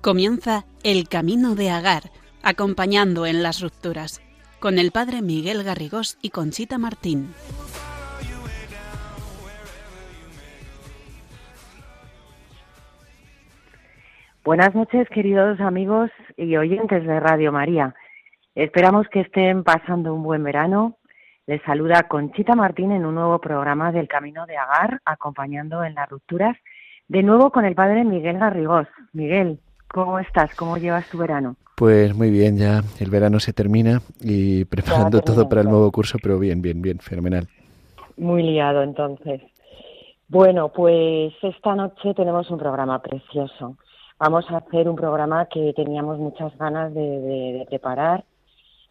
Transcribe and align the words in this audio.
Comienza 0.00 0.64
El 0.82 1.08
Camino 1.08 1.54
de 1.54 1.70
Agar, 1.70 2.10
acompañando 2.42 3.26
en 3.26 3.42
las 3.42 3.60
rupturas, 3.60 4.20
con 4.60 4.78
el 4.78 4.92
padre 4.92 5.22
Miguel 5.22 5.64
Garrigós 5.64 6.18
y 6.20 6.30
Conchita 6.30 6.76
Martín. 6.76 7.32
Buenas 14.44 14.74
noches, 14.74 15.08
queridos 15.08 15.60
amigos 15.60 16.10
y 16.36 16.56
oyentes 16.56 17.06
de 17.06 17.20
Radio 17.20 17.52
María. 17.52 17.94
Esperamos 18.54 19.08
que 19.08 19.20
estén 19.20 19.64
pasando 19.64 20.14
un 20.14 20.22
buen 20.22 20.44
verano. 20.44 20.98
Les 21.46 21.62
saluda 21.62 22.02
Conchita 22.02 22.54
Martín 22.54 22.92
en 22.92 23.06
un 23.06 23.14
nuevo 23.14 23.38
programa 23.40 23.92
del 23.92 24.08
Camino 24.08 24.44
de 24.44 24.58
Agar, 24.58 25.00
acompañando 25.06 25.84
en 25.84 25.94
las 25.94 26.08
rupturas, 26.08 26.56
de 27.08 27.22
nuevo 27.22 27.50
con 27.50 27.64
el 27.64 27.74
padre 27.74 28.04
Miguel 28.04 28.38
Garrigós. 28.38 28.86
Miguel, 29.12 29.58
¿Cómo 29.92 30.20
estás? 30.20 30.54
¿Cómo 30.54 30.76
llevas 30.76 31.08
tu 31.10 31.18
verano? 31.18 31.56
Pues 31.74 32.14
muy 32.14 32.30
bien, 32.30 32.56
ya 32.56 32.82
el 33.00 33.10
verano 33.10 33.40
se 33.40 33.52
termina 33.52 34.00
y 34.20 34.64
preparando 34.66 35.20
todo 35.20 35.48
para 35.48 35.62
el 35.62 35.68
nuevo 35.68 35.90
curso, 35.90 36.18
pero 36.22 36.38
bien, 36.38 36.62
bien, 36.62 36.80
bien, 36.80 36.98
fenomenal. 36.98 37.48
Muy 38.16 38.42
liado 38.42 38.82
entonces. 38.82 39.40
Bueno, 40.28 40.68
pues 40.68 41.32
esta 41.42 41.74
noche 41.74 42.14
tenemos 42.14 42.48
un 42.50 42.58
programa 42.58 43.02
precioso. 43.02 43.76
Vamos 44.18 44.44
a 44.50 44.58
hacer 44.58 44.88
un 44.88 44.94
programa 44.94 45.46
que 45.46 45.72
teníamos 45.74 46.18
muchas 46.18 46.56
ganas 46.56 46.94
de, 46.94 47.66
preparar, 47.68 48.24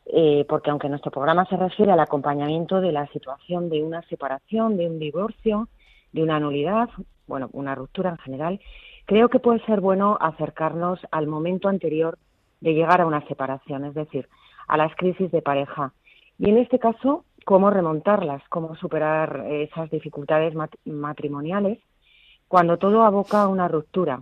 eh, 0.06 0.46
porque 0.50 0.70
aunque 0.72 0.90
nuestro 0.90 1.12
programa 1.12 1.46
se 1.46 1.56
refiere 1.56 1.94
al 1.94 2.00
acompañamiento 2.02 2.82
de 2.82 2.92
la 2.92 3.08
situación 3.08 3.70
de 3.70 3.84
una 3.84 4.02
separación, 4.10 4.76
de 4.76 4.88
un 4.88 5.00
divorcio, 5.00 5.70
de 6.12 6.24
una 6.24 6.42
nulidad, 6.42 6.90
bueno, 7.26 7.50
una 7.54 7.74
ruptura 7.76 8.10
en 8.10 8.18
general, 8.18 8.60
Creo 9.10 9.30
que 9.30 9.40
puede 9.40 9.60
ser 9.66 9.82
bueno 9.82 10.20
acercarnos 10.22 11.00
al 11.10 11.26
momento 11.26 11.68
anterior 11.68 12.20
de 12.62 12.76
llegar 12.76 13.02
a 13.02 13.08
una 13.08 13.26
separación, 13.26 13.86
es 13.86 13.96
decir, 13.96 14.30
a 14.68 14.78
las 14.78 14.96
crisis 14.96 15.32
de 15.32 15.42
pareja. 15.42 15.94
Y 16.38 16.48
en 16.52 16.60
este 16.60 16.78
caso, 16.78 17.26
cómo 17.44 17.72
remontarlas, 17.72 18.44
cómo 18.50 18.76
superar 18.76 19.48
esas 19.50 19.90
dificultades 19.90 20.54
matrimoniales 20.86 21.80
cuando 22.48 22.78
todo 22.78 23.02
aboca 23.02 23.42
a 23.42 23.48
una 23.48 23.68
ruptura, 23.68 24.22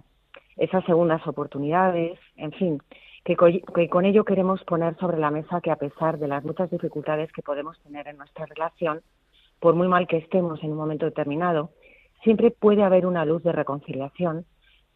esas 0.56 0.86
segundas 0.86 1.28
oportunidades, 1.28 2.18
en 2.38 2.54
fin, 2.54 2.82
que, 3.26 3.36
con 3.36 4.06
ello 4.06 4.24
queremos 4.24 4.64
poner 4.64 4.96
sobre 5.00 5.20
la 5.20 5.32
mesa 5.32 5.60
que 5.60 5.72
a 5.72 5.76
pesar 5.76 6.18
de 6.18 6.30
las 6.30 6.46
muchas 6.46 6.72
dificultades 6.72 7.30
que 7.34 7.42
podemos 7.42 7.78
tener 7.82 8.08
en 8.08 8.16
nuestra 8.16 8.46
relación, 8.46 9.02
por 9.60 9.76
muy 9.76 9.90
mal 9.90 10.08
que 10.08 10.16
estemos 10.16 10.64
en 10.64 10.72
un 10.72 10.78
momento 10.78 11.06
determinado, 11.06 11.72
siempre 12.24 12.52
puede 12.52 12.84
haber 12.84 13.06
una 13.06 13.26
luz 13.26 13.44
de 13.44 13.52
reconciliación 13.52 14.46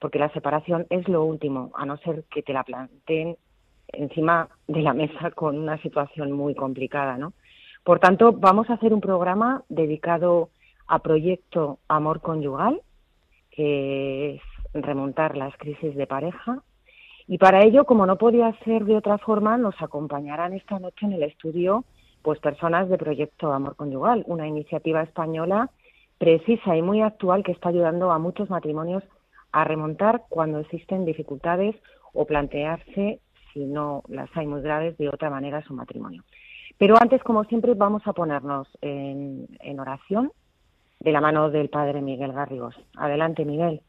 porque 0.01 0.17
la 0.17 0.33
separación 0.33 0.87
es 0.89 1.07
lo 1.07 1.23
último, 1.23 1.71
a 1.75 1.85
no 1.85 1.95
ser 1.97 2.23
que 2.23 2.41
te 2.41 2.53
la 2.53 2.63
planteen 2.63 3.37
encima 3.87 4.49
de 4.67 4.81
la 4.81 4.93
mesa 4.93 5.29
con 5.35 5.57
una 5.57 5.77
situación 5.77 6.31
muy 6.31 6.55
complicada, 6.55 7.17
¿no? 7.17 7.33
Por 7.83 7.99
tanto, 7.99 8.33
vamos 8.33 8.69
a 8.69 8.73
hacer 8.73 8.93
un 8.93 9.01
programa 9.01 9.63
dedicado 9.69 10.49
a 10.87 10.99
proyecto 10.99 11.79
Amor 11.87 12.21
Conyugal, 12.21 12.81
que 13.51 14.35
es 14.35 14.41
remontar 14.73 15.37
las 15.37 15.55
crisis 15.57 15.95
de 15.95 16.07
pareja. 16.07 16.61
Y 17.27 17.37
para 17.37 17.63
ello, 17.63 17.85
como 17.85 18.05
no 18.05 18.17
podía 18.17 18.53
ser 18.65 18.85
de 18.85 18.97
otra 18.97 19.17
forma, 19.19 19.57
nos 19.57 19.79
acompañarán 19.81 20.53
esta 20.53 20.79
noche 20.79 21.05
en 21.05 21.13
el 21.13 21.23
estudio 21.23 21.85
pues 22.23 22.39
personas 22.39 22.87
de 22.87 22.99
Proyecto 22.99 23.51
Amor 23.51 23.75
Conyugal, 23.75 24.23
una 24.27 24.47
iniciativa 24.47 25.01
española 25.01 25.71
precisa 26.19 26.75
y 26.75 26.83
muy 26.83 27.01
actual 27.01 27.43
que 27.43 27.51
está 27.51 27.69
ayudando 27.69 28.11
a 28.11 28.19
muchos 28.19 28.47
matrimonios 28.47 29.03
a 29.51 29.63
remontar 29.63 30.23
cuando 30.29 30.59
existen 30.59 31.05
dificultades 31.05 31.75
o 32.13 32.25
plantearse, 32.25 33.19
si 33.53 33.65
no 33.65 34.03
las 34.07 34.29
hay 34.35 34.47
muy 34.47 34.61
graves, 34.61 34.97
de 34.97 35.09
otra 35.09 35.29
manera 35.29 35.63
su 35.63 35.73
matrimonio. 35.73 36.23
Pero 36.77 36.95
antes, 36.99 37.21
como 37.23 37.43
siempre, 37.43 37.73
vamos 37.73 38.01
a 38.05 38.13
ponernos 38.13 38.67
en, 38.81 39.47
en 39.59 39.79
oración 39.79 40.31
de 40.99 41.11
la 41.11 41.21
mano 41.21 41.49
del 41.49 41.69
Padre 41.69 42.01
Miguel 42.01 42.33
Garrigos. 42.33 42.75
Adelante, 42.95 43.45
Miguel. 43.45 43.81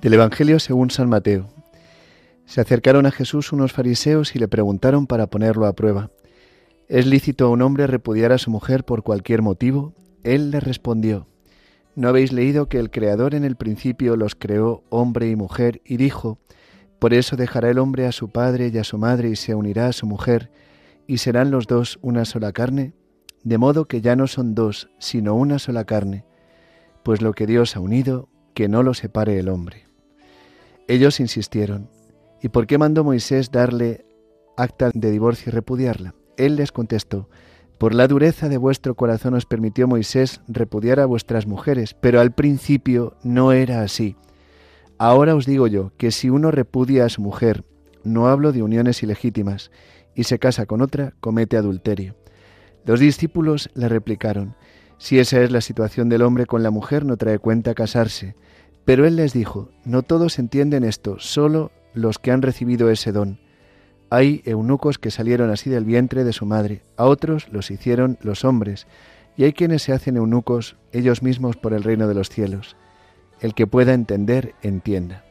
Del 0.00 0.12
Evangelio 0.12 0.58
según 0.58 0.90
San 0.90 1.08
Mateo. 1.08 1.46
Se 2.54 2.60
acercaron 2.60 3.04
a 3.04 3.10
Jesús 3.10 3.50
unos 3.50 3.72
fariseos 3.72 4.36
y 4.36 4.38
le 4.38 4.46
preguntaron 4.46 5.08
para 5.08 5.26
ponerlo 5.26 5.66
a 5.66 5.72
prueba, 5.72 6.12
¿Es 6.86 7.04
lícito 7.04 7.46
a 7.46 7.48
un 7.48 7.62
hombre 7.62 7.88
repudiar 7.88 8.30
a 8.30 8.38
su 8.38 8.48
mujer 8.48 8.84
por 8.84 9.02
cualquier 9.02 9.42
motivo? 9.42 9.92
Él 10.22 10.52
le 10.52 10.60
respondió, 10.60 11.26
¿no 11.96 12.08
habéis 12.08 12.32
leído 12.32 12.68
que 12.68 12.78
el 12.78 12.92
Creador 12.92 13.34
en 13.34 13.42
el 13.42 13.56
principio 13.56 14.14
los 14.14 14.36
creó 14.36 14.84
hombre 14.88 15.28
y 15.30 15.34
mujer 15.34 15.82
y 15.84 15.96
dijo, 15.96 16.38
por 17.00 17.12
eso 17.12 17.34
dejará 17.34 17.70
el 17.70 17.80
hombre 17.80 18.06
a 18.06 18.12
su 18.12 18.30
padre 18.30 18.70
y 18.72 18.78
a 18.78 18.84
su 18.84 18.98
madre 18.98 19.30
y 19.30 19.34
se 19.34 19.56
unirá 19.56 19.88
a 19.88 19.92
su 19.92 20.06
mujer, 20.06 20.52
y 21.08 21.18
serán 21.18 21.50
los 21.50 21.66
dos 21.66 21.98
una 22.02 22.24
sola 22.24 22.52
carne? 22.52 22.92
De 23.42 23.58
modo 23.58 23.86
que 23.86 24.00
ya 24.00 24.14
no 24.14 24.28
son 24.28 24.54
dos, 24.54 24.88
sino 25.00 25.34
una 25.34 25.58
sola 25.58 25.86
carne, 25.86 26.24
pues 27.02 27.20
lo 27.20 27.32
que 27.32 27.48
Dios 27.48 27.74
ha 27.74 27.80
unido, 27.80 28.28
que 28.54 28.68
no 28.68 28.84
lo 28.84 28.94
separe 28.94 29.40
el 29.40 29.48
hombre. 29.48 29.88
Ellos 30.86 31.18
insistieron, 31.18 31.88
¿Y 32.44 32.50
por 32.50 32.66
qué 32.66 32.76
mandó 32.76 33.04
Moisés 33.04 33.50
darle 33.50 34.04
acta 34.58 34.90
de 34.92 35.10
divorcio 35.10 35.48
y 35.48 35.54
repudiarla? 35.54 36.14
Él 36.36 36.56
les 36.56 36.72
contestó, 36.72 37.30
por 37.78 37.94
la 37.94 38.06
dureza 38.06 38.50
de 38.50 38.58
vuestro 38.58 38.94
corazón 38.96 39.32
os 39.32 39.46
permitió 39.46 39.88
Moisés 39.88 40.42
repudiar 40.46 41.00
a 41.00 41.06
vuestras 41.06 41.46
mujeres, 41.46 41.94
pero 41.94 42.20
al 42.20 42.32
principio 42.32 43.16
no 43.22 43.52
era 43.52 43.80
así. 43.80 44.18
Ahora 44.98 45.34
os 45.34 45.46
digo 45.46 45.68
yo 45.68 45.92
que 45.96 46.10
si 46.10 46.28
uno 46.28 46.50
repudia 46.50 47.06
a 47.06 47.08
su 47.08 47.22
mujer, 47.22 47.64
no 48.02 48.28
hablo 48.28 48.52
de 48.52 48.62
uniones 48.62 49.02
ilegítimas, 49.02 49.70
y 50.14 50.24
se 50.24 50.38
casa 50.38 50.66
con 50.66 50.82
otra, 50.82 51.14
comete 51.20 51.56
adulterio. 51.56 52.14
Los 52.84 53.00
discípulos 53.00 53.70
le 53.72 53.88
replicaron, 53.88 54.54
si 54.98 55.18
esa 55.18 55.40
es 55.40 55.50
la 55.50 55.62
situación 55.62 56.10
del 56.10 56.20
hombre 56.20 56.44
con 56.44 56.62
la 56.62 56.70
mujer, 56.70 57.06
no 57.06 57.16
trae 57.16 57.38
cuenta 57.38 57.72
casarse. 57.72 58.36
Pero 58.84 59.06
él 59.06 59.16
les 59.16 59.32
dijo, 59.32 59.70
no 59.86 60.02
todos 60.02 60.38
entienden 60.38 60.84
esto, 60.84 61.16
solo 61.18 61.72
los 61.94 62.18
que 62.18 62.30
han 62.30 62.42
recibido 62.42 62.90
ese 62.90 63.12
don. 63.12 63.38
Hay 64.10 64.42
eunucos 64.44 64.98
que 64.98 65.10
salieron 65.10 65.50
así 65.50 65.70
del 65.70 65.84
vientre 65.84 66.24
de 66.24 66.32
su 66.32 66.46
madre, 66.46 66.82
a 66.96 67.04
otros 67.04 67.48
los 67.50 67.70
hicieron 67.70 68.18
los 68.20 68.44
hombres, 68.44 68.86
y 69.36 69.44
hay 69.44 69.52
quienes 69.52 69.82
se 69.82 69.92
hacen 69.92 70.16
eunucos 70.16 70.76
ellos 70.92 71.22
mismos 71.22 71.56
por 71.56 71.72
el 71.72 71.82
reino 71.82 72.06
de 72.06 72.14
los 72.14 72.28
cielos. 72.28 72.76
El 73.40 73.54
que 73.54 73.66
pueda 73.66 73.94
entender, 73.94 74.54
entienda. 74.62 75.24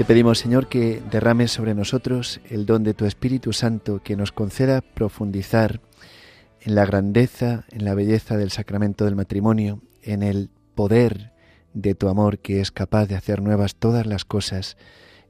Te 0.00 0.06
pedimos, 0.06 0.38
Señor, 0.38 0.68
que 0.68 1.02
derrames 1.10 1.52
sobre 1.52 1.74
nosotros 1.74 2.40
el 2.48 2.64
don 2.64 2.84
de 2.84 2.94
tu 2.94 3.04
Espíritu 3.04 3.52
Santo, 3.52 4.00
que 4.02 4.16
nos 4.16 4.32
conceda 4.32 4.80
profundizar 4.80 5.82
en 6.60 6.74
la 6.74 6.84
grandeza, 6.84 7.64
en 7.70 7.84
la 7.84 7.94
belleza 7.94 8.36
del 8.36 8.50
sacramento 8.50 9.04
del 9.04 9.16
matrimonio, 9.16 9.82
en 10.02 10.22
el 10.22 10.50
poder 10.74 11.32
de 11.74 11.94
tu 11.94 12.08
amor 12.08 12.38
que 12.38 12.60
es 12.60 12.70
capaz 12.70 13.06
de 13.06 13.14
hacer 13.14 13.42
nuevas 13.42 13.76
todas 13.76 14.06
las 14.06 14.24
cosas, 14.24 14.76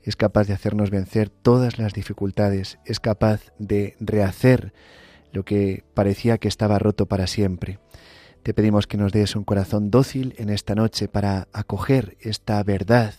es 0.02 0.16
capaz 0.16 0.46
de 0.46 0.54
hacernos 0.54 0.90
vencer 0.90 1.28
todas 1.28 1.78
las 1.78 1.92
dificultades, 1.92 2.78
es 2.84 3.00
capaz 3.00 3.52
de 3.58 3.96
rehacer 4.00 4.72
lo 5.32 5.44
que 5.44 5.84
parecía 5.94 6.38
que 6.38 6.48
estaba 6.48 6.78
roto 6.78 7.06
para 7.06 7.26
siempre. 7.26 7.78
Te 8.42 8.54
pedimos 8.54 8.86
que 8.86 8.96
nos 8.96 9.12
des 9.12 9.36
un 9.36 9.44
corazón 9.44 9.90
dócil 9.90 10.34
en 10.38 10.48
esta 10.48 10.74
noche 10.74 11.08
para 11.08 11.48
acoger 11.52 12.16
esta 12.20 12.62
verdad 12.62 13.14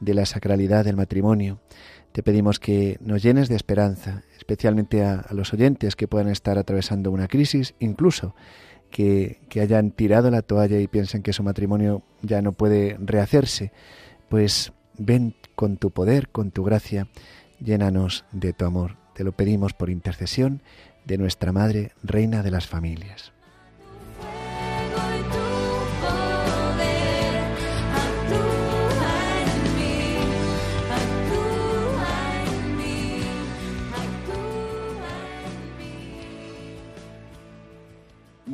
de 0.00 0.14
la 0.14 0.26
sacralidad 0.26 0.84
del 0.84 0.96
matrimonio, 0.96 1.60
te 2.14 2.22
pedimos 2.22 2.60
que 2.60 2.96
nos 3.00 3.24
llenes 3.24 3.48
de 3.48 3.56
esperanza, 3.56 4.22
especialmente 4.44 5.02
a, 5.02 5.26
los 5.30 5.54
oyentes 5.54 5.96
que 5.96 6.06
puedan 6.06 6.28
estar 6.28 6.58
atravesando 6.58 7.10
una 7.10 7.28
crisis, 7.28 7.74
incluso 7.78 8.34
que, 8.90 9.40
que 9.48 9.62
hayan 9.62 9.90
tirado 9.90 10.30
la 10.30 10.42
toalla 10.42 10.78
y 10.78 10.86
piensen 10.86 11.22
que 11.22 11.32
su 11.32 11.42
matrimonio 11.42 12.02
ya 12.20 12.42
no 12.42 12.52
puede 12.52 12.96
rehacerse. 13.00 13.72
Pues 14.28 14.72
ven 14.98 15.34
con 15.54 15.78
tu 15.78 15.90
poder, 15.90 16.28
con 16.28 16.50
tu 16.50 16.62
gracia, 16.62 17.08
llénanos 17.58 18.24
de 18.32 18.52
tu 18.52 18.66
amor. 18.66 18.96
Te 19.14 19.24
lo 19.24 19.32
pedimos 19.32 19.72
por 19.72 19.88
intercesión 19.88 20.60
de 21.06 21.18
nuestra 21.18 21.52
Madre, 21.52 21.92
Reina 22.02 22.42
de 22.42 22.50
las 22.50 22.66
Familias. 22.66 23.33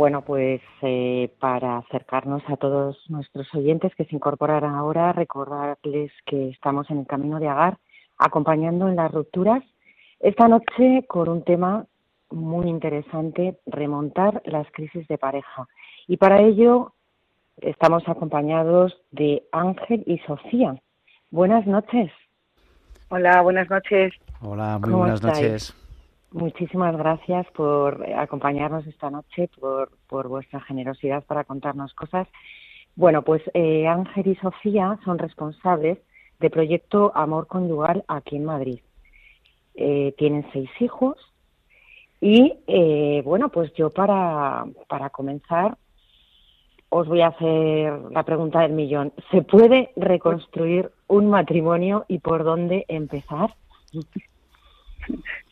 Bueno, 0.01 0.23
pues 0.23 0.63
eh, 0.81 1.31
para 1.41 1.77
acercarnos 1.77 2.43
a 2.49 2.57
todos 2.57 2.97
nuestros 3.11 3.55
oyentes 3.55 3.95
que 3.95 4.07
se 4.07 4.17
incorporan 4.17 4.65
ahora, 4.65 5.13
recordarles 5.13 6.11
que 6.25 6.49
estamos 6.49 6.91
en 6.91 7.01
el 7.01 7.07
camino 7.07 7.39
de 7.39 7.49
Agar, 7.49 7.77
acompañando 8.17 8.89
en 8.89 8.97
las 8.97 9.13
rupturas, 9.13 9.63
esta 10.19 10.49
noche 10.49 11.05
con 11.07 11.29
un 11.29 11.45
tema 11.45 11.85
muy 12.31 12.71
interesante, 12.71 13.59
remontar 13.67 14.41
las 14.47 14.67
crisis 14.73 15.07
de 15.07 15.19
pareja. 15.19 15.69
Y 16.09 16.17
para 16.17 16.41
ello 16.41 16.95
estamos 17.59 18.03
acompañados 18.07 18.97
de 19.11 19.43
Ángel 19.53 20.03
y 20.07 20.17
Sofía. 20.21 20.81
Buenas 21.31 21.67
noches. 21.67 22.11
Hola, 23.11 23.43
buenas 23.43 23.69
noches. 23.69 24.15
Hola, 24.41 24.79
muy 24.79 24.93
buenas 24.95 25.23
noches. 25.23 25.75
Muchísimas 26.33 26.97
gracias 26.97 27.47
por 27.53 28.07
acompañarnos 28.17 28.87
esta 28.87 29.11
noche, 29.11 29.49
por, 29.59 29.91
por 30.09 30.29
vuestra 30.29 30.61
generosidad 30.61 31.25
para 31.25 31.45
contarnos 31.45 31.93
cosas. 31.95 32.29
Bueno, 32.95 33.23
pues 33.23 33.43
eh, 33.55 33.89
Ángel 33.89 34.29
y 34.29 34.37
Sofía 34.37 34.99
son 35.05 35.19
responsables 35.19 35.99
del 36.39 36.51
proyecto 36.51 37.11
Amor 37.15 37.49
Conyugal 37.49 38.05
aquí 38.07 38.37
en 38.37 38.45
Madrid. 38.45 38.81
Eh, 39.75 40.15
tienen 40.19 40.47
seis 40.53 40.71
hijos 40.81 41.17
y, 42.21 42.55
eh, 42.67 43.23
bueno, 43.25 43.49
pues 43.49 43.73
yo 43.75 43.91
para, 43.91 44.67
para 44.89 45.11
comenzar 45.11 45.77
os 46.91 47.07
voy 47.07 47.23
a 47.23 47.29
hacer 47.29 47.93
la 48.11 48.25
pregunta 48.25 48.61
del 48.61 48.73
millón. 48.73 49.13
¿Se 49.31 49.43
puede 49.43 49.91
reconstruir 49.97 50.91
un 51.07 51.29
matrimonio 51.31 52.05
y 52.09 52.19
por 52.19 52.45
dónde 52.45 52.85
empezar? 52.89 53.55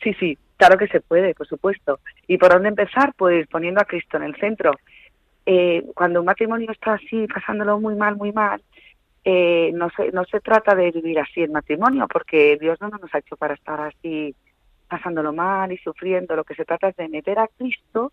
Sí, 0.03 0.13
sí, 0.19 0.37
Claro 0.59 0.77
que 0.77 0.87
se 0.87 0.99
puede, 0.99 1.33
por 1.33 1.47
supuesto. 1.47 2.01
¿Y 2.27 2.37
por 2.37 2.51
dónde 2.51 2.67
empezar? 2.67 3.13
Pues 3.15 3.47
poniendo 3.47 3.79
a 3.79 3.85
Cristo 3.85 4.17
en 4.17 4.23
el 4.23 4.35
centro. 4.35 4.73
Eh, 5.45 5.85
cuando 5.95 6.19
un 6.19 6.25
matrimonio 6.25 6.69
está 6.69 6.95
así, 6.95 7.27
pasándolo 7.33 7.79
muy 7.79 7.95
mal, 7.95 8.17
muy 8.17 8.33
mal, 8.33 8.61
eh, 9.23 9.71
no, 9.73 9.89
se, 9.91 10.11
no 10.11 10.25
se 10.25 10.41
trata 10.41 10.75
de 10.75 10.91
vivir 10.91 11.17
así 11.17 11.41
el 11.41 11.51
matrimonio, 11.51 12.09
porque 12.11 12.57
Dios 12.59 12.77
no 12.81 12.89
nos 12.89 13.15
ha 13.15 13.19
hecho 13.19 13.37
para 13.37 13.53
estar 13.53 13.79
así, 13.79 14.35
pasándolo 14.89 15.31
mal 15.31 15.71
y 15.71 15.77
sufriendo. 15.77 16.35
Lo 16.35 16.43
que 16.43 16.55
se 16.55 16.65
trata 16.65 16.89
es 16.89 16.97
de 16.97 17.07
meter 17.07 17.39
a 17.39 17.47
Cristo 17.57 18.11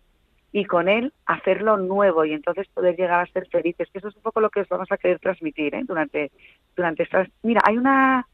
y 0.53 0.63
con 0.63 0.87
Él 0.87 1.11
hacerlo 1.25 1.75
nuevo 1.75 2.23
y 2.23 2.31
entonces 2.31 2.65
poder 2.73 2.95
llegar 2.95 3.19
a 3.19 3.33
ser 3.33 3.45
felices. 3.49 3.89
Que 3.91 3.97
eso 3.97 4.07
es 4.07 4.15
un 4.15 4.21
poco 4.21 4.39
lo 4.39 4.49
que 4.49 4.61
os 4.61 4.69
vamos 4.69 4.89
a 4.89 4.97
querer 4.97 5.19
transmitir 5.19 5.75
¿eh? 5.75 5.83
durante, 5.85 6.31
durante 6.77 7.03
estas... 7.03 7.27
Mira, 7.43 7.59
hay 7.65 7.77
una, 7.77 8.25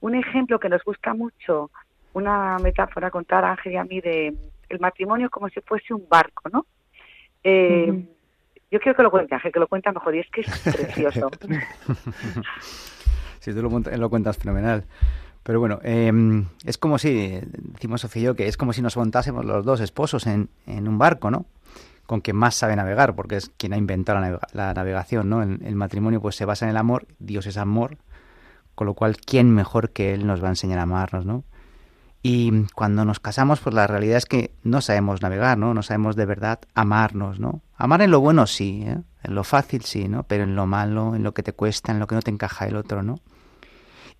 un 0.00 0.14
ejemplo 0.14 0.58
que 0.58 0.70
nos 0.70 0.82
gusta 0.82 1.12
mucho 1.12 1.70
una 2.12 2.58
metáfora 2.58 3.10
contar 3.10 3.44
a 3.44 3.52
Ángel 3.52 3.72
y 3.72 3.76
a 3.76 3.84
mí 3.84 4.00
de 4.00 4.34
el 4.68 4.80
matrimonio 4.80 5.30
como 5.30 5.48
si 5.48 5.60
fuese 5.60 5.92
un 5.92 6.06
barco, 6.08 6.48
¿no? 6.50 6.66
Eh, 7.42 8.04
yo 8.70 8.78
quiero 8.78 8.96
que 8.96 9.02
lo 9.02 9.10
cuente, 9.10 9.34
Ángel, 9.34 9.52
que 9.52 9.58
lo 9.58 9.66
cuenta 9.66 9.92
mejor, 9.92 10.14
y 10.14 10.20
es 10.20 10.30
que 10.30 10.42
es 10.42 10.58
precioso. 10.76 11.30
sí, 13.40 13.52
tú 13.52 13.62
lo, 13.62 14.10
cuentas 14.10 14.38
fenomenal. 14.38 14.84
Pero 15.42 15.58
bueno, 15.58 15.80
em, 15.82 16.46
es 16.64 16.78
como 16.78 16.98
si, 16.98 17.40
decimos 17.42 18.02
Sofía 18.02 18.22
y 18.22 18.24
yo, 18.26 18.36
que 18.36 18.46
es 18.46 18.56
como 18.56 18.72
si 18.72 18.82
nos 18.82 18.96
montásemos 18.96 19.44
los 19.44 19.64
dos 19.64 19.80
esposos 19.80 20.26
en, 20.26 20.50
en 20.66 20.86
un 20.86 20.98
barco, 20.98 21.30
¿no? 21.30 21.46
Con 22.06 22.20
quien 22.20 22.36
más 22.36 22.54
sabe 22.54 22.76
navegar, 22.76 23.14
porque 23.14 23.36
es 23.36 23.50
quien 23.56 23.72
ha 23.72 23.76
inventado 23.76 24.20
la, 24.52 24.74
navegación, 24.74 25.28
¿no? 25.28 25.42
El, 25.42 25.60
el, 25.64 25.74
matrimonio 25.74 26.20
pues 26.20 26.36
se 26.36 26.44
basa 26.44 26.66
en 26.66 26.70
el 26.70 26.76
amor, 26.76 27.06
Dios 27.18 27.46
es 27.46 27.56
amor, 27.56 27.96
con 28.74 28.86
lo 28.86 28.94
cual, 28.94 29.16
¿quién 29.16 29.52
mejor 29.52 29.90
que 29.90 30.14
Él 30.14 30.26
nos 30.26 30.42
va 30.42 30.46
a 30.46 30.50
enseñar 30.50 30.78
a 30.78 30.82
amarnos, 30.82 31.24
¿no? 31.24 31.44
Y 32.22 32.66
cuando 32.74 33.04
nos 33.04 33.18
casamos, 33.18 33.60
pues 33.60 33.74
la 33.74 33.86
realidad 33.86 34.18
es 34.18 34.26
que 34.26 34.52
no 34.62 34.82
sabemos 34.82 35.22
navegar, 35.22 35.56
¿no? 35.56 35.72
No 35.72 35.82
sabemos 35.82 36.16
de 36.16 36.26
verdad 36.26 36.60
amarnos, 36.74 37.40
¿no? 37.40 37.62
Amar 37.76 38.02
en 38.02 38.10
lo 38.10 38.20
bueno 38.20 38.46
sí, 38.46 38.82
¿eh? 38.86 38.98
en 39.22 39.34
lo 39.34 39.42
fácil 39.42 39.84
sí, 39.84 40.06
¿no? 40.06 40.24
Pero 40.24 40.44
en 40.44 40.54
lo 40.54 40.66
malo, 40.66 41.14
en 41.14 41.22
lo 41.22 41.32
que 41.32 41.42
te 41.42 41.54
cuesta, 41.54 41.92
en 41.92 41.98
lo 41.98 42.06
que 42.06 42.14
no 42.14 42.22
te 42.22 42.30
encaja 42.30 42.66
el 42.66 42.76
otro, 42.76 43.02
¿no? 43.02 43.20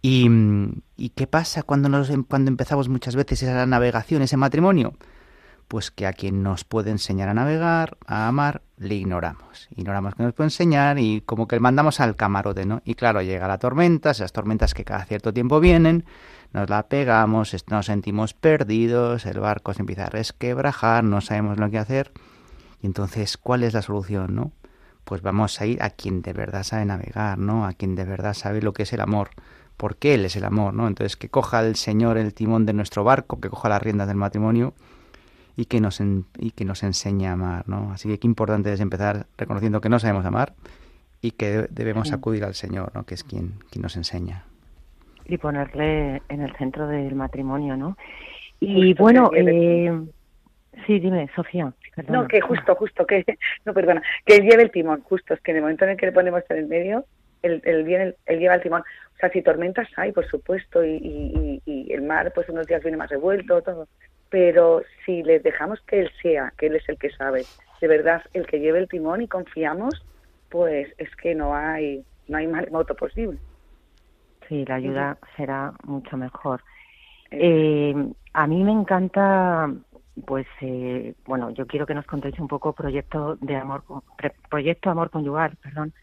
¿Y, 0.03 1.11
qué 1.15 1.27
pasa 1.27 1.63
cuando, 1.63 1.91
nos, 1.91 2.11
cuando 2.27 2.51
empezamos 2.51 2.89
muchas 2.89 3.17
veces 3.17 3.43
esa 3.43 3.67
navegación, 3.67 4.23
ese 4.23 4.39
matrimonio? 4.39 4.95
Pues 5.69 5.91
que 5.91 6.07
a 6.07 6.13
quien 6.13 6.43
nos 6.43 6.65
puede 6.65 6.91
enseñar 6.91 7.29
a 7.29 7.35
navegar, 7.35 7.99
a 8.07 8.27
amar, 8.27 8.63
le 8.79 8.95
ignoramos. 8.95 9.69
Ignoramos 9.77 10.15
que 10.15 10.23
nos 10.23 10.33
puede 10.33 10.47
enseñar 10.47 10.99
y 10.99 11.21
como 11.21 11.47
que 11.47 11.57
le 11.57 11.61
mandamos 11.61 12.01
al 12.01 12.17
camarote, 12.17 12.65
¿no? 12.65 12.81
Y 12.85 12.95
claro, 12.95 13.21
llega 13.23 13.47
la 13.47 13.59
tormenta, 13.59 14.11
esas 14.11 14.33
tormentas 14.33 14.75
que 14.75 14.85
cada 14.85 15.05
cierto 15.05 15.33
tiempo 15.33 15.61
vienen, 15.61 16.07
nos 16.53 16.69
la 16.69 16.89
pegamos, 16.89 17.55
nos 17.69 17.87
sentimos 17.87 18.35
perdidos, 18.35 19.25
el 19.27 19.39
barco 19.41 19.73
se 19.73 19.83
empieza 19.83 20.07
a 20.07 20.11
resquebrajar, 20.11 21.05
no 21.05 21.21
sabemos 21.21 21.59
lo 21.59 21.71
que 21.71 21.79
hacer. 21.79 22.13
Y 22.83 22.87
entonces, 22.87 23.37
¿cuál 23.37 23.63
es 23.63 23.75
la 23.75 23.83
solución, 23.83 24.35
no? 24.35 24.53
Pues 25.05 25.23
vamos 25.23 25.61
a 25.61 25.67
ir 25.67 25.83
a 25.83 25.91
quien 25.91 26.23
de 26.23 26.33
verdad 26.33 26.63
sabe 26.63 26.85
navegar, 26.85 27.39
¿no? 27.39 27.67
A 27.67 27.73
quien 27.73 27.95
de 27.95 28.05
verdad 28.05 28.35
sabe 28.35 28.63
lo 28.63 28.73
que 28.73 28.83
es 28.83 28.93
el 28.93 29.01
amor, 29.01 29.31
porque 29.77 30.15
Él 30.15 30.25
es 30.25 30.37
el 30.37 30.45
amor, 30.45 30.75
¿no? 30.75 30.89
Entonces, 30.89 31.17
que 31.17 31.29
coja 31.29 31.61
el 31.61 31.77
Señor 31.77 32.19
el 32.19 32.35
timón 32.35 32.67
de 32.67 32.73
nuestro 32.73 33.05
barco, 33.05 33.41
que 33.41 33.49
coja 33.49 33.69
las 33.69 33.83
riendas 33.83 34.09
del 34.09 34.17
matrimonio 34.17 34.75
y 35.57 35.67
que 35.67 35.81
nos, 35.81 36.01
y 36.01 36.51
que 36.51 36.65
nos 36.65 36.83
enseñe 36.83 37.27
a 37.27 37.33
amar, 37.33 37.69
¿no? 37.69 37.93
Así 37.93 38.09
que 38.09 38.19
qué 38.19 38.27
importante 38.27 38.73
es 38.73 38.81
empezar 38.81 39.27
reconociendo 39.39 39.81
que 39.81 39.89
no 39.89 39.99
sabemos 39.99 40.25
amar 40.25 40.55
y 41.23 41.33
que 41.33 41.69
debemos 41.71 42.13
acudir 42.13 42.45
al 42.45 42.55
Señor, 42.55 42.93
¿no? 42.95 43.05
Que 43.05 43.15
es 43.15 43.25
quien, 43.25 43.55
quien 43.71 43.83
nos 43.83 43.97
enseña 43.97 44.45
y 45.33 45.39
ponerle 45.39 46.23
en 46.29 46.43
el 46.43 46.55
centro 46.57 46.87
del 46.87 47.15
matrimonio, 47.15 47.77
¿no? 47.77 47.97
Y 48.61 48.95
bueno, 48.95 49.31
eh, 49.35 49.91
sí, 50.87 51.01
dime, 51.01 51.29
Sofía. 51.35 51.73
No, 52.09 52.29
que 52.29 52.41
justo, 52.41 52.75
justo, 52.75 53.07
que 53.07 53.25
no, 53.65 53.73
perdona, 53.73 54.03
que 54.25 54.37
él 54.37 54.43
lleve 54.43 54.63
el 54.63 54.71
timón, 54.71 55.03
justo, 55.03 55.35
es 55.35 55.41
que 55.41 55.51
en 55.51 55.59
el 55.59 55.63
momento 55.63 55.85
en 55.85 55.93
el 55.93 55.97
que 55.97 56.07
le 56.07 56.13
ponemos 56.13 56.43
en 56.49 56.59
el 56.59 56.67
medio, 56.67 57.05
él, 57.43 57.63
él, 57.65 58.17
él 58.27 58.39
lleva 58.39 58.55
el 58.55 58.63
timón. 58.63 58.83
O 58.83 59.19
sea, 59.19 59.31
si 59.31 59.43
tormentas 59.43 59.89
hay, 59.97 60.13
por 60.13 60.27
supuesto, 60.29 60.85
y, 60.85 60.97
y, 60.97 61.63
y, 61.65 61.93
el 61.93 62.03
mar, 62.03 62.33
pues 62.35 62.49
unos 62.49 62.67
días 62.67 62.83
viene 62.83 62.97
más 62.97 63.11
revuelto, 63.11 63.63
todo. 63.63 63.89
Pero 64.29 64.83
si 65.05 65.23
le 65.23 65.41
dejamos 65.41 65.81
que 65.83 66.01
él 66.01 66.11
sea, 66.23 66.53
que 66.57 66.67
él 66.67 66.77
es 66.77 66.89
el 66.89 66.99
que 66.99 67.11
sabe, 67.11 67.45
de 67.81 67.89
verdad, 67.89 68.23
el 68.35 68.47
que 68.47 68.61
lleve 68.61 68.79
el 68.79 68.89
timón 68.89 69.23
y 69.23 69.29
confiamos, 69.29 70.05
pues 70.51 70.93
es 70.99 71.15
que 71.17 71.35
no 71.35 71.55
hay, 71.55 72.05
no 72.29 72.39
hay 72.39 72.47
moto 72.47 72.95
posible 72.95 73.39
sí, 74.51 74.65
la 74.67 74.75
ayuda 74.75 75.19
será 75.37 75.73
mucho 75.87 76.19
mejor. 76.19 76.63
Eh, 77.31 77.95
a 78.35 78.47
mí 78.47 78.63
me 78.65 78.73
encanta, 78.73 79.73
pues, 80.27 80.47
eh, 80.61 81.15
bueno, 81.25 81.51
yo 81.51 81.67
quiero 81.67 81.87
que 81.87 81.95
nos 81.95 82.05
contéis 82.05 82.39
un 82.39 82.49
poco 82.49 82.75
proyecto 82.75 83.37
de 83.37 83.57
amor, 83.57 83.85
proyecto 84.51 84.91
amor 84.91 85.11
conyugal, 85.11 85.57
perdón. 85.63 85.95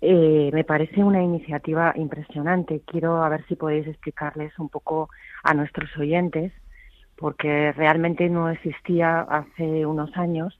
Eh, 0.00 0.50
me 0.54 0.64
parece 0.64 1.04
una 1.04 1.22
iniciativa 1.22 1.92
impresionante. 1.96 2.82
Quiero 2.86 3.22
a 3.22 3.28
ver 3.28 3.44
si 3.46 3.56
podéis 3.56 3.86
explicarles 3.86 4.58
un 4.58 4.70
poco 4.70 5.10
a 5.42 5.52
nuestros 5.52 5.94
oyentes, 5.98 6.52
porque 7.16 7.72
realmente 7.72 8.30
no 8.30 8.48
existía 8.48 9.20
hace 9.20 9.84
unos 9.84 10.16
años 10.16 10.58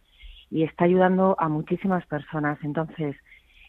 y 0.50 0.64
está 0.64 0.84
ayudando 0.84 1.36
a 1.38 1.48
muchísimas 1.48 2.04
personas. 2.06 2.58
Entonces, 2.62 3.16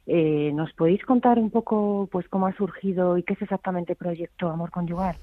eh, 0.08 0.52
¿Nos 0.54 0.74
podéis 0.74 1.04
contar 1.06 1.38
un 1.38 1.52
poco 1.52 2.08
pues 2.12 2.28
cómo 2.28 2.48
ha 2.48 2.56
surgido 2.56 3.18
y 3.18 3.24
qué 3.24 3.34
es 3.34 3.42
exactamente 3.42 3.94
el 3.94 3.98
Proyecto 3.98 4.50
Amor 4.50 4.72
Conyugal? 4.72 5.16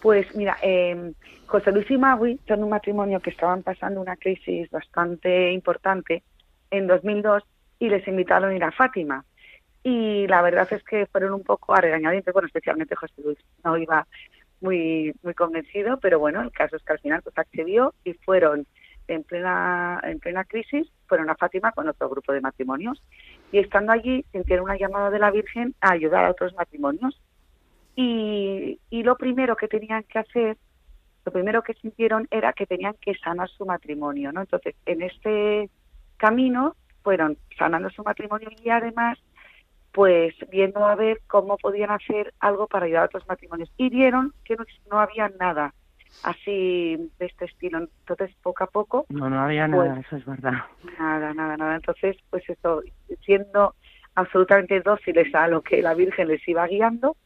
Pues 0.00 0.34
mira, 0.34 0.56
eh, 0.62 1.12
José 1.46 1.72
Luis 1.72 1.90
y 1.90 1.96
Magui 1.96 2.38
son 2.46 2.62
un 2.62 2.70
matrimonio 2.70 3.20
que 3.20 3.30
estaban 3.30 3.62
pasando 3.62 4.00
una 4.00 4.16
crisis 4.16 4.70
bastante 4.70 5.52
importante 5.52 6.22
en 6.70 6.86
2002 6.86 7.42
y 7.80 7.88
les 7.88 8.06
invitaron 8.06 8.50
a 8.50 8.56
ir 8.56 8.64
a 8.64 8.72
Fátima. 8.72 9.24
Y 9.82 10.26
la 10.26 10.42
verdad 10.42 10.68
es 10.70 10.82
que 10.84 11.06
fueron 11.06 11.32
un 11.34 11.42
poco 11.42 11.74
a 11.74 11.80
regañadientes, 11.80 12.32
bueno, 12.32 12.46
especialmente 12.46 12.94
José 12.94 13.14
Luis 13.24 13.38
no 13.64 13.76
iba 13.76 14.06
muy 14.60 15.14
muy 15.22 15.34
convencido, 15.34 15.98
pero 15.98 16.18
bueno, 16.18 16.42
el 16.42 16.50
caso 16.50 16.76
es 16.76 16.82
que 16.82 16.92
al 16.92 16.98
final 16.98 17.22
pues 17.22 17.38
accedió 17.38 17.94
y 18.04 18.12
fueron 18.14 18.66
en 19.08 19.24
plena, 19.24 20.00
en 20.04 20.20
plena 20.20 20.44
crisis, 20.44 20.86
fueron 21.06 21.30
a 21.30 21.34
Fátima 21.34 21.72
con 21.72 21.88
otro 21.88 22.08
grupo 22.08 22.32
de 22.32 22.40
matrimonios 22.40 23.02
y 23.50 23.58
estando 23.58 23.92
allí 23.92 24.24
sintieron 24.32 24.64
una 24.64 24.76
llamada 24.76 25.10
de 25.10 25.18
la 25.18 25.30
Virgen 25.30 25.74
a 25.80 25.92
ayudar 25.92 26.26
a 26.26 26.30
otros 26.30 26.54
matrimonios. 26.54 27.20
Y, 27.96 28.78
y 28.90 29.02
lo 29.02 29.16
primero 29.16 29.56
que 29.56 29.66
tenían 29.66 30.04
que 30.04 30.20
hacer, 30.20 30.56
lo 31.24 31.32
primero 31.32 31.62
que 31.62 31.74
sintieron 31.74 32.28
era 32.30 32.52
que 32.52 32.66
tenían 32.66 32.94
que 33.00 33.14
sanar 33.16 33.48
su 33.48 33.66
matrimonio, 33.66 34.30
¿no? 34.30 34.42
Entonces, 34.42 34.76
en 34.86 35.02
este 35.02 35.68
camino 36.16 36.76
fueron 37.02 37.38
sanando 37.58 37.90
su 37.90 38.02
matrimonio 38.04 38.50
y 38.62 38.70
además 38.70 39.18
pues 39.92 40.34
viendo 40.50 40.86
a 40.86 40.94
ver 40.94 41.20
cómo 41.26 41.56
podían 41.56 41.90
hacer 41.90 42.32
algo 42.38 42.66
para 42.66 42.86
ayudar 42.86 43.02
a 43.02 43.06
otros 43.06 43.26
matrimonios. 43.26 43.72
Y 43.76 43.88
vieron 43.88 44.32
que 44.44 44.54
no, 44.54 44.64
no 44.90 45.00
había 45.00 45.28
nada 45.40 45.74
así 46.22 46.96
de 47.18 47.26
este 47.26 47.46
estilo. 47.46 47.78
Entonces, 47.78 48.34
poco 48.42 48.64
a 48.64 48.66
poco... 48.66 49.06
No, 49.08 49.28
no 49.30 49.40
había 49.40 49.68
pues, 49.68 49.88
nada, 49.88 50.00
eso 50.00 50.16
es 50.16 50.24
verdad. 50.24 50.64
Nada, 50.98 51.34
nada, 51.34 51.56
nada. 51.56 51.76
Entonces, 51.76 52.16
pues 52.30 52.48
eso, 52.48 52.82
siendo 53.24 53.74
absolutamente 54.14 54.80
dóciles 54.80 55.34
a 55.34 55.48
lo 55.48 55.62
que 55.62 55.82
la 55.82 55.94
Virgen 55.94 56.28
les 56.28 56.46
iba 56.48 56.66
guiando, 56.66 57.16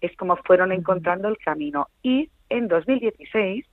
es 0.00 0.16
como 0.16 0.36
fueron 0.36 0.72
encontrando 0.72 1.28
el 1.28 1.38
camino. 1.38 1.88
Y 2.02 2.30
en 2.48 2.68
2016 2.68 3.66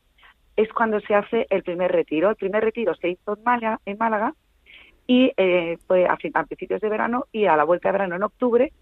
es 0.55 0.73
cuando 0.73 0.99
se 1.01 1.15
hace 1.15 1.47
el 1.49 1.63
primer 1.63 1.91
retiro. 1.91 2.29
El 2.29 2.35
primer 2.35 2.63
retiro 2.63 2.95
se 2.95 3.09
hizo 3.09 3.35
en 3.37 3.43
Málaga, 3.43 3.79
en 3.85 3.97
Málaga 3.97 4.33
y 5.05 5.31
eh, 5.37 5.77
fue 5.87 6.05
a, 6.05 6.13
a, 6.33 6.43
principios 6.43 6.81
de 6.81 6.89
verano 6.89 7.25
y 7.31 7.45
a 7.45 7.55
la 7.55 7.63
vuelta 7.63 7.89
de 7.89 7.93
verano 7.93 8.15
en 8.17 8.23
octubre 8.23 8.73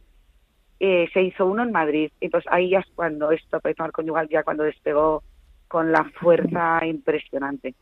eh, 0.80 1.08
se 1.13 1.22
hizo 1.22 1.46
uno 1.46 1.63
en 1.63 1.72
Madrid. 1.72 2.12
Entonces 2.20 2.51
ahí 2.51 2.72
ya 2.72 2.80
es 2.80 2.88
cuando 2.96 3.32
esto, 3.32 3.60
tomar 3.60 3.92
conyugal, 3.92 4.27
ya 4.30 4.44
cuando 4.44 4.63
despegó 4.63 5.24
con 5.67 5.91
la 5.91 6.03
fuerza 6.03 6.86
impresionante. 6.86 7.75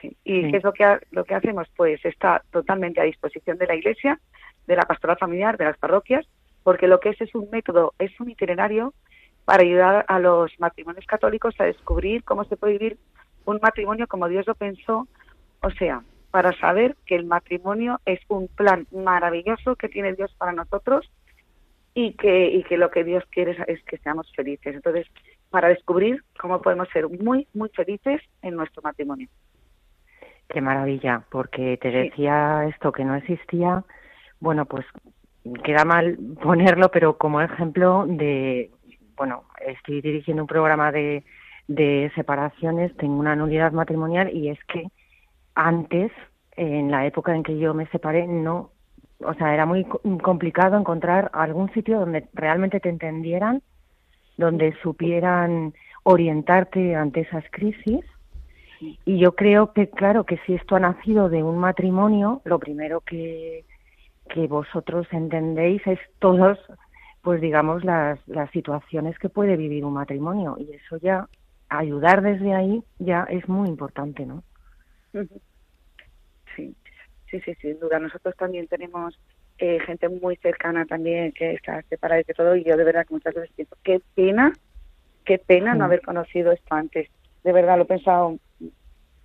Sí. 0.00 0.16
¿Y 0.24 0.42
sí. 0.42 0.50
qué 0.50 0.56
es 0.58 0.64
lo 0.64 0.72
que, 0.72 0.98
lo 1.10 1.24
que 1.24 1.34
hacemos? 1.34 1.68
Pues 1.76 2.04
está 2.04 2.42
totalmente 2.50 3.00
a 3.00 3.04
disposición 3.04 3.58
de 3.58 3.66
la 3.66 3.74
Iglesia, 3.74 4.20
de 4.66 4.76
la 4.76 4.82
pastoral 4.82 5.18
familiar, 5.18 5.56
de 5.56 5.64
las 5.64 5.78
parroquias, 5.78 6.26
porque 6.62 6.88
lo 6.88 7.00
que 7.00 7.10
es 7.10 7.20
es 7.20 7.34
un 7.34 7.48
método, 7.50 7.94
es 7.98 8.18
un 8.20 8.30
itinerario 8.30 8.94
para 9.44 9.62
ayudar 9.62 10.04
a 10.08 10.18
los 10.18 10.58
matrimonios 10.58 11.06
católicos 11.06 11.54
a 11.58 11.64
descubrir 11.64 12.24
cómo 12.24 12.44
se 12.44 12.56
puede 12.56 12.74
vivir 12.74 12.98
un 13.44 13.58
matrimonio 13.62 14.06
como 14.06 14.28
Dios 14.28 14.46
lo 14.46 14.54
pensó, 14.54 15.06
o 15.62 15.70
sea, 15.72 16.02
para 16.30 16.52
saber 16.58 16.96
que 17.06 17.14
el 17.14 17.26
matrimonio 17.26 18.00
es 18.06 18.20
un 18.28 18.48
plan 18.48 18.86
maravilloso 18.90 19.76
que 19.76 19.88
tiene 19.88 20.14
Dios 20.14 20.34
para 20.38 20.52
nosotros 20.52 21.10
y 21.94 22.14
que, 22.14 22.48
y 22.48 22.64
que 22.64 22.76
lo 22.76 22.90
que 22.90 23.04
Dios 23.04 23.22
quiere 23.30 23.56
es 23.68 23.82
que 23.84 23.98
seamos 23.98 24.32
felices. 24.34 24.74
Entonces, 24.74 25.06
para 25.54 25.68
descubrir 25.68 26.20
cómo 26.40 26.60
podemos 26.60 26.88
ser 26.88 27.08
muy, 27.08 27.46
muy 27.54 27.68
felices 27.68 28.20
en 28.42 28.56
nuestro 28.56 28.82
matrimonio. 28.82 29.28
Qué 30.48 30.60
maravilla, 30.60 31.22
porque 31.30 31.78
te 31.80 31.92
decía 31.92 32.62
sí. 32.64 32.70
esto 32.70 32.90
que 32.90 33.04
no 33.04 33.14
existía, 33.14 33.84
bueno, 34.40 34.64
pues 34.64 34.84
queda 35.62 35.84
mal 35.84 36.18
ponerlo, 36.42 36.90
pero 36.90 37.18
como 37.18 37.40
ejemplo 37.40 38.04
de, 38.08 38.72
bueno, 39.16 39.44
estoy 39.64 40.00
dirigiendo 40.00 40.42
un 40.42 40.48
programa 40.48 40.90
de, 40.90 41.22
de 41.68 42.10
separaciones, 42.16 42.96
tengo 42.96 43.14
una 43.14 43.36
nulidad 43.36 43.70
matrimonial 43.70 44.34
y 44.36 44.48
es 44.48 44.58
que 44.64 44.88
antes, 45.54 46.10
en 46.56 46.90
la 46.90 47.06
época 47.06 47.32
en 47.32 47.44
que 47.44 47.56
yo 47.60 47.74
me 47.74 47.86
separé, 47.90 48.26
no, 48.26 48.72
o 49.20 49.34
sea, 49.34 49.54
era 49.54 49.66
muy 49.66 49.84
complicado 50.20 50.76
encontrar 50.76 51.30
algún 51.32 51.72
sitio 51.74 52.00
donde 52.00 52.26
realmente 52.32 52.80
te 52.80 52.88
entendieran, 52.88 53.62
donde 54.36 54.74
supieran 54.82 55.74
orientarte 56.02 56.94
ante 56.94 57.20
esas 57.20 57.44
crisis. 57.50 58.04
Y 59.04 59.18
yo 59.18 59.34
creo 59.34 59.72
que, 59.72 59.88
claro, 59.88 60.24
que 60.24 60.38
si 60.46 60.54
esto 60.54 60.76
ha 60.76 60.80
nacido 60.80 61.28
de 61.28 61.42
un 61.42 61.58
matrimonio, 61.58 62.42
lo 62.44 62.58
primero 62.58 63.00
que, 63.00 63.64
que 64.28 64.46
vosotros 64.46 65.06
entendéis 65.10 65.86
es 65.86 65.98
todos, 66.18 66.58
pues 67.22 67.40
digamos, 67.40 67.84
las, 67.84 68.18
las 68.28 68.50
situaciones 68.50 69.18
que 69.18 69.28
puede 69.28 69.56
vivir 69.56 69.84
un 69.84 69.94
matrimonio. 69.94 70.56
Y 70.58 70.72
eso 70.74 70.98
ya, 70.98 71.28
ayudar 71.68 72.22
desde 72.22 72.54
ahí, 72.54 72.82
ya 72.98 73.24
es 73.24 73.48
muy 73.48 73.68
importante, 73.68 74.26
¿no? 74.26 74.42
Sí, 76.56 76.74
sí, 77.30 77.40
sí, 77.40 77.54
sin 77.60 77.78
duda. 77.80 77.98
Nosotros 77.98 78.36
también 78.36 78.66
tenemos 78.68 79.18
eh, 79.58 79.78
gente 79.86 80.08
muy 80.08 80.36
cercana 80.36 80.84
también 80.84 81.32
que 81.32 81.52
está 81.52 81.82
separada 81.82 82.22
de 82.26 82.34
todo 82.34 82.56
y 82.56 82.64
yo 82.64 82.76
de 82.76 82.84
verdad 82.84 83.06
que 83.06 83.14
muchas 83.14 83.34
veces 83.34 83.50
pienso, 83.54 83.76
qué 83.82 84.00
pena, 84.14 84.52
qué 85.24 85.38
pena 85.38 85.72
sí. 85.72 85.78
no 85.78 85.84
haber 85.84 86.02
conocido 86.02 86.52
esto 86.52 86.74
antes. 86.74 87.08
De 87.44 87.52
verdad 87.52 87.76
lo 87.76 87.84
he 87.84 87.86
pensado, 87.86 88.38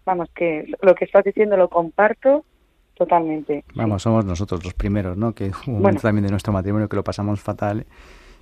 vamos, 0.06 0.30
que 0.36 0.72
lo 0.82 0.94
que 0.96 1.06
estás 1.06 1.24
diciendo 1.24 1.58
lo 1.58 1.70
comparto 1.70 2.46
totalmente. 2.94 3.64
Vamos, 3.76 4.04
somos 4.04 4.26
nosotros 4.26 4.64
los 4.64 4.74
primeros, 4.74 5.18
¿no? 5.18 5.34
Que 5.34 5.52
hubo 5.66 5.78
un 5.78 5.82
bueno. 5.82 6.00
también 6.00 6.26
de 6.26 6.32
nuestro 6.32 6.54
matrimonio 6.54 6.90
que 6.90 6.98
lo 6.98 7.04
pasamos 7.04 7.42
fatal 7.42 7.86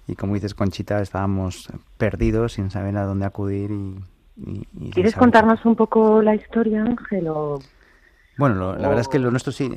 y 0.08 0.16
como 0.16 0.34
dices 0.34 0.54
Conchita, 0.54 1.02
estábamos 1.02 1.70
perdidos 1.98 2.54
sin 2.54 2.72
saber 2.72 2.98
a 2.98 3.04
dónde 3.04 3.26
acudir 3.26 3.72
y, 3.72 3.96
y, 4.38 4.68
y 4.80 4.90
¿Quieres 4.92 5.16
contarnos 5.16 5.64
un 5.66 5.76
poco 5.76 6.22
la 6.22 6.34
historia, 6.34 6.82
Ángel? 6.84 7.28
O... 7.28 7.60
Bueno, 8.38 8.56
lo, 8.56 8.76
la 8.76 8.88
o... 8.88 8.90
verdad 8.90 9.00
es 9.00 9.08
que 9.08 9.20
lo 9.20 9.32
nuestro 9.32 9.52
sí, 9.52 9.72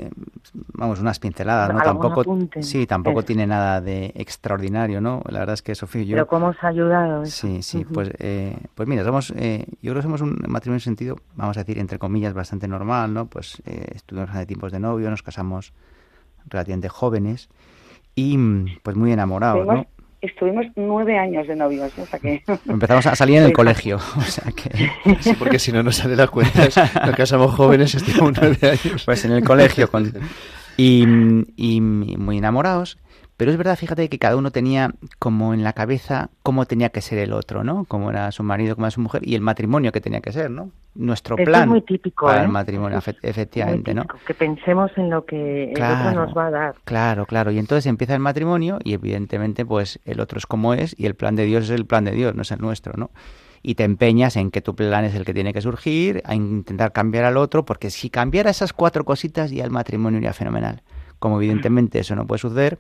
vamos, 0.75 1.01
unas 1.01 1.19
pinceladas, 1.19 1.73
¿no? 1.73 1.81
Tampoco, 1.81 2.21
apunte? 2.21 2.63
sí, 2.63 2.87
tampoco 2.87 3.23
tiene 3.23 3.47
nada 3.47 3.81
de 3.81 4.13
extraordinario, 4.15 5.01
¿no? 5.01 5.23
La 5.29 5.41
verdad 5.41 5.55
es 5.55 5.63
que 5.63 5.75
Sofía 5.75 6.03
y 6.03 6.07
yo... 6.07 6.17
Pero 6.17 6.27
¿cómo 6.27 6.49
os 6.49 6.57
ha 6.63 6.69
ayudado? 6.69 7.23
Eso? 7.23 7.47
Sí, 7.47 7.63
sí, 7.63 7.79
uh 7.79 7.81
-huh. 7.83 7.93
pues, 7.95 8.11
eh, 8.19 8.57
pues 8.75 8.89
mira, 8.89 9.05
somos, 9.05 9.33
eh, 9.37 9.67
yo 9.83 9.93
creo 9.93 9.97
que 9.97 10.03
somos 10.03 10.21
un 10.21 10.39
matrimonio 10.49 10.77
en 10.77 10.81
sentido, 10.81 11.17
vamos 11.37 11.57
a 11.57 11.61
decir, 11.61 11.79
entre 11.79 11.99
comillas, 11.99 12.35
bastante 12.35 12.69
normal, 12.69 13.15
¿no? 13.15 13.27
Pues 13.27 13.63
eh, 13.67 13.93
estuvimos 13.95 14.31
hace 14.31 14.47
tiempos 14.47 14.73
de 14.73 14.81
novio, 14.81 15.11
nos 15.11 15.23
casamos 15.23 15.73
relativamente 16.47 16.89
jóvenes 16.89 17.49
y 18.15 18.37
pues 18.83 18.97
muy 18.97 19.13
enamorados, 19.13 19.67
¿no? 19.67 19.87
Estuvimos 20.21 20.67
nueve 20.77 21.19
años 21.19 21.47
de 21.47 21.57
novios, 21.57 21.93
o 21.99 22.07
sea 22.07 22.19
que... 22.19 22.43
Empezamos 22.69 23.07
a 23.07 23.15
salir 23.15 23.39
en 23.39 23.45
el 23.45 23.53
colegio, 23.53 23.97
o 24.17 24.23
sea 24.23 24.53
que... 24.53 24.91
Sí, 25.21 25.35
porque 25.39 25.59
si 25.59 25.73
no 25.73 25.83
nos 25.83 25.97
sale 25.97 26.17
la 26.17 26.29
cuenta, 26.29 26.69
nos 27.07 27.17
casamos 27.17 27.55
jóvenes, 27.55 27.95
estuvimos 27.95 28.33
nueve 28.41 28.59
años. 28.63 29.03
Pues 29.05 29.25
en 29.25 29.33
el 29.33 29.45
colegio, 29.45 29.91
con... 29.91 30.13
y, 30.77 31.05
y 31.57 31.81
muy 31.81 32.39
enamorados, 32.39 32.99
pero 33.41 33.53
es 33.53 33.57
verdad, 33.57 33.75
fíjate 33.75 34.11
que 34.11 34.19
cada 34.19 34.37
uno 34.37 34.51
tenía 34.51 34.93
como 35.19 35.55
en 35.55 35.65
la 35.65 35.73
cabeza 35.73 36.29
cómo 36.43 36.67
tenía 36.67 36.91
que 36.91 37.01
ser 37.01 37.17
el 37.21 37.33
otro, 37.33 37.65
¿no? 37.65 37.87
Cómo 37.87 38.11
era 38.11 38.31
su 38.33 38.43
marido, 38.43 38.75
cómo 38.75 38.85
era 38.85 38.91
su 38.91 39.01
mujer 39.01 39.27
y 39.27 39.35
el 39.35 39.41
matrimonio 39.41 39.93
que 39.93 40.03
tenía 40.03 40.21
que 40.21 40.31
ser, 40.31 40.51
¿no? 40.51 40.73
Nuestro 40.95 41.37
plan 41.37 41.63
es 41.63 41.69
muy 41.69 41.81
típico, 41.81 42.27
para 42.27 42.43
¿eh? 42.43 42.45
el 42.45 42.51
matrimonio, 42.51 42.99
efectivamente, 43.23 43.95
¿no? 43.95 44.05
Que 44.27 44.35
pensemos 44.35 44.91
en 44.97 45.09
lo 45.09 45.25
que 45.25 45.73
claro, 45.75 46.03
el 46.03 46.09
otro 46.09 46.27
nos 46.27 46.37
va 46.37 46.47
a 46.49 46.51
dar. 46.51 46.75
Claro, 46.85 47.25
claro. 47.25 47.51
Y 47.51 47.59
entonces 47.59 47.87
empieza 47.87 48.13
el 48.13 48.21
matrimonio 48.21 48.79
y 48.85 48.93
evidentemente 48.93 49.65
pues 49.65 50.01
el 50.05 50.21
otro 50.21 50.37
es 50.37 50.45
como 50.45 50.75
es 50.75 50.95
y 50.99 51.07
el 51.07 51.15
plan 51.15 51.35
de 51.35 51.47
Dios 51.47 51.65
es 51.65 51.71
el 51.71 51.87
plan 51.87 52.05
de 52.05 52.11
Dios, 52.11 52.35
no 52.35 52.43
es 52.43 52.51
el 52.51 52.61
nuestro, 52.61 52.93
¿no? 52.99 53.09
y 53.63 53.75
te 53.75 53.85
empeñas 53.85 54.37
en 54.37 54.51
que 54.51 54.61
tu 54.61 54.77
plan 54.77 55.07
es 55.07 55.15
el 55.15 55.25
que 55.25 55.33
tiene 55.33 55.55
que 55.55 55.63
surgir, 55.63 56.21
a 56.27 56.35
intentar 56.35 56.93
cambiar 56.93 57.25
al 57.25 57.39
otro, 57.39 57.65
porque 57.65 57.89
si 57.89 58.11
cambiara 58.11 58.51
esas 58.51 58.75
cuatro 58.75 59.07
cositas 59.07 59.51
ya 59.51 59.65
el 59.65 59.71
matrimonio 59.71 60.19
iría 60.19 60.35
fenomenal. 60.35 60.83
Como 61.19 61.37
evidentemente 61.37 61.99
eso 61.99 62.17
no 62.17 62.27
puede 62.27 62.39
suceder, 62.39 62.79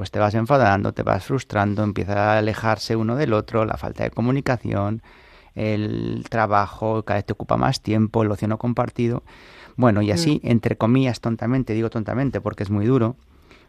pues 0.00 0.10
te 0.10 0.18
vas 0.18 0.32
enfadando, 0.32 0.94
te 0.94 1.02
vas 1.02 1.26
frustrando, 1.26 1.84
empieza 1.84 2.32
a 2.32 2.38
alejarse 2.38 2.96
uno 2.96 3.16
del 3.16 3.34
otro, 3.34 3.66
la 3.66 3.76
falta 3.76 4.02
de 4.02 4.10
comunicación, 4.10 5.02
el 5.54 6.24
trabajo 6.30 7.02
cada 7.02 7.18
vez 7.18 7.26
te 7.26 7.34
ocupa 7.34 7.58
más 7.58 7.82
tiempo, 7.82 8.22
el 8.22 8.30
ocio 8.30 8.48
no 8.48 8.56
compartido. 8.56 9.22
Bueno, 9.76 10.00
y 10.00 10.10
así, 10.10 10.40
mm. 10.42 10.46
entre 10.48 10.78
comillas, 10.78 11.20
tontamente, 11.20 11.74
digo 11.74 11.90
tontamente 11.90 12.40
porque 12.40 12.62
es 12.62 12.70
muy 12.70 12.86
duro, 12.86 13.16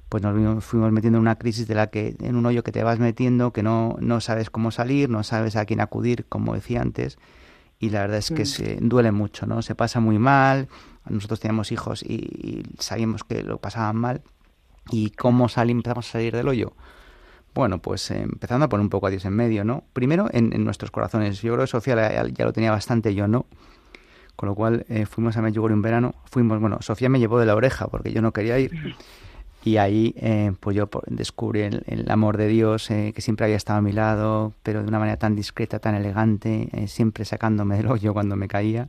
pues 0.08 0.24
nos 0.24 0.64
fuimos 0.64 0.94
metiendo 0.94 1.18
en 1.18 1.24
una 1.24 1.36
crisis 1.36 1.68
de 1.68 1.76
la 1.76 1.88
que, 1.88 2.16
en 2.22 2.38
un 2.38 2.46
hoyo 2.46 2.64
que 2.64 2.72
te 2.72 2.82
vas 2.82 2.98
metiendo, 2.98 3.52
que 3.52 3.62
no, 3.62 3.98
no 4.00 4.22
sabes 4.22 4.50
cómo 4.50 4.72
salir, 4.72 5.10
no 5.10 5.24
sabes 5.24 5.58
a 5.58 5.66
quién 5.66 5.82
acudir, 5.82 6.24
como 6.30 6.54
decía 6.54 6.82
antes, 6.82 7.18
y 7.78 7.90
la 7.90 8.04
verdad 8.04 8.20
es 8.20 8.32
que 8.32 8.44
mm. 8.44 8.46
se 8.46 8.78
duele 8.80 9.12
mucho, 9.12 9.48
¿no? 9.48 9.62
Se 9.64 9.76
pasa 9.76 10.00
muy 10.00 10.18
mal, 10.18 10.70
nosotros 11.10 11.42
teníamos 11.42 11.74
hijos 11.74 12.02
y, 12.04 12.14
y 12.14 12.64
sabíamos 12.80 13.26
que 13.26 13.44
lo 13.44 13.58
pasaban 13.58 13.98
mal, 13.98 14.22
¿Y 14.90 15.12
cómo 15.12 15.48
salimos, 15.50 15.80
empezamos 15.82 16.10
a 16.10 16.12
salir 16.12 16.36
del 16.36 16.48
hoyo? 16.48 16.74
Bueno, 17.54 17.80
pues 17.80 18.10
eh, 18.12 18.22
empezando 18.22 18.66
a 18.66 18.70
poner 18.70 18.84
un 18.84 18.90
poco 18.90 19.08
a 19.08 19.10
Dios 19.10 19.26
en 19.26 19.34
medio, 19.34 19.64
¿no? 19.64 19.84
Primero 19.94 20.30
en, 20.32 20.54
en 20.54 20.64
nuestros 20.64 20.92
corazones. 20.92 21.42
Yo 21.42 21.54
creo 21.54 21.66
que 21.66 21.72
Sofía 21.72 21.96
ya, 21.96 22.28
ya, 22.28 22.46
lo 22.46 22.54
tenía 22.54 22.72
bastante, 22.72 23.14
yo 23.14 23.28
no. 23.28 23.46
Con 24.36 24.50
lo 24.50 24.56
cual 24.56 24.86
eh, 24.90 25.06
fuimos 25.06 25.36
a 25.38 25.42
Medjugorje 25.42 25.76
un 25.76 25.82
verano. 25.82 26.16
Fuimos, 26.26 26.60
bueno, 26.60 26.78
Sofía 26.82 27.10
me 27.10 27.20
llevó 27.20 27.40
de 27.40 27.46
la 27.46 27.56
oreja 27.56 27.88
porque 27.88 28.12
yo 28.14 28.22
no 28.22 28.32
quería 28.32 28.58
ir. 28.58 28.96
Y 29.64 29.78
ahí 29.78 30.16
eh, 30.18 30.54
pues 30.60 30.76
yo 30.76 30.90
descubrí 31.08 31.62
el, 31.62 31.84
el 31.86 32.10
amor 32.10 32.38
de 32.38 32.48
Dios 32.48 32.90
eh, 32.90 33.12
que 33.14 33.22
siempre 33.22 33.46
había 33.46 33.58
estado 33.58 33.80
a 33.80 33.82
mi 33.82 33.92
lado, 33.92 34.54
pero 34.64 34.82
de 34.82 34.88
una 34.88 34.98
manera 34.98 35.18
tan 35.18 35.36
discreta, 35.36 35.80
tan 35.80 35.94
elegante, 35.94 36.70
siempre 36.88 37.26
sacándome 37.26 37.78
del 37.78 37.88
hoyo 37.88 38.14
cuando 38.14 38.36
me 38.36 38.48
caía. 38.48 38.88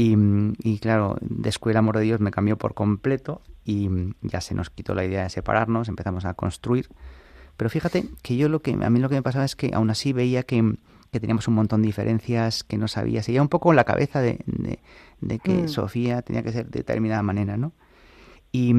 Y, 0.00 0.16
y, 0.62 0.78
claro, 0.78 1.16
descubrí 1.20 1.72
el 1.72 1.78
amor 1.78 1.98
de 1.98 2.04
Dios, 2.04 2.20
me 2.20 2.30
cambió 2.30 2.56
por 2.56 2.74
completo 2.74 3.42
y 3.64 3.90
ya 4.22 4.40
se 4.40 4.54
nos 4.54 4.70
quitó 4.70 4.94
la 4.94 5.04
idea 5.04 5.24
de 5.24 5.28
separarnos, 5.28 5.88
empezamos 5.88 6.24
a 6.24 6.34
construir. 6.34 6.88
Pero 7.56 7.68
fíjate 7.68 8.08
que 8.22 8.36
yo 8.36 8.48
lo 8.48 8.62
que 8.62 8.78
a 8.80 8.90
mí 8.90 9.00
lo 9.00 9.08
que 9.08 9.16
me 9.16 9.22
pasaba 9.22 9.44
es 9.44 9.56
que 9.56 9.72
aún 9.74 9.90
así 9.90 10.12
veía 10.12 10.44
que, 10.44 10.76
que 11.10 11.18
teníamos 11.18 11.48
un 11.48 11.54
montón 11.54 11.82
de 11.82 11.86
diferencias, 11.86 12.62
que 12.62 12.78
no 12.78 12.86
sabía, 12.86 13.24
seguía 13.24 13.42
un 13.42 13.48
poco 13.48 13.72
en 13.72 13.76
la 13.76 13.82
cabeza 13.82 14.20
de, 14.20 14.38
de, 14.46 14.78
de 15.20 15.38
que 15.40 15.64
mm. 15.64 15.68
Sofía 15.68 16.22
tenía 16.22 16.44
que 16.44 16.52
ser 16.52 16.66
de 16.66 16.78
determinada 16.78 17.24
manera, 17.24 17.56
¿no? 17.56 17.72
Y, 18.52 18.72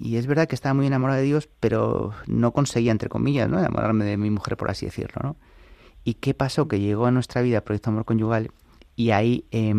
y 0.00 0.16
es 0.16 0.26
verdad 0.26 0.48
que 0.48 0.56
estaba 0.56 0.74
muy 0.74 0.88
enamorada 0.88 1.20
de 1.20 1.26
Dios, 1.26 1.48
pero 1.60 2.10
no 2.26 2.52
conseguía, 2.52 2.90
entre 2.90 3.08
comillas, 3.08 3.48
¿no? 3.48 3.60
enamorarme 3.60 4.04
de 4.04 4.16
mi 4.16 4.30
mujer, 4.30 4.56
por 4.56 4.68
así 4.68 4.86
decirlo, 4.86 5.20
¿no? 5.22 5.36
¿Y 6.02 6.14
qué 6.14 6.34
pasó? 6.34 6.66
Que 6.66 6.80
llegó 6.80 7.06
a 7.06 7.12
nuestra 7.12 7.40
vida 7.40 7.60
Proyecto 7.60 7.90
Amor 7.90 8.04
Conyugal 8.04 8.50
y 8.96 9.12
ahí, 9.12 9.46
eh, 9.52 9.72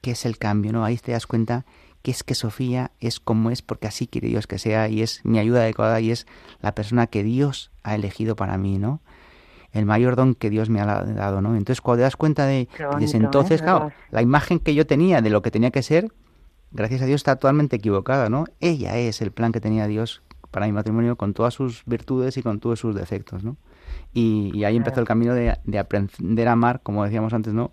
¿qué 0.00 0.12
es 0.12 0.24
el 0.24 0.38
cambio, 0.38 0.72
no? 0.72 0.84
Ahí 0.84 0.96
te 0.96 1.12
das 1.12 1.26
cuenta 1.26 1.64
que 2.02 2.10
es 2.10 2.22
que 2.22 2.34
Sofía 2.34 2.92
es 3.00 3.20
como 3.20 3.50
es 3.50 3.62
porque 3.62 3.86
así 3.86 4.06
quiere 4.06 4.28
Dios 4.28 4.46
que 4.46 4.58
sea 4.58 4.88
y 4.88 5.02
es 5.02 5.20
mi 5.24 5.38
ayuda 5.38 5.60
adecuada 5.60 6.00
y 6.00 6.10
es 6.10 6.26
la 6.60 6.74
persona 6.74 7.06
que 7.06 7.22
Dios 7.22 7.70
ha 7.82 7.94
elegido 7.94 8.36
para 8.36 8.56
mí, 8.56 8.78
¿no? 8.78 9.00
El 9.72 9.86
mayor 9.86 10.16
don 10.16 10.34
que 10.34 10.50
Dios 10.50 10.68
me 10.68 10.80
ha 10.80 10.86
dado, 10.86 11.42
¿no? 11.42 11.50
Entonces, 11.50 11.80
cuando 11.80 11.98
te 12.00 12.02
das 12.02 12.16
cuenta 12.16 12.46
de, 12.46 12.68
desde 12.98 13.18
entonces, 13.18 13.60
¿eh? 13.60 13.64
claro, 13.64 13.92
la 14.10 14.22
imagen 14.22 14.58
que 14.58 14.74
yo 14.74 14.86
tenía 14.86 15.20
de 15.20 15.30
lo 15.30 15.42
que 15.42 15.50
tenía 15.50 15.70
que 15.70 15.82
ser, 15.82 16.10
gracias 16.72 17.02
a 17.02 17.06
Dios 17.06 17.20
está 17.20 17.36
totalmente 17.36 17.76
equivocada, 17.76 18.28
¿no? 18.28 18.46
Ella 18.58 18.96
es 18.96 19.20
el 19.20 19.30
plan 19.30 19.52
que 19.52 19.60
tenía 19.60 19.86
Dios 19.86 20.22
para 20.50 20.66
mi 20.66 20.72
matrimonio 20.72 21.16
con 21.16 21.34
todas 21.34 21.54
sus 21.54 21.84
virtudes 21.86 22.36
y 22.36 22.42
con 22.42 22.58
todos 22.58 22.80
sus 22.80 22.96
defectos, 22.96 23.44
¿no? 23.44 23.56
Y, 24.12 24.64
ahí 24.64 24.76
empezó 24.76 25.00
el 25.00 25.06
camino 25.06 25.34
de, 25.34 25.56
de, 25.64 25.78
aprender 25.78 26.48
a 26.48 26.52
amar, 26.52 26.80
como 26.82 27.04
decíamos 27.04 27.32
antes, 27.32 27.52
¿no? 27.52 27.70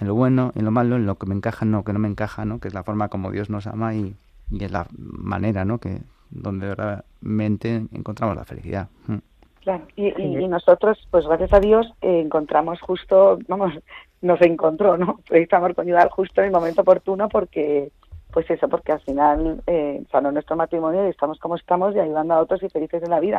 En 0.00 0.08
lo 0.08 0.14
bueno, 0.14 0.52
en 0.54 0.64
lo 0.64 0.70
malo, 0.70 0.96
en 0.96 1.06
lo 1.06 1.16
que 1.16 1.26
me 1.26 1.34
encaja, 1.34 1.64
en 1.64 1.72
lo 1.72 1.84
que 1.84 1.92
no 1.92 1.98
me 1.98 2.08
encaja, 2.08 2.44
¿no? 2.44 2.58
Que 2.58 2.68
es 2.68 2.74
la 2.74 2.82
forma 2.82 3.08
como 3.08 3.30
Dios 3.30 3.50
nos 3.50 3.66
ama 3.66 3.94
y, 3.94 4.16
y 4.50 4.64
es 4.64 4.72
la 4.72 4.86
manera, 4.96 5.64
¿no? 5.64 5.78
Que 5.78 6.00
donde 6.30 6.74
realmente 6.74 7.86
encontramos 7.92 8.36
la 8.36 8.44
felicidad. 8.44 8.88
Mm. 9.06 9.18
Claro, 9.60 9.86
y, 9.96 10.08
y, 10.20 10.46
nosotros, 10.46 11.08
pues 11.10 11.26
gracias 11.26 11.54
a 11.54 11.60
Dios, 11.60 11.90
eh, 12.02 12.20
encontramos 12.20 12.78
justo, 12.82 13.38
vamos, 13.48 13.72
nos 14.20 14.40
encontró, 14.42 14.98
¿no? 14.98 15.20
Este 15.30 15.56
amor 15.56 15.74
conyugal 15.74 16.10
justo 16.10 16.42
en 16.42 16.48
el 16.48 16.52
momento 16.52 16.82
oportuno 16.82 17.28
porque, 17.30 17.90
pues 18.30 18.50
eso, 18.50 18.68
porque 18.68 18.92
al 18.92 19.00
final 19.00 19.62
eh, 19.66 20.02
sanó 20.10 20.32
nuestro 20.32 20.56
matrimonio 20.56 21.06
y 21.06 21.10
estamos 21.10 21.38
como 21.38 21.56
estamos 21.56 21.94
y 21.94 21.98
ayudando 21.98 22.34
a 22.34 22.40
otros 22.40 22.62
y 22.62 22.68
felices 22.68 23.00
de 23.00 23.08
la 23.08 23.20
vida. 23.20 23.38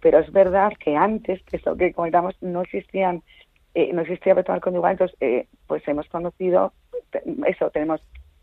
Pero 0.00 0.18
es 0.18 0.32
verdad 0.32 0.72
que 0.78 0.96
antes, 0.96 1.42
que 1.42 1.58
es 1.58 1.66
lo 1.66 1.76
que 1.76 1.92
comentamos, 1.92 2.34
no 2.40 2.62
existían, 2.62 3.22
eh, 3.76 3.92
no 3.92 4.00
existía 4.00 4.32
amor 4.32 4.60
conyugal, 4.60 4.92
entonces, 4.92 5.16
eh, 5.20 5.48
pues 5.66 5.86
hemos 5.86 6.08
conocido, 6.08 6.72
eso, 7.46 7.68
tenemos 7.70 8.00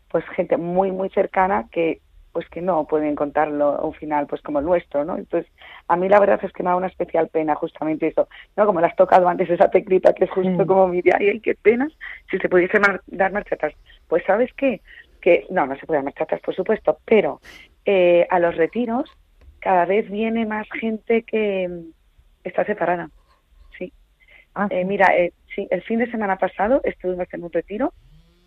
pues 0.08 0.24
gente 0.36 0.56
muy, 0.56 0.92
muy 0.92 1.10
cercana 1.10 1.66
que 1.72 2.00
pues 2.30 2.48
que 2.48 2.60
no 2.60 2.84
pueden 2.86 3.16
contarlo 3.16 3.80
un 3.80 3.94
final 3.94 4.28
pues 4.28 4.42
como 4.42 4.60
el 4.60 4.64
nuestro, 4.64 5.04
¿no? 5.04 5.16
Entonces, 5.16 5.50
a 5.88 5.96
mí 5.96 6.08
la 6.08 6.20
verdad 6.20 6.38
es 6.40 6.52
que 6.52 6.62
me 6.62 6.70
da 6.70 6.76
una 6.76 6.86
especial 6.86 7.28
pena 7.28 7.56
justamente 7.56 8.06
eso, 8.06 8.28
¿no? 8.56 8.64
Como 8.64 8.80
le 8.80 8.86
has 8.86 8.94
tocado 8.94 9.28
antes 9.28 9.50
esa 9.50 9.70
teclita 9.70 10.12
que 10.12 10.24
es 10.24 10.30
justo 10.30 10.64
como 10.66 10.86
mi 10.86 11.02
día, 11.02 11.16
y 11.20 11.40
qué 11.40 11.56
pena 11.56 11.88
si 12.30 12.38
se 12.38 12.48
pudiese 12.48 12.78
dar 13.08 13.32
marcha 13.32 13.56
atrás. 13.56 13.74
Pues, 14.06 14.22
¿sabes 14.24 14.52
qué? 14.54 14.82
Que, 15.20 15.46
no, 15.50 15.66
no 15.66 15.76
se 15.76 15.84
puede 15.84 15.98
dar 15.98 16.04
marcha 16.04 16.24
atrás, 16.24 16.40
por 16.42 16.54
supuesto, 16.54 16.98
pero 17.04 17.40
eh, 17.84 18.24
a 18.30 18.38
los 18.38 18.56
retiros 18.56 19.10
cada 19.58 19.84
vez 19.84 20.08
viene 20.08 20.46
más 20.46 20.68
gente 20.80 21.22
que 21.22 21.68
mm, 21.68 21.90
está 22.44 22.64
separada. 22.64 23.10
Ah, 24.54 24.68
eh, 24.70 24.84
mira, 24.84 25.06
eh, 25.16 25.32
sí, 25.54 25.66
el 25.70 25.82
fin 25.82 25.98
de 25.98 26.10
semana 26.10 26.36
pasado 26.36 26.80
estuvimos 26.84 27.26
en 27.32 27.44
un 27.44 27.52
retiro 27.52 27.92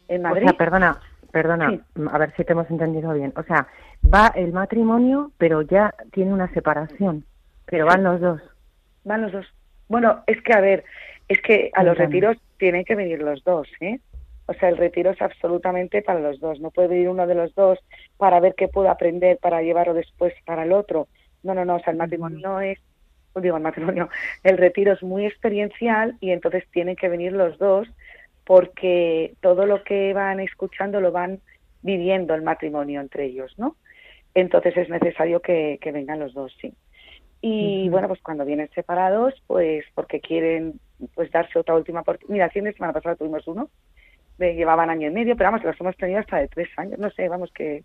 en 0.07 0.21
Madrid. 0.21 0.45
O 0.45 0.49
sea, 0.49 0.57
perdona, 0.57 1.01
Perdona, 1.31 1.81
a 2.11 2.17
ver 2.17 2.33
si 2.35 2.43
te 2.43 2.53
hemos 2.53 2.69
entendido 2.71 3.13
bien. 3.13 3.33
O 3.35 3.43
sea, 3.43 3.67
va 4.13 4.31
el 4.35 4.53
matrimonio, 4.53 5.31
pero 5.37 5.61
ya 5.61 5.93
tiene 6.11 6.33
una 6.33 6.51
separación. 6.53 7.25
Pero 7.65 7.85
van 7.85 8.03
los 8.03 8.21
dos. 8.21 8.41
Van 9.03 9.21
los 9.21 9.31
dos. 9.31 9.45
Bueno, 9.89 10.23
es 10.25 10.41
que, 10.41 10.53
a 10.53 10.61
ver, 10.61 10.85
es 11.27 11.41
que 11.41 11.69
a 11.73 11.83
los 11.83 11.97
retiros 11.97 12.37
tienen 12.57 12.85
que 12.85 12.95
venir 12.95 13.21
los 13.21 13.43
dos, 13.43 13.67
¿eh? 13.81 13.99
O 14.47 14.53
sea, 14.53 14.69
el 14.69 14.77
retiro 14.77 15.11
es 15.11 15.21
absolutamente 15.21 16.01
para 16.01 16.21
los 16.21 16.39
dos. 16.39 16.61
No 16.61 16.71
puede 16.71 16.97
ir 16.97 17.09
uno 17.09 17.27
de 17.27 17.35
los 17.35 17.53
dos 17.53 17.77
para 18.17 18.39
ver 18.39 18.55
qué 18.55 18.69
puedo 18.69 18.89
aprender 18.89 19.37
para 19.37 19.61
llevarlo 19.61 19.93
después 19.93 20.33
para 20.45 20.63
el 20.63 20.71
otro. 20.71 21.07
No, 21.43 21.53
no, 21.53 21.65
no. 21.65 21.75
O 21.75 21.79
sea, 21.79 21.91
el 21.91 21.99
matrimonio 21.99 22.61
es, 22.61 22.79
digo, 23.41 23.57
el 23.57 23.63
matrimonio, 23.63 24.09
el 24.43 24.57
retiro 24.57 24.93
es 24.93 25.03
muy 25.03 25.25
experiencial 25.25 26.15
y 26.19 26.31
entonces 26.31 26.63
tienen 26.71 26.95
que 26.95 27.09
venir 27.09 27.33
los 27.33 27.57
dos 27.57 27.87
porque 28.45 29.33
todo 29.41 29.65
lo 29.65 29.83
que 29.83 30.13
van 30.13 30.39
escuchando 30.39 31.01
lo 31.01 31.11
van 31.11 31.39
viviendo 31.81 32.33
el 32.33 32.41
matrimonio 32.41 33.01
entre 33.01 33.25
ellos, 33.25 33.53
¿no? 33.57 33.75
Entonces 34.33 34.75
es 34.77 34.89
necesario 34.89 35.41
que, 35.41 35.79
vengan 35.93 36.19
los 36.19 36.33
dos, 36.33 36.55
sí. 36.61 36.73
Y 37.41 37.87
bueno, 37.89 38.07
pues 38.07 38.21
cuando 38.21 38.45
vienen 38.45 38.69
separados, 38.73 39.33
pues 39.47 39.85
porque 39.93 40.21
quieren 40.21 40.79
pues 41.13 41.31
darse 41.31 41.59
otra 41.59 41.75
última 41.75 42.01
oportunidad. 42.01 42.33
Mira, 42.33 42.49
fin 42.49 42.63
de 42.63 42.73
semana 42.73 42.93
pasada 42.93 43.15
tuvimos 43.15 43.47
uno, 43.47 43.69
me 44.37 44.55
llevaban 44.55 44.89
año 44.89 45.07
y 45.07 45.11
medio, 45.11 45.35
pero 45.35 45.51
vamos, 45.51 45.65
los 45.65 45.79
hemos 45.79 45.97
tenido 45.97 46.19
hasta 46.19 46.37
de 46.37 46.47
tres 46.47 46.69
años, 46.77 46.99
no 46.99 47.09
sé, 47.11 47.27
vamos 47.27 47.51
que... 47.51 47.83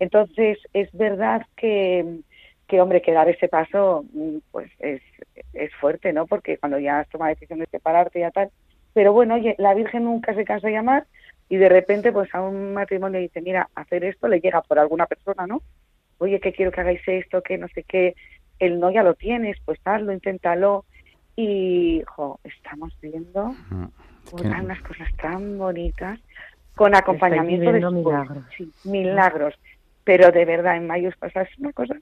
Entonces 0.00 0.58
es 0.72 0.90
verdad 0.92 1.42
que, 1.56 2.20
que, 2.68 2.80
hombre, 2.80 3.02
que 3.02 3.12
dar 3.12 3.28
ese 3.28 3.48
paso, 3.48 4.04
pues 4.52 4.70
es, 4.78 5.02
es 5.54 5.74
fuerte, 5.76 6.12
¿no? 6.12 6.26
Porque 6.26 6.58
cuando 6.58 6.78
ya 6.78 7.00
has 7.00 7.08
tomado 7.08 7.30
la 7.30 7.34
decisión 7.34 7.58
de 7.58 7.66
separarte 7.66 8.20
y 8.20 8.30
tal, 8.30 8.50
pero 8.92 9.12
bueno, 9.12 9.34
oye, 9.34 9.54
la 9.58 9.74
Virgen 9.74 10.04
nunca 10.04 10.34
se 10.34 10.44
cansa 10.44 10.68
de 10.68 10.74
llamar 10.74 11.06
y 11.48 11.56
de 11.56 11.68
repente 11.68 12.12
pues 12.12 12.32
a 12.34 12.42
un 12.42 12.74
matrimonio 12.74 13.20
dice, 13.20 13.40
mira, 13.40 13.68
hacer 13.74 14.04
esto 14.04 14.28
le 14.28 14.40
llega 14.40 14.60
por 14.62 14.78
alguna 14.78 15.06
persona, 15.06 15.46
¿no? 15.46 15.62
Oye, 16.18 16.40
que 16.40 16.52
quiero 16.52 16.70
que 16.70 16.80
hagáis 16.80 17.00
esto, 17.06 17.42
que 17.42 17.58
no 17.58 17.68
sé 17.68 17.84
qué, 17.84 18.14
el 18.58 18.80
no 18.80 18.90
ya 18.90 19.02
lo 19.02 19.14
tienes, 19.14 19.56
pues 19.64 19.78
hazlo, 19.84 20.12
inténtalo. 20.12 20.84
Y, 21.36 22.02
jo, 22.06 22.40
estamos 22.42 22.92
viendo 23.00 23.54
unas 24.32 24.82
cosas 24.82 25.08
tan 25.16 25.56
bonitas 25.56 26.18
con 26.74 26.96
acompañamiento 26.96 27.72
de 27.72 27.90
milagros. 27.90 28.44
Sí, 28.56 28.72
milagros. 28.84 29.54
Pero 30.02 30.32
de 30.32 30.44
verdad, 30.44 30.76
en 30.76 30.86
mayos 30.86 31.16
pasa 31.16 31.42
es 31.42 31.58
una 31.58 31.72
cosa, 31.72 31.94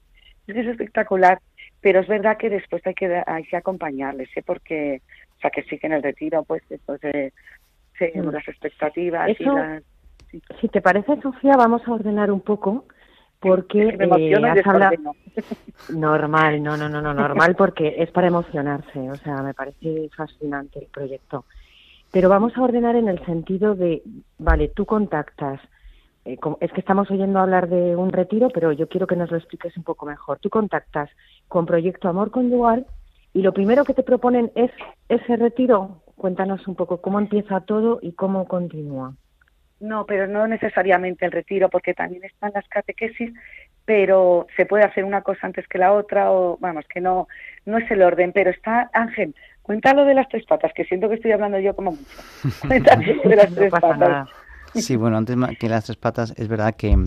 es 0.47 0.67
espectacular. 0.67 1.39
Pero 1.79 1.99
es 1.99 2.07
verdad 2.07 2.37
que 2.37 2.49
después 2.49 2.85
hay 2.87 2.95
que, 2.95 3.23
hay 3.25 3.43
que 3.43 3.55
acompañarles, 3.55 4.29
¿eh? 4.35 4.43
porque 4.45 5.01
o 5.37 5.39
sea, 5.39 5.51
que 5.51 5.63
sí 5.63 5.77
que 5.77 5.87
en 5.87 5.93
el 5.93 6.03
retiro, 6.03 6.43
pues, 6.43 6.63
después 6.67 6.99
de, 7.01 7.31
mm. 7.99 8.29
las 8.29 8.47
expectativas 8.47 9.29
y 9.39 9.43
las... 9.43 9.83
Si 10.59 10.67
te 10.67 10.81
parece, 10.81 11.21
Sofía, 11.21 11.53
vamos 11.55 11.81
a 11.87 11.91
ordenar 11.93 12.31
un 12.31 12.41
poco 12.41 12.85
porque 13.39 13.95
me 13.97 14.05
eh, 14.05 14.99
normal, 15.93 16.63
no, 16.63 16.75
no, 16.75 16.89
no, 16.89 17.01
no, 17.01 17.13
normal 17.13 17.55
porque 17.55 17.95
es 17.99 18.09
para 18.11 18.27
emocionarse, 18.27 18.99
o 19.11 19.15
sea, 19.15 19.43
me 19.43 19.53
parece 19.53 20.09
fascinante 20.15 20.79
el 20.79 20.87
proyecto. 20.87 21.45
Pero 22.11 22.29
vamos 22.29 22.57
a 22.57 22.63
ordenar 22.63 22.95
en 22.95 23.07
el 23.07 23.23
sentido 23.25 23.75
de, 23.75 24.01
vale, 24.39 24.69
tú 24.69 24.85
contactas, 24.85 25.61
eh, 26.27 26.37
es 26.59 26.71
que 26.73 26.81
estamos 26.81 27.09
oyendo 27.09 27.39
hablar 27.39 27.69
de 27.69 27.95
un 27.95 28.11
retiro, 28.11 28.49
pero 28.49 28.73
yo 28.73 28.89
quiero 28.89 29.07
que 29.07 29.15
nos 29.15 29.31
lo 29.31 29.37
expliques 29.37 29.75
un 29.77 29.83
poco 29.83 30.05
mejor. 30.05 30.39
Tú 30.39 30.49
contactas 30.49 31.09
con 31.47 31.65
Proyecto 31.65 32.09
Amor 32.09 32.31
Conyugal 32.31 32.85
y 33.33 33.41
lo 33.41 33.53
primero 33.53 33.85
que 33.85 33.93
te 33.93 34.03
proponen 34.03 34.51
es 34.55 34.71
ese 35.07 35.37
retiro. 35.37 36.01
Cuéntanos 36.15 36.67
un 36.67 36.75
poco 36.75 36.99
cómo 36.99 37.19
empieza 37.19 37.61
todo 37.61 37.99
y 38.01 38.11
cómo 38.11 38.45
continúa. 38.45 39.13
No, 39.79 40.05
pero 40.05 40.27
no 40.27 40.47
necesariamente 40.47 41.25
el 41.25 41.31
retiro, 41.31 41.69
porque 41.69 41.93
también 41.93 42.23
están 42.25 42.51
las 42.53 42.67
catequesis, 42.67 43.31
pero 43.85 44.47
se 44.57 44.65
puede 44.65 44.83
hacer 44.83 45.05
una 45.05 45.21
cosa 45.21 45.45
antes 45.47 45.67
que 45.67 45.77
la 45.77 45.93
otra, 45.93 46.31
o 46.31 46.57
vamos, 46.59 46.85
que 46.87 46.99
no, 46.99 47.27
no 47.65 47.77
es 47.77 47.89
el 47.89 48.01
orden, 48.01 48.33
pero 48.33 48.49
está, 48.49 48.89
Ángel, 48.91 49.35
cuéntalo 49.61 50.03
de 50.03 50.15
las 50.15 50.27
tres 50.29 50.45
patas, 50.45 50.73
que 50.73 50.83
siento 50.85 51.07
que 51.07 51.15
estoy 51.15 51.31
hablando 51.31 51.59
yo 51.59 51.75
como 51.75 51.91
mucho. 51.91 52.03
Cuéntalo 52.67 53.03
de 53.23 53.35
las 53.35 53.53
tres 53.53 53.71
patas. 53.71 54.27
Sí, 54.81 54.95
bueno, 54.95 55.17
antes 55.17 55.35
que 55.59 55.69
las 55.69 55.85
tres 55.85 55.97
patas, 55.97 56.33
es 56.37 56.47
verdad 56.47 56.75
que, 56.75 56.97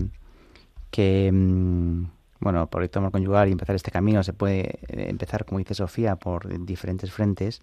que 0.89 1.31
mm, 1.31 2.05
bueno, 2.39 2.67
por 2.67 2.83
el 2.83 2.89
amor 2.95 3.11
conyugal 3.11 3.49
y 3.49 3.51
empezar 3.51 3.75
este 3.75 3.91
camino 3.91 4.23
se 4.23 4.33
puede 4.33 4.79
eh, 4.87 5.09
empezar, 5.09 5.45
como 5.45 5.59
dice 5.59 5.73
Sofía, 5.73 6.15
por 6.15 6.65
diferentes 6.65 7.11
frentes, 7.11 7.61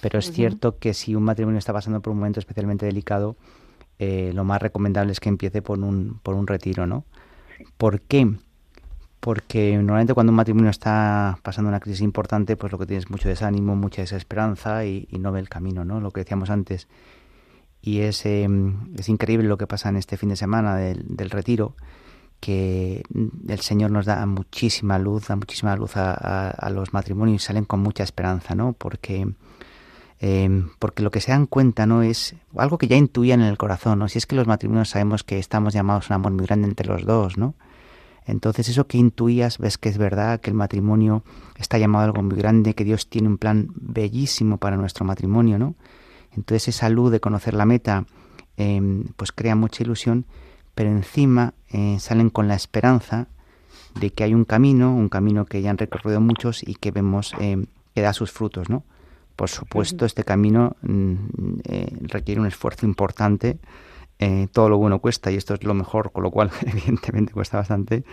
pero 0.00 0.18
es 0.18 0.32
cierto 0.32 0.78
que 0.78 0.94
si 0.94 1.14
un 1.14 1.22
matrimonio 1.22 1.58
está 1.58 1.72
pasando 1.72 2.00
por 2.00 2.12
un 2.12 2.18
momento 2.18 2.40
especialmente 2.40 2.86
delicado, 2.86 3.36
eh, 3.98 4.32
lo 4.34 4.42
más 4.42 4.60
recomendable 4.60 5.12
es 5.12 5.20
que 5.20 5.28
empiece 5.28 5.62
por 5.62 5.78
un, 5.78 6.18
por 6.22 6.34
un 6.34 6.46
retiro, 6.46 6.86
¿no? 6.86 7.04
¿Por 7.76 8.00
qué? 8.00 8.28
Porque 9.20 9.76
normalmente 9.76 10.14
cuando 10.14 10.32
un 10.32 10.36
matrimonio 10.36 10.70
está 10.70 11.38
pasando 11.42 11.68
una 11.68 11.78
crisis 11.78 12.00
importante, 12.00 12.56
pues 12.56 12.72
lo 12.72 12.78
que 12.78 12.86
tiene 12.86 12.98
es 12.98 13.10
mucho 13.10 13.28
desánimo, 13.28 13.76
mucha 13.76 14.02
desesperanza 14.02 14.84
y, 14.84 15.06
no 15.12 15.30
ve 15.30 15.38
el 15.38 15.48
camino, 15.48 15.84
¿no? 15.84 16.00
Lo 16.00 16.10
que 16.10 16.22
decíamos 16.22 16.50
antes. 16.50 16.88
Y 17.82 18.00
es, 18.00 18.24
em, 18.24 18.94
es 18.96 19.08
increíble 19.08 19.48
lo 19.48 19.58
que 19.58 19.66
pasa 19.66 19.88
en 19.88 19.96
este 19.96 20.16
fin 20.16 20.28
de 20.28 20.36
semana 20.36 20.76
del, 20.76 21.04
del 21.08 21.30
retiro, 21.30 21.74
que 22.42 23.04
el 23.48 23.60
Señor 23.60 23.92
nos 23.92 24.04
da 24.04 24.26
muchísima 24.26 24.98
luz, 24.98 25.28
da 25.28 25.36
muchísima 25.36 25.76
luz 25.76 25.92
a, 25.94 26.70
los 26.70 26.92
matrimonios 26.92 27.40
y 27.40 27.46
salen 27.46 27.64
con 27.64 27.78
mucha 27.78 28.02
esperanza, 28.02 28.56
¿no? 28.56 28.72
Porque, 28.72 29.28
em, 30.18 30.68
porque 30.80 31.04
lo 31.04 31.12
que 31.12 31.20
se 31.20 31.30
dan 31.30 31.46
cuenta, 31.46 31.86
¿no? 31.86 32.02
Es 32.02 32.34
algo 32.56 32.78
que 32.78 32.88
ya 32.88 32.96
intuían 32.96 33.42
en 33.42 33.46
el 33.46 33.58
corazón, 33.58 34.00
¿no? 34.00 34.08
Si 34.08 34.18
es 34.18 34.26
que 34.26 34.34
los 34.34 34.48
matrimonios 34.48 34.90
sabemos 34.90 35.22
que 35.22 35.38
estamos 35.38 35.72
llamados 35.72 36.10
a 36.10 36.14
un 36.14 36.20
amor 36.20 36.32
muy 36.32 36.44
grande 36.44 36.66
entre 36.66 36.88
los 36.88 37.04
dos, 37.04 37.38
¿no? 37.38 37.54
Entonces 38.26 38.68
eso 38.68 38.88
que 38.88 38.98
intuías, 38.98 39.58
ves 39.58 39.78
que 39.78 39.88
es 39.88 39.98
verdad, 39.98 40.40
que 40.40 40.50
el 40.50 40.56
matrimonio 40.56 41.22
está 41.58 41.78
llamado 41.78 42.02
a 42.02 42.06
algo 42.06 42.24
muy 42.24 42.36
grande, 42.36 42.74
que 42.74 42.82
Dios 42.84 43.08
tiene 43.08 43.28
un 43.28 43.38
plan 43.38 43.68
bellísimo 43.76 44.58
para 44.58 44.76
nuestro 44.76 45.04
matrimonio, 45.04 45.60
¿no? 45.60 45.76
Entonces 46.36 46.68
esa 46.68 46.88
luz 46.88 47.10
de 47.10 47.20
conocer 47.20 47.54
la 47.54 47.66
meta, 47.66 48.06
em, 48.56 49.04
pues 49.16 49.32
crea 49.32 49.54
mucha 49.54 49.82
ilusión 49.82 50.26
pero 50.74 50.90
encima 50.90 51.54
eh, 51.70 51.98
salen 52.00 52.30
con 52.30 52.48
la 52.48 52.54
esperanza 52.54 53.28
de 54.00 54.10
que 54.10 54.24
hay 54.24 54.34
un 54.34 54.44
camino, 54.44 54.94
un 54.94 55.08
camino 55.08 55.44
que 55.44 55.60
ya 55.60 55.70
han 55.70 55.78
recorrido 55.78 56.20
muchos 56.20 56.66
y 56.66 56.74
que 56.74 56.90
vemos 56.90 57.34
eh, 57.40 57.66
que 57.94 58.00
da 58.00 58.12
sus 58.12 58.32
frutos, 58.32 58.70
¿no? 58.70 58.84
Por 59.36 59.48
supuesto, 59.48 60.06
este 60.06 60.24
camino 60.24 60.76
mm, 60.82 61.14
eh, 61.64 61.96
requiere 62.02 62.40
un 62.40 62.46
esfuerzo 62.46 62.86
importante 62.86 63.58
eh, 64.18 64.46
todo 64.52 64.68
lo 64.68 64.78
bueno 64.78 65.00
cuesta 65.00 65.30
y 65.30 65.36
esto 65.36 65.54
es 65.54 65.64
lo 65.64 65.74
mejor, 65.74 66.12
con 66.12 66.22
lo 66.22 66.30
cual 66.30 66.50
evidentemente 66.66 67.32
cuesta 67.32 67.58
bastante, 67.58 68.04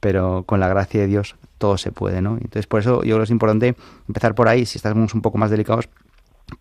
pero 0.00 0.44
con 0.44 0.60
la 0.60 0.68
gracia 0.68 1.00
de 1.00 1.06
Dios 1.06 1.36
todo 1.58 1.78
se 1.78 1.92
puede, 1.92 2.22
¿no? 2.22 2.34
Entonces 2.34 2.66
por 2.66 2.80
eso 2.80 3.02
yo 3.02 3.14
creo 3.14 3.18
que 3.18 3.24
es 3.24 3.30
importante 3.30 3.76
empezar 4.08 4.34
por 4.34 4.48
ahí, 4.48 4.66
si 4.66 4.78
estamos 4.78 5.14
un 5.14 5.22
poco 5.22 5.38
más 5.38 5.50
delicados, 5.50 5.88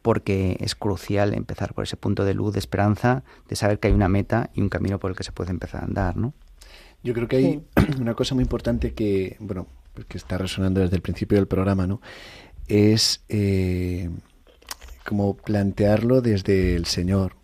porque 0.01 0.57
es 0.59 0.75
crucial 0.75 1.33
empezar 1.33 1.73
por 1.73 1.83
ese 1.83 1.97
punto 1.97 2.25
de 2.25 2.33
luz, 2.33 2.53
de 2.53 2.59
esperanza, 2.59 3.23
de 3.47 3.55
saber 3.55 3.79
que 3.79 3.87
hay 3.87 3.93
una 3.93 4.09
meta 4.09 4.49
y 4.53 4.61
un 4.61 4.69
camino 4.69 4.99
por 4.99 5.11
el 5.11 5.17
que 5.17 5.23
se 5.23 5.31
puede 5.31 5.51
empezar 5.51 5.81
a 5.81 5.85
andar, 5.85 6.17
¿no? 6.17 6.33
Yo 7.03 7.13
creo 7.13 7.27
que 7.27 7.35
hay 7.37 7.63
una 7.99 8.13
cosa 8.13 8.35
muy 8.35 8.43
importante 8.43 8.93
que, 8.93 9.37
bueno, 9.39 9.67
pues 9.93 10.05
que 10.05 10.17
está 10.17 10.37
resonando 10.37 10.81
desde 10.81 10.95
el 10.95 11.01
principio 11.01 11.37
del 11.37 11.47
programa, 11.47 11.87
¿no? 11.87 12.01
Es 12.67 13.23
eh, 13.29 14.09
como 15.05 15.35
plantearlo 15.35 16.21
desde 16.21 16.75
el 16.75 16.85
Señor. 16.85 17.40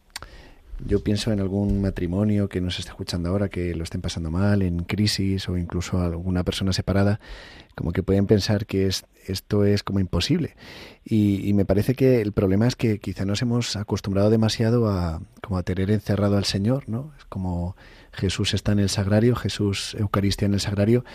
Yo 0.85 1.03
pienso 1.03 1.31
en 1.31 1.39
algún 1.39 1.81
matrimonio 1.81 2.49
que 2.49 2.61
nos 2.61 2.79
esté 2.79 2.91
escuchando 2.91 3.29
ahora, 3.29 3.49
que 3.49 3.73
lo 3.75 3.83
estén 3.83 4.01
pasando 4.01 4.29
mal, 4.29 4.61
en 4.61 4.83
crisis 4.83 5.49
o 5.49 5.57
incluso 5.57 5.99
alguna 5.99 6.43
persona 6.43 6.71
separada, 6.71 7.19
como 7.75 7.91
que 7.91 8.03
pueden 8.03 8.27
pensar 8.27 8.65
que 8.65 8.87
es, 8.87 9.05
esto 9.25 9.65
es 9.65 9.83
como 9.83 9.99
imposible. 9.99 10.55
Y, 11.03 11.47
y, 11.47 11.53
me 11.53 11.65
parece 11.65 11.95
que 11.95 12.21
el 12.21 12.31
problema 12.31 12.67
es 12.67 12.75
que 12.75 12.99
quizá 12.99 13.25
nos 13.25 13.41
hemos 13.41 13.75
acostumbrado 13.75 14.29
demasiado 14.29 14.89
a, 14.89 15.21
como 15.41 15.57
a 15.57 15.63
tener 15.63 15.89
encerrado 15.89 16.37
al 16.37 16.45
Señor, 16.45 16.87
¿no? 16.87 17.11
Es 17.17 17.25
como 17.25 17.75
Jesús 18.17 18.53
está 18.53 18.71
en 18.71 18.79
el 18.79 18.89
sagrario, 18.89 19.35
Jesús 19.35 19.95
Eucaristía 19.99 20.47
en 20.47 20.55
el 20.55 20.59
sagrario. 20.59 21.05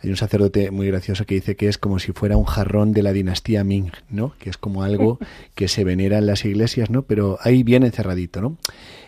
Hay 0.00 0.10
un 0.10 0.16
sacerdote 0.16 0.70
muy 0.70 0.86
gracioso 0.86 1.26
que 1.26 1.34
dice 1.34 1.56
que 1.56 1.68
es 1.68 1.76
como 1.76 1.98
si 1.98 2.12
fuera 2.12 2.36
un 2.36 2.44
jarrón 2.44 2.92
de 2.92 3.02
la 3.02 3.12
dinastía 3.12 3.64
Ming, 3.64 3.90
¿no? 4.08 4.34
Que 4.38 4.50
es 4.50 4.56
como 4.56 4.82
algo 4.82 5.18
que 5.54 5.68
se 5.68 5.84
venera 5.84 6.18
en 6.18 6.26
las 6.26 6.44
iglesias, 6.44 6.90
¿no? 6.90 7.02
Pero 7.02 7.38
ahí 7.42 7.62
bien 7.62 7.82
encerradito, 7.82 8.40
¿no? 8.40 8.56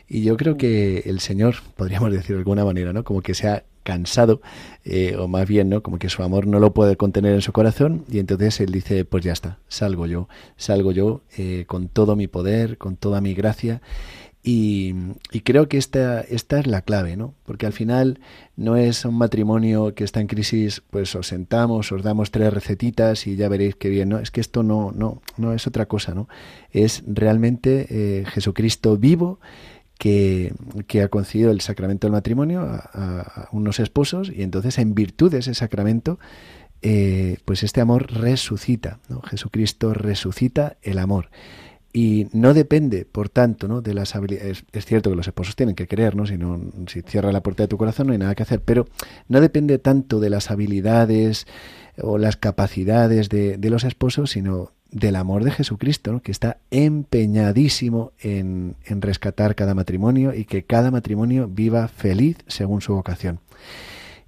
Y 0.08 0.22
yo 0.22 0.36
creo 0.36 0.56
que 0.56 1.04
el 1.06 1.20
Señor, 1.20 1.56
podríamos 1.76 2.12
decir 2.12 2.36
de 2.36 2.40
alguna 2.40 2.64
manera, 2.64 2.92
¿no? 2.92 3.04
Como 3.04 3.22
que 3.22 3.34
se 3.34 3.48
ha 3.48 3.64
cansado, 3.82 4.40
eh, 4.84 5.16
o 5.16 5.28
más 5.28 5.46
bien, 5.46 5.68
¿no? 5.68 5.82
Como 5.82 5.98
que 5.98 6.08
su 6.08 6.22
amor 6.22 6.46
no 6.46 6.58
lo 6.58 6.72
puede 6.72 6.96
contener 6.96 7.34
en 7.34 7.42
su 7.42 7.52
corazón, 7.52 8.04
y 8.10 8.18
entonces 8.18 8.60
él 8.60 8.72
dice, 8.72 9.04
pues 9.04 9.24
ya 9.24 9.32
está, 9.32 9.58
salgo 9.68 10.06
yo, 10.06 10.28
salgo 10.56 10.90
yo 10.90 11.22
eh, 11.36 11.64
con 11.66 11.88
todo 11.88 12.16
mi 12.16 12.26
poder, 12.26 12.78
con 12.78 12.96
toda 12.96 13.20
mi 13.20 13.34
gracia, 13.34 13.82
y, 14.46 14.92
creo 15.42 15.68
que 15.68 15.78
esta, 15.78 16.20
esta 16.20 16.60
es 16.60 16.66
la 16.66 16.82
clave, 16.82 17.16
¿no? 17.16 17.32
Porque 17.46 17.64
al 17.64 17.72
final 17.72 18.20
no 18.56 18.76
es 18.76 19.06
un 19.06 19.16
matrimonio 19.16 19.94
que 19.94 20.04
está 20.04 20.20
en 20.20 20.26
crisis, 20.26 20.82
pues 20.90 21.14
os 21.14 21.28
sentamos, 21.28 21.90
os 21.92 22.02
damos 22.02 22.30
tres 22.30 22.52
recetitas 22.52 23.26
y 23.26 23.36
ya 23.36 23.48
veréis 23.48 23.74
qué 23.74 23.88
bien, 23.88 24.10
¿no? 24.10 24.18
Es 24.18 24.30
que 24.30 24.42
esto 24.42 24.62
no, 24.62 24.92
no, 24.92 25.22
no 25.38 25.54
es 25.54 25.66
otra 25.66 25.86
cosa, 25.86 26.14
¿no? 26.14 26.28
Es 26.72 27.02
realmente 27.06 27.86
eh, 27.88 28.24
Jesucristo 28.26 28.98
vivo 28.98 29.40
que, 29.98 30.52
ha 31.02 31.08
concedido 31.08 31.50
el 31.50 31.60
sacramento 31.60 32.06
del 32.06 32.12
matrimonio 32.12 32.62
a, 32.62 33.48
unos 33.52 33.80
esposos 33.80 34.30
y 34.34 34.42
entonces 34.42 34.78
en 34.78 34.94
virtud 34.94 35.30
de 35.30 35.38
ese 35.38 35.54
sacramento, 35.54 36.18
eh, 36.82 37.38
pues 37.44 37.62
este 37.62 37.80
amor 37.80 38.12
resucita, 38.12 39.00
¿no? 39.08 39.22
Jesucristo 39.22 39.94
resucita 39.94 40.76
el 40.82 40.98
amor 40.98 41.30
y 41.96 42.26
no 42.32 42.54
depende, 42.54 43.04
por 43.04 43.28
tanto, 43.28 43.68
¿no? 43.68 43.80
de 43.80 43.94
las 43.94 44.16
habilidades. 44.16 44.64
Es, 44.72 44.84
cierto 44.84 45.10
que 45.10 45.16
los 45.16 45.28
esposos 45.28 45.54
tienen 45.54 45.76
que 45.76 45.86
querer, 45.86 46.16
¿no? 46.16 46.26
Si, 46.26 46.36
no, 46.36 46.60
si 46.88 47.02
cierra 47.02 47.30
la 47.30 47.40
puerta 47.40 47.62
de 47.62 47.68
tu 47.68 47.78
corazón 47.78 48.08
no 48.08 48.12
hay 48.12 48.18
nada 48.18 48.34
que 48.34 48.42
hacer, 48.42 48.60
pero 48.60 48.88
no 49.28 49.40
depende 49.40 49.78
tanto 49.78 50.18
de 50.18 50.28
las 50.28 50.50
habilidades 50.50 51.46
o 51.96 52.18
las 52.18 52.36
capacidades 52.36 53.28
de, 53.28 53.58
de 53.58 53.70
los 53.70 53.84
esposos, 53.84 54.32
sino 54.32 54.72
del 54.94 55.16
amor 55.16 55.42
de 55.42 55.50
Jesucristo, 55.50 56.12
¿no? 56.12 56.22
que 56.22 56.30
está 56.30 56.58
empeñadísimo 56.70 58.12
en, 58.20 58.76
en 58.86 59.02
rescatar 59.02 59.56
cada 59.56 59.74
matrimonio 59.74 60.32
y 60.32 60.44
que 60.44 60.62
cada 60.62 60.92
matrimonio 60.92 61.48
viva 61.48 61.88
feliz 61.88 62.38
según 62.46 62.80
su 62.80 62.94
vocación. 62.94 63.40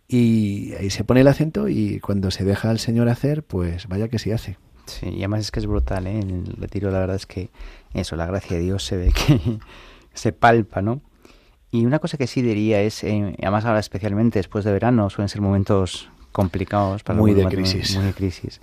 Y 0.09 0.73
ahí 0.75 0.91
se 0.91 1.05
pone 1.05 1.21
el 1.21 1.29
acento 1.29 1.69
y 1.69 2.01
cuando 2.01 2.33
se 2.33 2.45
deja 2.45 2.71
al 2.71 2.81
Señor 2.81 3.09
hacer, 3.09 3.45
pues 3.45 3.87
vaya 3.87 4.09
que 4.09 4.19
sí 4.19 4.33
hace. 4.33 4.59
Sí, 4.87 5.09
y 5.09 5.19
además 5.19 5.41
es 5.41 5.51
que 5.53 5.61
es 5.61 5.67
brutal, 5.67 6.07
¿eh? 6.07 6.19
En 6.19 6.31
el 6.31 6.57
retiro 6.59 6.91
la 6.91 6.99
verdad 6.99 7.17
es 7.17 7.27
que 7.27 7.49
eso, 7.95 8.17
la 8.17 8.27
gracia 8.27 8.57
de 8.57 8.63
Dios 8.63 8.85
se 8.85 8.97
ve 8.97 9.13
que 9.13 9.59
se 10.15 10.33
palpa, 10.33 10.83
¿no? 10.83 11.01
Y 11.71 11.87
una 11.87 12.01
cosa 12.01 12.19
que 12.19 12.27
sí 12.27 12.43
diría 12.43 12.81
es, 12.83 13.05
eh, 13.05 13.37
además 13.41 13.65
ahora 13.65 13.81
especialmente 13.81 14.41
después 14.41 14.65
de 14.65 14.73
verano, 14.73 15.11
suelen 15.11 15.29
ser 15.29 15.41
momentos 15.41 16.09
complicados 16.33 17.05
para 17.05 17.19
muy 17.19 17.35
de 17.35 17.47
crisis. 17.47 17.97
Muy 17.97 18.07
de 18.07 18.13
crisis. 18.13 18.61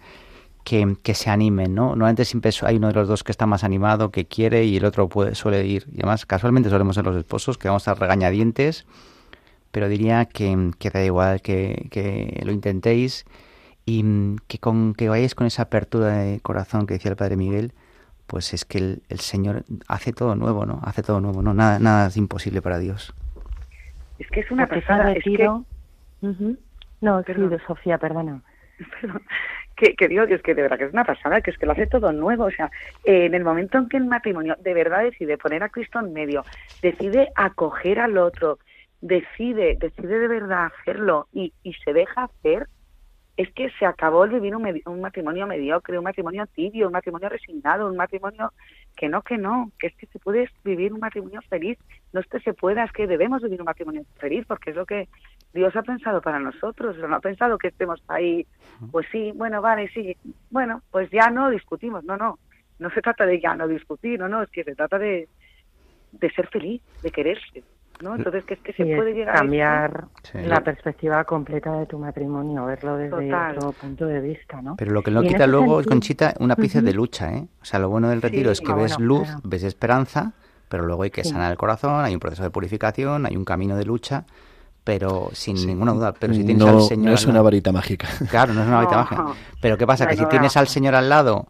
Que, 0.63 0.95
que, 1.03 1.13
se 1.13 1.29
animen, 1.29 1.75
¿no? 1.75 1.89
Normalmente 1.89 2.23
siempre 2.23 2.51
hay 2.61 2.77
uno 2.77 2.87
de 2.87 2.93
los 2.93 3.07
dos 3.07 3.23
que 3.23 3.33
está 3.33 3.45
más 3.45 3.65
animado, 3.65 4.11
que 4.11 4.25
quiere, 4.25 4.63
y 4.63 4.77
el 4.77 4.85
otro 4.85 5.09
puede, 5.09 5.35
suele 5.35 5.65
ir. 5.65 5.85
Y 5.91 5.97
además, 5.97 6.25
casualmente 6.25 6.69
solemos 6.69 6.95
ser 6.95 7.03
los 7.03 7.17
esposos, 7.17 7.57
que 7.57 7.67
vamos 7.67 7.87
a 7.89 7.95
regañadientes, 7.95 8.85
pero 9.71 9.89
diría 9.89 10.25
que, 10.25 10.71
que 10.79 10.89
da 10.89 11.03
igual 11.03 11.41
que, 11.41 11.89
que 11.91 12.41
lo 12.45 12.53
intentéis 12.53 13.25
y 13.85 14.03
mm, 14.03 14.37
que, 14.47 14.59
con, 14.59 14.93
que 14.93 15.09
vayáis 15.09 15.35
con 15.35 15.47
esa 15.47 15.63
apertura 15.63 16.17
de 16.19 16.39
corazón 16.39 16.87
que 16.87 16.95
decía 16.95 17.11
el 17.11 17.17
Padre 17.17 17.35
Miguel, 17.35 17.73
pues 18.27 18.53
es 18.53 18.65
que 18.65 18.77
el, 18.77 19.19
Señor 19.19 19.63
hace 19.87 20.13
todo 20.13 20.35
nuevo, 20.35 20.65
¿no? 20.65 20.79
Hace 20.83 21.03
todo 21.03 21.19
nuevo, 21.19 21.41
¿no? 21.41 21.53
Nada, 21.53 21.79
nada 21.79 22.07
es 22.07 22.17
imposible 22.17 22.61
para 22.61 22.79
Dios. 22.79 23.13
Es 24.19 24.27
que 24.29 24.39
es 24.39 24.51
una 24.51 24.67
persona 24.67 25.11
Es 25.11 25.23
que... 25.23 25.49
No, 27.01 27.21
querido, 27.23 27.57
Sofía, 27.67 27.97
perdona. 27.97 28.41
que, 29.83 29.95
que 29.95 30.07
digo 30.07 30.25
que 30.25 30.35
es 30.35 30.41
que 30.41 30.55
de 30.55 30.61
verdad 30.61 30.77
que 30.77 30.85
es 30.85 30.93
una 30.93 31.03
pasada, 31.03 31.41
que 31.41 31.51
es 31.51 31.57
que 31.57 31.65
lo 31.65 31.73
hace 31.73 31.87
todo 31.87 32.11
nuevo. 32.11 32.45
O 32.45 32.51
sea, 32.51 32.71
en 33.03 33.33
el 33.33 33.43
momento 33.43 33.77
en 33.77 33.89
que 33.89 33.97
el 33.97 34.05
matrimonio 34.05 34.55
de 34.59 34.73
verdad 34.73 35.03
decide 35.03 35.37
poner 35.37 35.63
a 35.63 35.69
Cristo 35.69 35.99
en 35.99 36.13
medio, 36.13 36.43
decide 36.81 37.29
acoger 37.35 37.99
al 37.99 38.17
otro, 38.17 38.59
decide, 39.01 39.77
decide 39.79 40.19
de 40.19 40.27
verdad 40.27 40.67
hacerlo 40.67 41.27
y, 41.33 41.53
y 41.63 41.73
se 41.73 41.93
deja 41.93 42.23
hacer, 42.23 42.67
es 43.35 43.51
que 43.53 43.69
se 43.79 43.85
acabó 43.85 44.25
el 44.25 44.31
vivir 44.31 44.55
un, 44.55 45.01
matrimonio 45.01 45.47
mediocre, 45.47 45.97
un 45.97 46.03
matrimonio 46.03 46.45
tibio, 46.53 46.85
un 46.87 46.93
matrimonio 46.93 47.29
resignado, 47.29 47.87
un 47.87 47.97
matrimonio 47.97 48.51
que 48.95 49.09
no, 49.09 49.23
que 49.23 49.39
no, 49.39 49.71
que 49.79 49.87
es 49.87 49.95
que 49.95 50.05
se 50.07 50.19
puede 50.19 50.47
vivir 50.63 50.93
un 50.93 50.99
matrimonio 50.99 51.41
feliz, 51.49 51.79
no 52.11 52.19
es 52.19 52.27
que 52.27 52.39
se 52.41 52.53
pueda, 52.53 52.83
es 52.83 52.91
que 52.91 53.07
debemos 53.07 53.41
vivir 53.41 53.59
un 53.59 53.65
matrimonio 53.65 54.03
feliz, 54.17 54.45
porque 54.47 54.69
es 54.69 54.75
lo 54.75 54.85
que 54.85 55.07
Dios 55.53 55.75
ha 55.75 55.83
pensado 55.83 56.21
para 56.21 56.39
nosotros, 56.39 56.97
no 56.97 57.15
ha 57.15 57.19
pensado 57.19 57.57
que 57.57 57.67
estemos 57.67 58.01
ahí, 58.07 58.45
pues 58.91 59.05
sí, 59.11 59.31
bueno, 59.35 59.61
vale, 59.61 59.87
sí, 59.89 60.17
bueno, 60.49 60.81
pues 60.91 61.09
ya 61.11 61.29
no 61.29 61.49
discutimos, 61.49 62.03
no, 62.03 62.17
no, 62.17 62.39
no 62.79 62.89
se 62.89 63.01
trata 63.01 63.25
de 63.25 63.39
ya 63.39 63.55
no 63.55 63.67
discutir, 63.67 64.19
no, 64.19 64.27
no, 64.27 64.43
es 64.43 64.49
que 64.49 64.63
se 64.63 64.75
trata 64.75 64.97
de, 64.97 65.29
de 66.11 66.31
ser 66.31 66.47
feliz, 66.47 66.81
de 67.01 67.11
quererse. 67.11 67.63
¿no? 68.01 68.15
Entonces, 68.15 68.43
que 68.43 68.55
es 68.55 68.59
que 68.59 68.73
se 68.73 68.83
puede 68.95 69.13
llegar 69.13 69.35
cambiar 69.35 70.07
la 70.33 70.61
perspectiva 70.61 71.23
completa 71.23 71.71
de 71.77 71.85
tu 71.85 71.97
matrimonio, 71.99 72.65
verlo 72.65 72.97
desde 72.97 73.33
otro 73.33 73.71
punto 73.71 74.05
de 74.05 74.19
vista, 74.19 74.61
¿no? 74.61 74.75
Pero 74.75 74.91
lo 74.91 75.03
que 75.03 75.11
no 75.11 75.21
quita 75.21 75.47
luego, 75.47 75.79
es 75.79 75.87
Conchita, 75.87 76.33
una 76.39 76.55
pieza 76.55 76.81
de 76.81 76.93
lucha, 76.93 77.33
¿eh? 77.33 77.47
O 77.61 77.65
sea, 77.65 77.79
lo 77.79 77.89
bueno 77.89 78.09
del 78.09 78.21
retiro 78.21 78.51
es 78.51 78.59
que 78.59 78.71
ah, 78.71 78.75
ves 78.75 78.99
luz, 78.99 79.29
ves 79.43 79.63
esperanza, 79.63 80.33
pero 80.67 80.85
luego 80.85 81.03
hay 81.03 81.11
que 81.11 81.23
sanar 81.23 81.51
el 81.51 81.57
corazón, 81.57 82.03
hay 82.03 82.13
un 82.13 82.19
proceso 82.19 82.43
de 82.43 82.49
purificación, 82.49 83.25
hay 83.25 83.37
un 83.37 83.45
camino 83.45 83.77
de 83.77 83.85
lucha, 83.85 84.25
pero 84.83 85.29
sin 85.33 85.55
ninguna 85.65 85.93
duda. 85.93 86.13
Pero 86.13 86.33
si 86.33 86.43
tienes 86.43 86.67
al 86.67 86.81
Señor. 86.81 87.05
No 87.05 87.13
es 87.13 87.25
una 87.25 87.41
varita 87.41 87.71
mágica. 87.71 88.07
Claro, 88.29 88.53
no 88.53 88.61
es 88.61 88.67
una 88.67 88.77
varita 88.77 88.97
mágica. 88.97 89.25
Pero 89.61 89.77
¿qué 89.77 89.87
pasa? 89.87 90.07
que 90.07 90.17
si 90.17 90.25
tienes 90.25 90.57
al 90.57 90.67
Señor 90.67 90.95
al 90.95 91.09
lado 91.09 91.47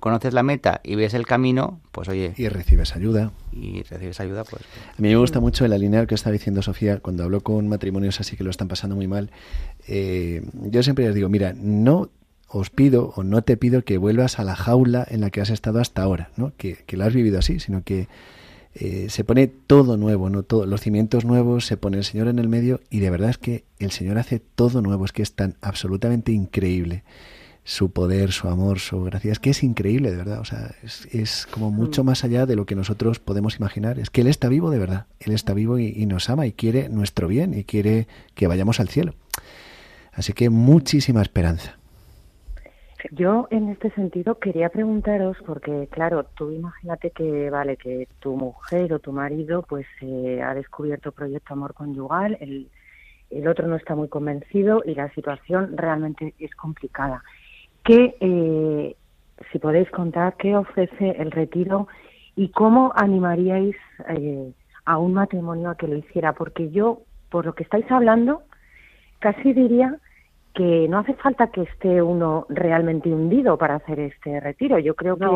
conoces 0.00 0.32
la 0.32 0.42
meta 0.42 0.80
y 0.82 0.94
ves 0.94 1.14
el 1.14 1.26
camino, 1.26 1.80
pues 1.92 2.08
oye. 2.08 2.32
Y 2.36 2.48
recibes 2.48 2.96
ayuda. 2.96 3.32
Y 3.52 3.82
recibes 3.82 4.20
ayuda, 4.20 4.44
pues. 4.44 4.62
A 4.62 5.02
mí 5.02 5.08
me 5.08 5.16
gusta 5.16 5.40
mucho 5.40 5.64
el 5.64 5.72
alinear 5.72 6.06
que 6.06 6.14
está 6.14 6.30
diciendo 6.30 6.62
Sofía 6.62 6.98
cuando 7.00 7.24
hablo 7.24 7.42
con 7.42 7.68
matrimonios 7.68 8.20
así 8.20 8.36
que 8.36 8.44
lo 8.44 8.50
están 8.50 8.68
pasando 8.68 8.96
muy 8.96 9.06
mal. 9.06 9.30
Eh, 9.86 10.42
yo 10.54 10.82
siempre 10.82 11.04
les 11.06 11.14
digo, 11.14 11.28
mira, 11.28 11.52
no 11.54 12.10
os 12.48 12.70
pido 12.70 13.12
o 13.16 13.22
no 13.22 13.42
te 13.42 13.56
pido 13.56 13.82
que 13.82 13.98
vuelvas 13.98 14.38
a 14.38 14.44
la 14.44 14.56
jaula 14.56 15.06
en 15.08 15.20
la 15.20 15.30
que 15.30 15.40
has 15.40 15.50
estado 15.50 15.80
hasta 15.80 16.02
ahora, 16.02 16.30
¿no? 16.36 16.52
que, 16.56 16.76
que 16.86 16.96
lo 16.96 17.04
has 17.04 17.14
vivido 17.14 17.38
así, 17.38 17.60
sino 17.60 17.84
que 17.84 18.08
eh, 18.74 19.06
se 19.08 19.24
pone 19.24 19.48
todo 19.48 19.96
nuevo, 19.96 20.30
¿no? 20.30 20.42
Todo, 20.42 20.66
los 20.66 20.80
cimientos 20.80 21.24
nuevos, 21.24 21.66
se 21.66 21.76
pone 21.76 21.98
el 21.98 22.04
Señor 22.04 22.28
en 22.28 22.38
el 22.38 22.48
medio 22.48 22.80
y 22.90 23.00
de 23.00 23.10
verdad 23.10 23.30
es 23.30 23.38
que 23.38 23.64
el 23.78 23.90
Señor 23.90 24.18
hace 24.18 24.40
todo 24.40 24.80
nuevo, 24.82 25.04
es 25.04 25.12
que 25.12 25.22
es 25.22 25.34
tan 25.34 25.56
absolutamente 25.60 26.32
increíble 26.32 27.02
su 27.64 27.90
poder, 27.90 28.32
su 28.32 28.48
amor, 28.48 28.78
su 28.78 29.02
gracia. 29.04 29.32
Es 29.32 29.38
que 29.38 29.50
es 29.50 29.62
increíble, 29.62 30.10
de 30.10 30.16
verdad. 30.16 30.40
O 30.40 30.44
sea, 30.44 30.74
es, 30.82 31.46
como 31.50 31.70
mucho 31.70 32.02
mm. 32.02 32.06
más 32.06 32.24
allá 32.24 32.46
de 32.46 32.56
lo 32.56 32.66
que 32.66 32.74
nosotros 32.74 33.18
podemos 33.18 33.56
imaginar. 33.56 33.98
Es 33.98 34.10
que 34.10 34.22
Él 34.22 34.26
está 34.26 34.48
vivo, 34.48 34.70
de 34.70 34.78
verdad. 34.78 35.06
Él 35.20 35.32
está 35.32 35.52
vivo 35.52 35.78
y, 35.78 36.06
nos 36.06 36.30
ama 36.30 36.46
y 36.46 36.52
quiere 36.52 36.88
nuestro 36.88 37.28
bien 37.28 37.54
y 37.54 37.64
quiere 37.64 38.08
que 38.34 38.46
vayamos 38.46 38.80
al 38.80 38.88
cielo. 38.88 39.14
Así 40.12 40.32
que 40.32 40.50
muchísima 40.50 41.22
esperanza. 41.22 41.78
Yo 43.10 43.48
en 43.50 43.68
este 43.70 43.90
sentido 43.92 44.38
quería 44.38 44.68
preguntaros 44.68 45.36
porque 45.46 45.88
claro, 45.90 46.24
tú 46.34 46.50
imagínate 46.50 47.10
que 47.10 47.50
vale 47.50 47.76
que 47.76 48.08
tu 48.18 48.36
mujer 48.36 48.92
o 48.92 48.98
tu 48.98 49.12
marido 49.12 49.62
pues 49.62 49.86
eh, 50.00 50.40
ha 50.42 50.54
descubierto 50.54 51.12
proyecto 51.12 51.54
amor 51.54 51.74
conyugal, 51.74 52.36
el, 52.40 52.68
el 53.30 53.48
otro 53.48 53.66
no 53.66 53.76
está 53.76 53.94
muy 53.94 54.08
convencido 54.08 54.82
y 54.84 54.94
la 54.94 55.08
situación 55.14 55.76
realmente 55.76 56.34
es 56.38 56.54
complicada. 56.54 57.22
¿Qué, 57.84 58.16
eh, 58.20 58.96
si 59.50 59.58
podéis 59.58 59.90
contar, 59.90 60.36
qué 60.36 60.56
ofrece 60.56 61.16
el 61.18 61.30
retiro 61.30 61.88
y 62.36 62.48
cómo 62.48 62.92
animaríais 62.94 63.76
eh, 64.08 64.52
a 64.84 64.98
un 64.98 65.14
matrimonio 65.14 65.70
a 65.70 65.76
que 65.76 65.88
lo 65.88 65.96
hiciera, 65.96 66.32
porque 66.32 66.70
yo, 66.70 67.02
por 67.30 67.46
lo 67.46 67.54
que 67.54 67.62
estáis 67.62 67.90
hablando, 67.90 68.42
casi 69.20 69.52
diría 69.52 69.96
que 70.54 70.88
no 70.88 70.98
hace 70.98 71.14
falta 71.14 71.48
que 71.48 71.62
esté 71.62 72.02
uno 72.02 72.46
realmente 72.48 73.08
hundido 73.08 73.56
para 73.56 73.76
hacer 73.76 74.00
este 74.00 74.40
retiro. 74.40 74.78
Yo 74.78 74.94
creo 74.94 75.16
que, 75.16 75.26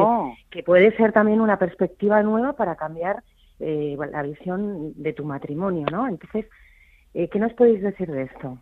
que 0.50 0.62
puede 0.62 0.96
ser 0.96 1.12
también 1.12 1.40
una 1.40 1.58
perspectiva 1.58 2.22
nueva 2.22 2.54
para 2.54 2.76
cambiar 2.76 3.22
eh, 3.60 3.96
la 4.10 4.22
visión 4.22 4.92
de 5.00 5.12
tu 5.12 5.24
matrimonio, 5.24 5.86
¿no? 5.90 6.08
Entonces, 6.08 6.46
eh, 7.14 7.28
¿qué 7.28 7.38
nos 7.38 7.52
podéis 7.52 7.82
decir 7.82 8.10
de 8.10 8.22
esto? 8.22 8.58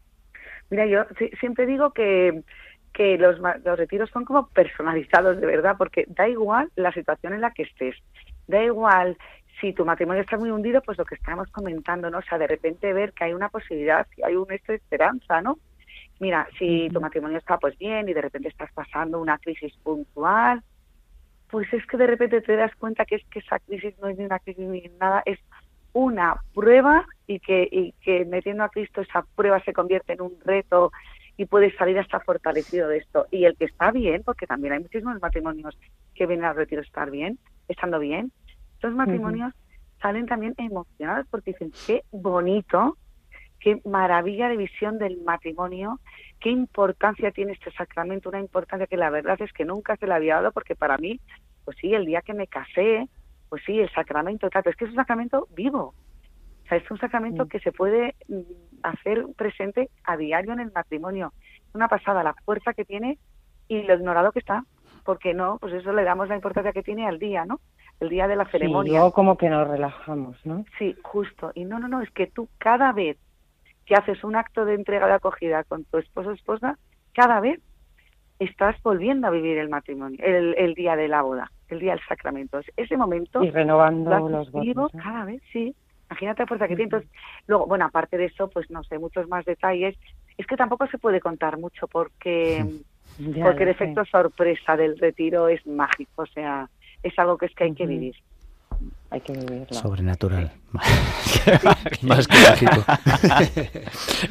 Mira, 0.71 0.87
yo 0.87 1.05
siempre 1.41 1.67
digo 1.67 1.93
que, 1.93 2.43
que 2.93 3.17
los, 3.17 3.39
los 3.39 3.79
retiros 3.79 4.11
son 4.11 4.25
como 4.25 4.49
personalizados 4.49 5.41
de 5.41 5.47
verdad, 5.47 5.77
porque 5.79 6.05
da 6.09 6.29
igual 6.29 6.71
la 6.77 6.93
situación 6.93 7.33
en 7.33 7.41
la 7.41 7.53
que 7.53 7.63
estés, 7.63 7.97
da 8.47 8.63
igual 8.63 9.17
si 9.61 9.73
tu 9.73 9.85
matrimonio 9.85 10.23
está 10.23 10.37
muy 10.37 10.51
hundido, 10.51 10.83
pues 10.83 10.99
lo 10.99 11.05
que 11.05 11.15
estamos 11.15 11.51
comentando, 11.51 12.11
¿no? 12.11 12.19
O 12.19 12.23
sea, 12.23 12.37
de 12.37 12.47
repente 12.47 12.93
ver 12.93 13.13
que 13.13 13.25
hay 13.25 13.33
una 13.33 13.49
posibilidad, 13.49 14.07
que 14.15 14.25
hay 14.25 14.37
una 14.37 14.55
esperanza, 14.55 15.41
¿no? 15.41 15.59
Mira, 16.23 16.47
si 16.57 16.89
tu 16.91 17.01
matrimonio 17.01 17.39
está 17.39 17.59
pues 17.59 17.77
bien 17.79 18.09
y 18.09 18.15
de 18.15 18.23
repente 18.23 18.47
estás 18.47 18.71
pasando 18.73 19.21
una 19.21 19.39
crisis 19.39 19.77
puntual, 19.83 20.63
pues 21.51 21.67
es 21.73 21.85
que 21.87 21.97
de 21.97 22.07
repente 22.07 22.41
te 22.41 22.55
das 22.55 22.73
cuenta 22.77 23.05
que 23.05 23.17
es 23.17 23.25
que 23.25 23.41
esa 23.41 23.59
crisis 23.59 23.93
no 24.01 24.07
es 24.07 24.17
ni 24.17 24.27
una 24.27 24.39
crisis 24.39 24.69
ni 24.69 24.85
nada, 25.01 25.25
es 25.27 25.41
una 25.93 26.37
prueba 26.55 27.05
y 27.27 27.41
que, 27.41 27.69
y 27.69 27.91
que 28.05 28.25
metiendo 28.25 28.63
a 28.63 28.69
Cristo 28.69 29.01
esa 29.01 29.27
prueba 29.35 29.59
se 29.65 29.73
convierte 29.73 30.13
en 30.13 30.21
un 30.21 30.39
reto 30.45 30.93
y 31.37 31.47
puedes 31.47 31.75
salir 31.75 31.99
hasta 31.99 32.21
fortalecido 32.21 32.87
de 32.87 32.99
esto. 32.99 33.27
Y 33.33 33.45
el 33.45 33.57
que 33.57 33.65
está 33.65 33.91
bien, 33.91 34.23
porque 34.25 34.47
también 34.47 34.75
hay 34.75 34.79
muchísimos 34.79 35.21
matrimonios 35.21 35.77
que 36.15 36.27
vienen 36.27 36.45
al 36.45 36.55
retiro 36.55 36.83
estar 36.83 37.11
bien, 37.11 37.41
estando 37.67 37.99
bien, 37.99 38.31
estos 38.75 38.95
matrimonios 38.95 39.53
salen 40.01 40.27
también 40.27 40.55
emocionados 40.57 41.27
porque 41.33 41.51
dicen, 41.51 41.73
qué 41.85 42.05
bonito 42.13 42.97
qué 43.63 43.81
maravilla 43.85 44.49
de 44.49 44.57
visión 44.57 44.99
del 44.99 45.19
matrimonio, 45.23 46.01
qué 46.43 46.51
importancia 46.51 47.31
tiene 47.31 47.53
este 47.53 47.71
sacramento, 47.73 48.29
una 48.29 48.41
importancia 48.41 48.89
que 48.89 48.97
la 48.97 49.11
verdad 49.11 49.41
es 49.41 49.53
que 49.53 49.65
nunca 49.65 49.97
se 49.97 50.07
le 50.07 50.15
había 50.15 50.37
dado 50.37 50.53
porque 50.53 50.75
para 50.75 50.99
mí, 50.99 51.21
pues 51.65 51.77
sí, 51.81 51.95
el 51.95 52.05
día 52.05 52.21
que 52.21 52.35
me 52.35 52.49
casé, 52.49 53.09
pues 53.49 53.63
sí, 53.65 53.79
el 53.79 53.91
sacramento, 53.93 54.49
es 54.53 54.77
que 54.77 54.85
es 54.85 54.91
un 54.91 54.97
sacramento 54.97 55.47
vivo, 55.55 55.95
o 56.65 56.69
sea, 56.69 56.79
es 56.79 56.91
un 56.91 56.99
sacramento 56.99 57.45
mm. 57.45 57.49
que 57.49 57.61
se 57.61 57.71
puede 57.71 58.17
mm, 58.29 58.41
hacer 58.83 59.25
presente 59.37 59.91
a 60.05 60.17
diario 60.17 60.53
en 60.53 60.61
el 60.61 60.73
matrimonio. 60.73 61.33
Es 61.69 61.75
una 61.75 61.89
pasada 61.89 62.25
la 62.25 62.35
fuerza 62.45 62.73
que 62.75 62.85
tiene 62.85 63.19
y 63.69 63.83
lo 63.83 63.95
ignorado 63.95 64.33
que 64.33 64.41
está, 64.41 64.65
porque 65.05 65.35
no, 65.35 65.59
pues 65.61 65.73
eso 65.75 65.93
le 65.93 66.03
damos 66.03 66.29
la 66.29 66.35
importancia 66.35 66.73
que 66.73 66.83
tiene 66.83 67.07
al 67.07 67.21
día, 67.21 67.45
¿no? 67.45 67.61
El 68.01 68.09
día 68.09 68.27
de 68.27 68.35
la 68.37 68.47
ceremonia. 68.47 69.05
Sí, 69.05 69.13
como 69.13 69.37
que 69.37 69.49
nos 69.49 69.69
relajamos, 69.69 70.45
¿no? 70.45 70.65
Sí, 70.79 70.97
justo. 71.03 71.53
Y 71.55 71.65
no, 71.65 71.79
no, 71.79 71.87
no, 71.87 72.03
es 72.03 72.11
que 72.11 72.27
tú 72.27 72.49
cada 72.59 72.93
vez 72.93 73.17
que 73.87 73.95
haces 73.95 74.23
un 74.25 74.37
acto 74.37 74.65
de 74.65 74.75
entrega 74.75 75.07
de 75.07 75.15
acogida 75.15 75.65
con 75.65 75.85
tu 75.85 75.99
esposo 75.99 76.31
o 76.31 76.33
esposa, 76.33 76.79
cada 77.13 77.41
vez 77.41 77.61
estás 78.39 78.81
volviendo 78.83 79.27
a 79.27 79.31
vivir 79.31 79.59
el 79.59 79.69
matrimonio, 79.69 80.19
el, 80.23 80.75
día 80.75 80.97
de 80.97 81.09
la 81.09 81.23
boda, 81.23 81.51
el 81.69 81.79
día 81.79 81.93
del 81.93 82.05
sacramento. 82.07 82.61
Ese 82.77 82.97
momento. 82.97 83.43
Y 83.43 83.51
renovando 83.51 84.29
los 84.29 84.51
votos. 84.51 84.93
Cada 85.03 85.25
vez, 85.25 85.43
sí. 85.53 85.75
Imagínate 86.11 86.43
la 86.43 86.47
fuerza 86.47 86.69
que 86.69 86.77
tiene. 86.77 86.85
Entonces, 86.85 87.11
luego, 87.47 87.67
bueno, 87.67 87.87
aparte 87.87 88.19
de 88.19 88.27
eso, 88.27 88.49
pues 88.49 88.71
no 88.71 88.83
sé, 88.85 88.99
muchos 88.99 89.29
más 89.29 89.45
detalles. 89.45 89.97
Es 90.37 90.47
que 90.47 90.57
tampoco 90.57 90.87
se 90.89 90.99
puede 90.99 91.21
contar 91.21 91.59
mucho 91.59 91.87
porque, 91.87 92.65
porque 93.43 93.63
el 93.63 93.69
efecto 93.69 94.05
sorpresa 94.05 94.77
del 94.77 94.99
retiro 94.99 95.49
es 95.49 95.67
mágico, 95.67 96.23
o 96.23 96.27
sea, 96.27 96.69
es 97.03 97.19
algo 97.19 97.39
que 97.39 97.47
es 97.47 97.55
que 97.55 97.65
hay 97.65 97.75
que 97.75 97.87
vivir 97.87 98.15
hay 99.13 99.21
que 99.21 99.33
vivirlo. 99.35 99.67
Sobrenatural. 99.71 100.53
Más 102.03 102.27
que 102.27 102.35
mágico. 102.39 102.85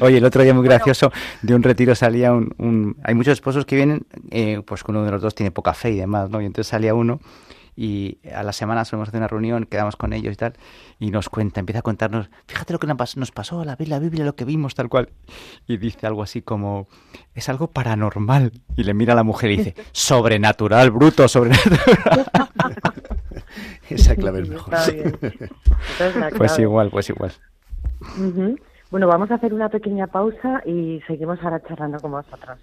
Oye, 0.00 0.18
el 0.18 0.24
otro 0.24 0.42
día 0.42 0.52
muy 0.52 0.64
gracioso, 0.64 1.12
de 1.40 1.54
un 1.54 1.62
retiro 1.62 1.94
salía 1.94 2.32
un... 2.32 2.96
Hay 3.04 3.14
muchos 3.14 3.32
esposos 3.32 3.64
que 3.64 3.76
vienen, 3.76 4.06
eh, 4.30 4.60
pues 4.66 4.82
uno 4.88 5.04
de 5.04 5.10
los 5.12 5.22
dos 5.22 5.34
tiene 5.34 5.52
poca 5.52 5.72
fe 5.72 5.92
y 5.92 5.96
demás, 5.98 6.30
¿no? 6.30 6.40
Y 6.40 6.46
entonces 6.46 6.68
salía 6.68 6.94
uno 6.94 7.20
y 7.74 8.18
a 8.34 8.42
la 8.42 8.52
semana 8.52 8.84
solemos 8.84 9.08
hacer 9.08 9.18
una 9.18 9.28
reunión, 9.28 9.64
quedamos 9.64 9.96
con 9.96 10.12
ellos 10.12 10.34
y 10.34 10.36
tal, 10.36 10.54
y 10.98 11.10
nos 11.10 11.28
cuenta, 11.28 11.60
empieza 11.60 11.78
a 11.78 11.82
contarnos, 11.82 12.28
fíjate 12.46 12.72
lo 12.72 12.78
que 12.78 12.86
nos 12.86 13.30
pasó, 13.30 13.64
la, 13.64 13.76
la 13.78 13.98
Biblia, 13.98 14.24
lo 14.24 14.34
que 14.34 14.44
vimos, 14.44 14.74
tal 14.74 14.88
cual. 14.88 15.10
Y 15.66 15.78
dice 15.78 16.06
algo 16.06 16.22
así 16.22 16.42
como, 16.42 16.88
es 17.34 17.48
algo 17.48 17.70
paranormal. 17.70 18.52
Y 18.76 18.84
le 18.84 18.94
mira 18.94 19.14
a 19.14 19.16
la 19.16 19.22
mujer 19.22 19.52
y 19.52 19.56
dice, 19.56 19.74
sobrenatural, 19.92 20.90
bruto, 20.90 21.26
sobrenatural. 21.28 22.26
Esa 23.94 24.16
clave 24.16 24.40
es 24.42 24.48
mejor. 24.48 24.74
Pues 26.36 26.58
igual, 26.58 26.90
pues 26.90 27.10
igual. 27.10 27.32
Bueno, 28.90 29.06
vamos 29.06 29.30
a 29.30 29.34
hacer 29.34 29.54
una 29.54 29.68
pequeña 29.68 30.06
pausa 30.06 30.62
y 30.66 31.00
seguimos 31.06 31.42
ahora 31.42 31.62
charlando 31.62 31.98
con 31.98 32.12
vosotros. 32.12 32.58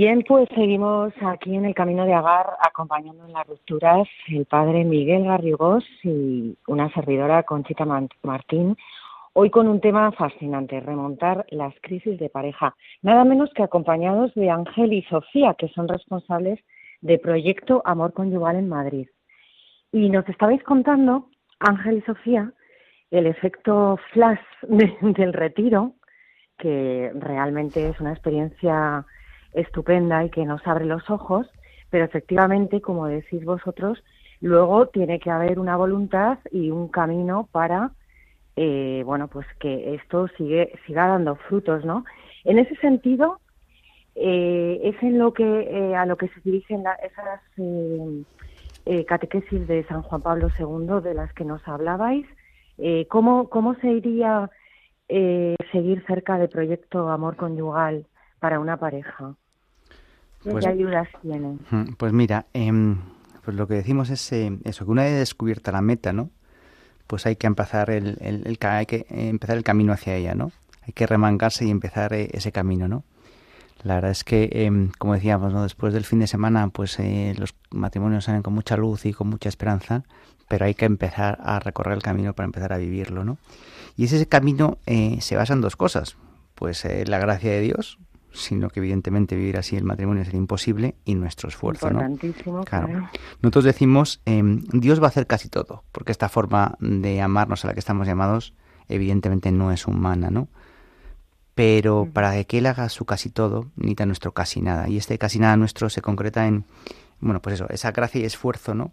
Bien, 0.00 0.24
pues 0.26 0.48
seguimos 0.54 1.12
aquí 1.20 1.54
en 1.54 1.66
el 1.66 1.74
camino 1.74 2.06
de 2.06 2.14
Agar 2.14 2.56
acompañando 2.66 3.26
en 3.26 3.34
las 3.34 3.46
rupturas 3.46 4.08
el 4.28 4.46
padre 4.46 4.82
Miguel 4.82 5.24
Garrigós 5.24 5.84
y 6.02 6.56
una 6.66 6.90
servidora 6.94 7.42
Conchita 7.42 7.84
Martín. 8.22 8.78
Hoy 9.34 9.50
con 9.50 9.68
un 9.68 9.82
tema 9.82 10.10
fascinante, 10.12 10.80
remontar 10.80 11.44
las 11.50 11.74
crisis 11.82 12.18
de 12.18 12.30
pareja. 12.30 12.74
Nada 13.02 13.24
menos 13.24 13.50
que 13.54 13.62
acompañados 13.62 14.32
de 14.32 14.48
Ángel 14.48 14.94
y 14.94 15.02
Sofía, 15.02 15.52
que 15.52 15.68
son 15.68 15.86
responsables 15.86 16.58
de 17.02 17.18
Proyecto 17.18 17.82
Amor 17.84 18.14
Conyugal 18.14 18.56
en 18.56 18.70
Madrid. 18.70 19.06
Y 19.92 20.08
nos 20.08 20.26
estabais 20.30 20.62
contando, 20.62 21.28
Ángel 21.58 21.98
y 21.98 22.02
Sofía, 22.06 22.50
el 23.10 23.26
efecto 23.26 23.98
flash 24.14 24.40
del 24.62 25.34
retiro, 25.34 25.92
que 26.56 27.12
realmente 27.16 27.86
es 27.86 28.00
una 28.00 28.12
experiencia 28.12 29.04
estupenda 29.52 30.24
y 30.24 30.30
que 30.30 30.44
nos 30.44 30.66
abre 30.66 30.84
los 30.84 31.08
ojos, 31.10 31.48
pero 31.90 32.04
efectivamente, 32.04 32.80
como 32.80 33.06
decís 33.06 33.44
vosotros, 33.44 34.02
luego 34.40 34.86
tiene 34.86 35.18
que 35.18 35.30
haber 35.30 35.58
una 35.58 35.76
voluntad 35.76 36.38
y 36.50 36.70
un 36.70 36.88
camino 36.88 37.48
para, 37.52 37.92
eh, 38.56 39.02
bueno, 39.04 39.28
pues 39.28 39.46
que 39.58 39.94
esto 39.94 40.28
sigue, 40.36 40.72
siga 40.86 41.08
dando 41.08 41.36
frutos, 41.36 41.84
¿no? 41.84 42.04
En 42.44 42.58
ese 42.58 42.74
sentido, 42.76 43.40
eh, 44.14 44.80
es 44.82 45.02
en 45.02 45.18
lo 45.18 45.32
que 45.32 45.44
eh, 45.44 45.94
a 45.94 46.06
lo 46.06 46.16
que 46.16 46.28
se 46.28 46.40
dirigen 46.40 46.84
esas 47.02 47.40
catequesis 49.06 49.68
de 49.68 49.84
San 49.84 50.02
Juan 50.02 50.22
Pablo 50.22 50.48
II 50.58 51.00
de 51.02 51.14
las 51.14 51.32
que 51.34 51.44
nos 51.44 51.66
hablabais. 51.68 52.26
¿cómo, 53.08 53.50
¿Cómo 53.50 53.74
se 53.74 53.88
iría 53.88 54.50
seguir 55.70 56.02
cerca 56.06 56.38
del 56.38 56.48
proyecto 56.48 57.10
Amor 57.10 57.36
Conyugal 57.36 58.06
para 58.40 58.58
una 58.58 58.76
pareja? 58.78 59.34
Pues, 60.42 60.64
¿Qué 60.64 60.70
ayudas 60.70 61.08
tienen? 61.22 61.60
Pues 61.98 62.12
mira, 62.12 62.46
em, 62.54 62.96
pues 63.44 63.56
lo 63.56 63.68
que 63.68 63.74
decimos 63.74 64.10
es 64.10 64.32
eh, 64.32 64.58
eso, 64.64 64.86
que 64.86 64.90
una 64.90 65.02
vez 65.04 65.18
descubierta 65.18 65.70
la 65.70 65.82
meta, 65.82 66.12
¿no? 66.12 66.30
Pues 67.06 67.26
hay 67.26 67.36
que 67.36 67.46
empezar 67.46 67.90
el, 67.90 68.16
el, 68.20 68.58
hay 68.60 68.86
que 68.86 69.06
empezar 69.10 69.56
el 69.56 69.64
camino 69.64 69.92
hacia 69.92 70.16
ella, 70.16 70.34
¿no? 70.34 70.50
Hay 70.82 70.94
que 70.94 71.06
remangarse 71.06 71.66
y 71.66 71.70
empezar 71.70 72.14
eh, 72.14 72.30
ese 72.32 72.52
camino, 72.52 72.88
¿no? 72.88 73.04
La 73.82 73.96
verdad 73.96 74.10
es 74.10 74.24
que, 74.24 74.48
em, 74.52 74.90
como 74.98 75.14
decíamos, 75.14 75.52
¿no? 75.52 75.62
después 75.62 75.92
del 75.92 76.04
fin 76.04 76.20
de 76.20 76.26
semana, 76.26 76.68
pues 76.68 76.98
eh, 76.98 77.34
los 77.38 77.54
matrimonios 77.70 78.24
salen 78.24 78.42
con 78.42 78.54
mucha 78.54 78.76
luz 78.76 79.06
y 79.06 79.12
con 79.12 79.28
mucha 79.28 79.48
esperanza, 79.48 80.04
pero 80.48 80.66
hay 80.66 80.74
que 80.74 80.84
empezar 80.84 81.38
a 81.42 81.60
recorrer 81.60 81.94
el 81.94 82.02
camino 82.02 82.34
para 82.34 82.44
empezar 82.44 82.72
a 82.72 82.78
vivirlo, 82.78 83.24
¿no? 83.24 83.38
Y 83.96 84.04
ese 84.04 84.26
camino 84.26 84.78
se 84.86 85.36
basa 85.36 85.52
en 85.52 85.60
dos 85.60 85.76
cosas. 85.76 86.16
Pues 86.54 86.86
la 87.06 87.18
gracia 87.18 87.50
de 87.50 87.60
Dios, 87.60 87.98
sino 88.32 88.68
que 88.68 88.80
evidentemente 88.80 89.36
vivir 89.36 89.56
así 89.56 89.76
el 89.76 89.84
matrimonio 89.84 90.24
sería 90.24 90.38
imposible 90.38 90.94
y 91.04 91.14
nuestro 91.14 91.48
esfuerzo, 91.48 91.90
¿no? 91.90 92.16
Claro. 92.64 93.08
Nosotros 93.42 93.64
decimos, 93.64 94.20
em, 94.24 94.62
Dios 94.72 95.00
va 95.00 95.06
a 95.06 95.08
hacer 95.08 95.26
casi 95.26 95.48
todo, 95.48 95.84
porque 95.92 96.12
esta 96.12 96.28
forma 96.28 96.76
de 96.80 97.20
amarnos 97.20 97.64
a 97.64 97.68
la 97.68 97.74
que 97.74 97.80
estamos 97.80 98.06
llamados 98.06 98.54
evidentemente 98.88 99.52
no 99.52 99.72
es 99.72 99.86
humana, 99.86 100.30
¿no? 100.30 100.48
Pero 101.54 102.08
para 102.12 102.42
que 102.44 102.58
Él 102.58 102.66
haga 102.66 102.88
su 102.88 103.04
casi 103.04 103.30
todo, 103.30 103.70
necesita 103.76 104.06
nuestro 104.06 104.32
casi 104.32 104.60
nada. 104.60 104.88
Y 104.88 104.96
este 104.96 105.18
casi 105.18 105.38
nada 105.38 105.56
nuestro 105.56 105.90
se 105.90 106.00
concreta 106.00 106.46
en, 106.46 106.64
bueno, 107.20 107.42
pues 107.42 107.54
eso, 107.54 107.68
esa 107.68 107.92
gracia 107.92 108.20
y 108.20 108.24
esfuerzo, 108.24 108.74
¿no? 108.74 108.92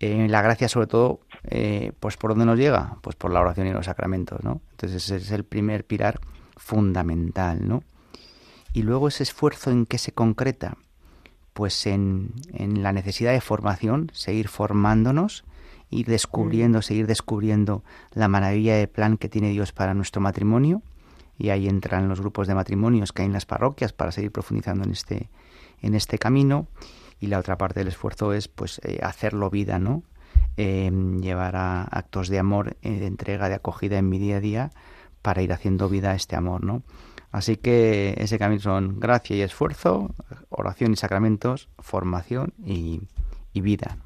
Eh, 0.00 0.28
la 0.28 0.42
gracia 0.42 0.68
sobre 0.68 0.86
todo, 0.86 1.20
eh, 1.44 1.92
pues 1.98 2.16
¿por 2.16 2.30
dónde 2.30 2.46
nos 2.46 2.58
llega? 2.58 2.96
Pues 3.02 3.16
por 3.16 3.32
la 3.32 3.40
oración 3.40 3.66
y 3.66 3.72
los 3.72 3.86
sacramentos, 3.86 4.42
¿no? 4.44 4.60
Entonces 4.70 5.04
ese 5.04 5.16
es 5.16 5.30
el 5.32 5.44
primer 5.44 5.84
pilar 5.84 6.20
fundamental, 6.56 7.66
¿no? 7.66 7.82
Y 8.72 8.82
luego 8.82 9.08
ese 9.08 9.22
esfuerzo 9.22 9.70
en 9.70 9.86
qué 9.86 9.98
se 9.98 10.12
concreta, 10.12 10.76
pues 11.52 11.86
en, 11.86 12.32
en 12.52 12.82
la 12.82 12.92
necesidad 12.92 13.32
de 13.32 13.40
formación, 13.40 14.10
seguir 14.12 14.48
formándonos, 14.48 15.44
ir 15.90 16.06
descubriendo, 16.06 16.78
mm. 16.78 16.82
seguir 16.82 17.06
descubriendo 17.06 17.82
la 18.12 18.28
maravilla 18.28 18.76
de 18.76 18.88
plan 18.88 19.16
que 19.16 19.28
tiene 19.28 19.50
Dios 19.50 19.72
para 19.72 19.94
nuestro 19.94 20.20
matrimonio. 20.20 20.82
Y 21.38 21.50
ahí 21.50 21.68
entran 21.68 22.08
los 22.08 22.20
grupos 22.20 22.48
de 22.48 22.54
matrimonios 22.54 23.12
que 23.12 23.22
hay 23.22 23.26
en 23.26 23.32
las 23.32 23.46
parroquias 23.46 23.92
para 23.92 24.10
seguir 24.10 24.32
profundizando 24.32 24.84
en 24.84 24.90
este, 24.90 25.30
en 25.80 25.94
este 25.94 26.18
camino. 26.18 26.66
Y 27.20 27.28
la 27.28 27.38
otra 27.38 27.56
parte 27.56 27.80
del 27.80 27.88
esfuerzo 27.88 28.32
es 28.32 28.48
pues 28.48 28.80
eh, 28.84 29.00
hacerlo 29.02 29.50
vida, 29.50 29.78
¿no? 29.78 30.02
Em, 30.56 31.20
llevar 31.20 31.54
a 31.56 31.82
actos 31.84 32.28
de 32.28 32.38
amor, 32.38 32.76
eh, 32.82 32.98
de 32.98 33.06
entrega, 33.06 33.48
de 33.48 33.54
acogida 33.54 33.98
en 33.98 34.08
mi 34.08 34.18
día 34.18 34.36
a 34.36 34.40
día 34.40 34.70
para 35.22 35.42
ir 35.42 35.52
haciendo 35.52 35.88
vida 35.88 36.10
a 36.10 36.14
este 36.14 36.36
amor, 36.36 36.64
¿no? 36.64 36.82
Así 37.30 37.56
que 37.56 38.14
ese 38.18 38.38
camino 38.38 38.60
son 38.60 39.00
gracia 39.00 39.36
y 39.36 39.42
esfuerzo, 39.42 40.14
oración 40.48 40.92
y 40.92 40.96
sacramentos, 40.96 41.68
formación 41.78 42.54
y, 42.64 43.02
vida. 43.60 43.96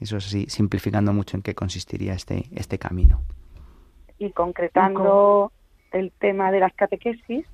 Eso 0.00 0.18
es 0.18 0.26
así, 0.26 0.46
simplificando 0.48 1.12
mucho 1.12 1.36
en 1.36 1.42
qué 1.42 1.56
consistiría 1.56 2.14
este, 2.14 2.44
este 2.54 2.78
camino. 2.78 3.20
Y 4.16 4.30
concretando 4.30 5.50
el 5.90 6.12
tema 6.12 6.52
de 6.52 6.60
las 6.60 6.72
catequesis, 6.72 7.44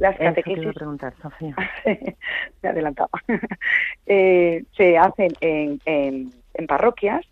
las 0.00 0.16
catequesis. 0.18 0.74
preguntar, 0.74 1.14
Sofía. 1.22 1.54
me 2.62 2.68
adelantaba. 2.68 3.10
Eh, 4.08 4.64
se 4.76 4.96
hacen 4.96 5.32
en, 5.40 5.80
en, 5.84 6.66
parroquias 6.68 7.26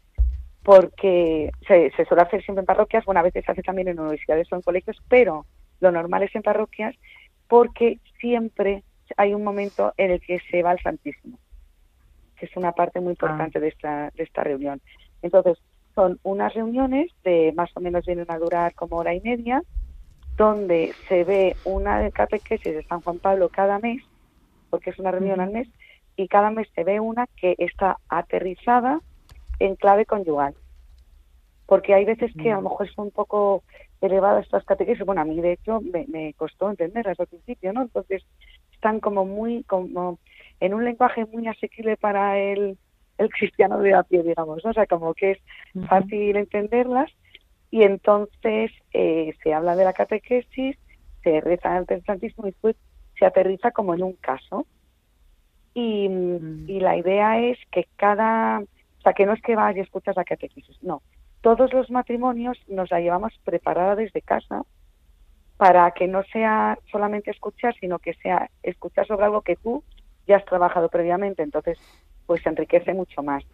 porque 0.65 1.53
se, 1.69 1.93
se, 1.93 2.05
suele 2.05 2.25
hacer 2.25 2.43
siempre 2.43 2.63
en 2.63 2.67
parroquias, 2.67 3.05
bueno, 3.05 3.21
a 3.21 3.23
veces 3.23 3.45
se 3.45 3.53
hace 3.53 3.63
también 3.63 3.87
en 3.87 4.01
universidades 4.01 4.53
o 4.53 4.57
en 4.57 4.63
colegios, 4.63 5.01
pero 5.09 5.47
lo 5.81 5.93
normal 5.93 6.23
es 6.23 6.35
en 6.35 6.43
parroquias 6.43 6.95
porque 7.49 7.99
siempre 8.21 8.83
hay 9.17 9.35
un 9.35 9.45
momento 9.45 9.93
en 9.97 10.13
el 10.13 10.21
que 10.21 10.41
se 10.51 10.63
va 10.63 10.71
al 10.71 10.81
Santísimo, 10.81 11.39
que 12.37 12.47
es 12.47 12.57
una 12.57 12.73
parte 12.73 13.01
muy 13.01 13.11
importante 13.11 13.59
ah. 13.59 13.61
de, 13.61 13.69
esta, 13.69 14.11
de 14.17 14.23
esta 14.23 14.43
reunión. 14.43 14.81
Entonces, 15.23 15.59
son 15.95 16.19
unas 16.23 16.53
reuniones 16.55 17.11
de 17.23 17.53
más 17.55 17.71
o 17.77 17.81
menos 17.81 18.05
vienen 18.05 18.27
a 18.29 18.39
durar 18.39 18.75
como 18.75 18.97
hora 18.97 19.15
y 19.15 19.21
media, 19.21 19.63
donde 20.37 20.93
se 21.09 21.23
ve 21.25 21.57
una 21.65 22.01
de 22.01 22.11
catequesis 22.11 22.75
de 22.75 22.83
San 22.85 23.01
Juan 23.01 23.19
Pablo 23.19 23.49
cada 23.49 23.79
mes, 23.79 24.03
porque 24.71 24.91
es 24.91 24.99
una 24.99 25.13
reunión 25.13 25.41
al 25.41 25.53
mes, 25.53 25.69
y 26.17 26.29
cada 26.29 26.51
mes 26.51 26.69
se 26.75 26.85
ve 26.85 26.99
una 27.01 27.27
que 27.37 27.55
está 27.59 27.99
aterrizada 28.09 29.01
en 29.61 29.77
clave 29.77 30.07
conyugal. 30.07 30.55
Porque 31.67 31.95
hay 31.95 32.05
veces 32.05 32.33
que 32.35 32.53
a 32.53 32.57
lo 32.57 32.63
mejor 32.63 32.87
es 32.89 32.99
un 32.99 33.11
poco 33.11 33.63
elevadas 34.05 34.45
estas 34.45 34.65
catequesis. 34.65 35.05
Bueno, 35.05 35.21
a 35.21 35.25
mí 35.25 35.41
de 35.41 35.53
hecho 35.53 35.81
me, 35.81 36.35
costó 36.35 36.71
entenderlas 36.71 37.19
al 37.19 37.27
principio, 37.27 37.73
¿no? 37.73 37.83
Entonces 37.83 38.25
están 38.73 39.01
como 39.01 39.25
muy, 39.25 39.65
como 39.65 40.19
en 40.61 40.75
un 40.75 40.85
lenguaje 40.85 41.27
muy 41.27 41.47
asequible 41.47 41.97
para 41.97 42.39
el, 42.39 42.79
el 43.19 43.29
cristiano 43.31 43.79
de 43.81 43.95
a 43.95 44.03
pie, 44.03 44.23
digamos, 44.23 44.65
¿no? 44.65 44.71
O 44.71 44.75
sea, 44.75 44.87
como 44.87 45.15
que 45.15 45.33
es 45.33 45.39
fácil 45.89 46.37
entenderlas 46.37 47.11
y 47.71 47.83
entonces 47.83 48.71
eh, 48.93 49.35
se 49.43 49.53
habla 49.53 49.75
de 49.75 49.85
la 49.85 49.93
catequesis, 49.93 50.77
se 51.23 51.41
reza 51.41 51.77
el 51.77 52.05
Santísimo 52.05 52.47
y 52.47 52.51
después 52.51 52.77
se 53.19 53.27
aterriza 53.27 53.71
como 53.71 53.95
en 53.95 54.03
un 54.03 54.13
caso. 54.15 54.67
Y, 55.75 56.09
y 56.69 56.79
la 56.79 56.97
idea 56.97 57.41
es 57.41 57.59
que 57.73 57.89
cada, 57.97 58.61
o 58.61 59.03
sea, 59.03 59.13
que 59.13 59.27
no 59.27 59.33
es 59.33 59.43
que 59.43 59.57
vayas 59.57 59.79
y 59.79 59.81
escuchas 59.81 60.15
la 60.15 60.25
catequesis, 60.25 60.81
no, 60.83 61.03
todos 61.45 61.75
los 61.75 61.91
matrimonios 61.91 62.57
nos 62.69 62.91
la 62.91 63.01
llevamos 63.01 63.39
preparada 63.45 63.97
desde 63.97 64.23
casa 64.23 64.63
para 65.59 65.91
que 65.91 66.09
no 66.09 66.23
sea 66.33 66.79
solamente 66.91 67.31
escuchar, 67.31 67.75
sino 67.79 67.99
que 67.99 68.15
sea 68.15 68.51
escuchar 68.63 69.07
sobre 69.07 69.27
algo 69.27 69.43
que 69.43 69.57
tú 69.57 69.85
ya 70.27 70.39
has 70.39 70.45
trabajado 70.47 70.89
previamente. 70.89 71.43
Entonces, 71.43 71.79
pues 72.25 72.45
enriquece 72.47 72.95
mucho 72.95 73.23
más. 73.23 73.45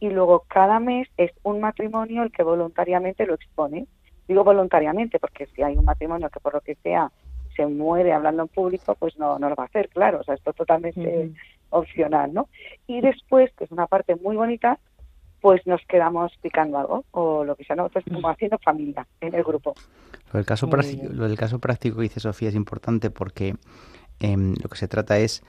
Y 0.00 0.08
luego 0.08 0.46
cada 0.48 0.80
mes 0.80 1.06
es 1.18 1.32
un 1.42 1.60
matrimonio 1.60 2.22
el 2.22 2.32
que 2.32 2.42
voluntariamente 2.42 3.26
lo 3.26 3.34
expone. 3.34 3.86
Digo 4.26 4.42
voluntariamente 4.42 5.18
porque 5.18 5.44
si 5.54 5.62
hay 5.62 5.76
un 5.76 5.84
matrimonio 5.84 6.30
que 6.30 6.40
por 6.40 6.54
lo 6.54 6.62
que 6.62 6.76
sea 6.76 7.12
se 7.54 7.66
muere 7.66 8.14
hablando 8.14 8.44
en 8.44 8.48
público, 8.48 8.94
pues 8.94 9.18
no, 9.18 9.38
no 9.38 9.50
lo 9.50 9.54
va 9.54 9.64
a 9.64 9.66
hacer, 9.66 9.90
claro. 9.90 10.20
O 10.20 10.24
sea, 10.24 10.34
esto 10.34 10.48
es 10.48 10.56
totalmente 10.56 11.30
opcional, 11.68 12.32
¿no? 12.32 12.48
Y 12.86 13.02
después, 13.02 13.52
que 13.52 13.64
es 13.64 13.70
una 13.70 13.86
parte 13.86 14.16
muy 14.16 14.34
bonita, 14.34 14.78
pues 15.44 15.60
nos 15.66 15.82
quedamos 15.86 16.32
picando 16.40 16.78
algo 16.78 17.04
o 17.10 17.44
lo 17.44 17.54
que 17.54 17.64
sea, 17.64 17.76
¿no? 17.76 17.90
Pues 17.90 18.02
como 18.10 18.30
haciendo 18.30 18.56
familia 18.64 19.06
en 19.20 19.34
el 19.34 19.44
grupo. 19.44 19.74
Lo 20.32 20.38
del 20.38 20.46
caso, 20.46 20.70
práctico, 20.70 21.04
lo 21.10 21.28
del 21.28 21.36
caso 21.36 21.58
práctico 21.58 21.96
que 21.96 22.04
dice 22.04 22.18
Sofía 22.18 22.48
es 22.48 22.54
importante 22.54 23.10
porque 23.10 23.54
em, 24.20 24.54
lo 24.62 24.70
que 24.70 24.78
se 24.78 24.88
trata 24.88 25.18
es, 25.18 25.42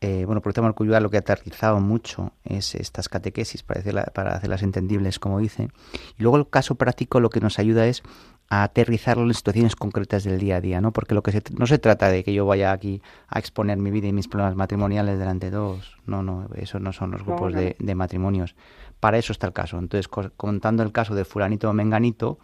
eh, 0.00 0.24
bueno, 0.24 0.40
por 0.40 0.48
el 0.48 0.54
tema 0.54 0.72
del 0.72 1.02
lo 1.02 1.10
que 1.10 1.18
ha 1.18 1.20
aterrizado 1.20 1.80
mucho 1.80 2.32
es 2.44 2.74
estas 2.74 3.10
catequesis 3.10 3.62
para, 3.62 3.82
para 4.06 4.36
hacerlas 4.36 4.62
entendibles, 4.62 5.18
como 5.18 5.38
dice. 5.38 5.68
Y 6.18 6.22
luego 6.22 6.38
el 6.38 6.48
caso 6.48 6.76
práctico 6.76 7.20
lo 7.20 7.28
que 7.28 7.40
nos 7.40 7.58
ayuda 7.58 7.86
es 7.86 8.02
a 8.48 8.62
aterrizarlo 8.62 9.24
en 9.24 9.34
situaciones 9.34 9.76
concretas 9.76 10.24
del 10.24 10.38
día 10.38 10.56
a 10.56 10.60
día, 10.62 10.80
¿no? 10.80 10.92
Porque 10.94 11.14
lo 11.14 11.22
que 11.22 11.42
no 11.58 11.66
se 11.66 11.78
trata 11.78 12.08
de 12.08 12.24
que 12.24 12.32
yo 12.32 12.46
vaya 12.46 12.72
aquí 12.72 13.02
a 13.28 13.38
exponer 13.38 13.76
mi 13.76 13.90
vida 13.90 14.08
y 14.08 14.14
mis 14.14 14.28
problemas 14.28 14.56
matrimoniales 14.56 15.18
delante 15.18 15.50
de 15.50 15.56
dos. 15.58 15.98
No, 16.06 16.22
no, 16.22 16.48
eso 16.54 16.78
no 16.78 16.94
son 16.94 17.10
los 17.10 17.22
grupos 17.22 17.52
de 17.52 17.94
matrimonios 17.94 18.56
para 19.02 19.18
eso 19.18 19.32
está 19.32 19.48
el 19.48 19.52
caso. 19.52 19.80
Entonces, 19.80 20.06
contando 20.06 20.84
el 20.84 20.92
caso 20.92 21.16
de 21.16 21.24
fulanito 21.24 21.68
o 21.68 21.72
menganito, 21.72 22.38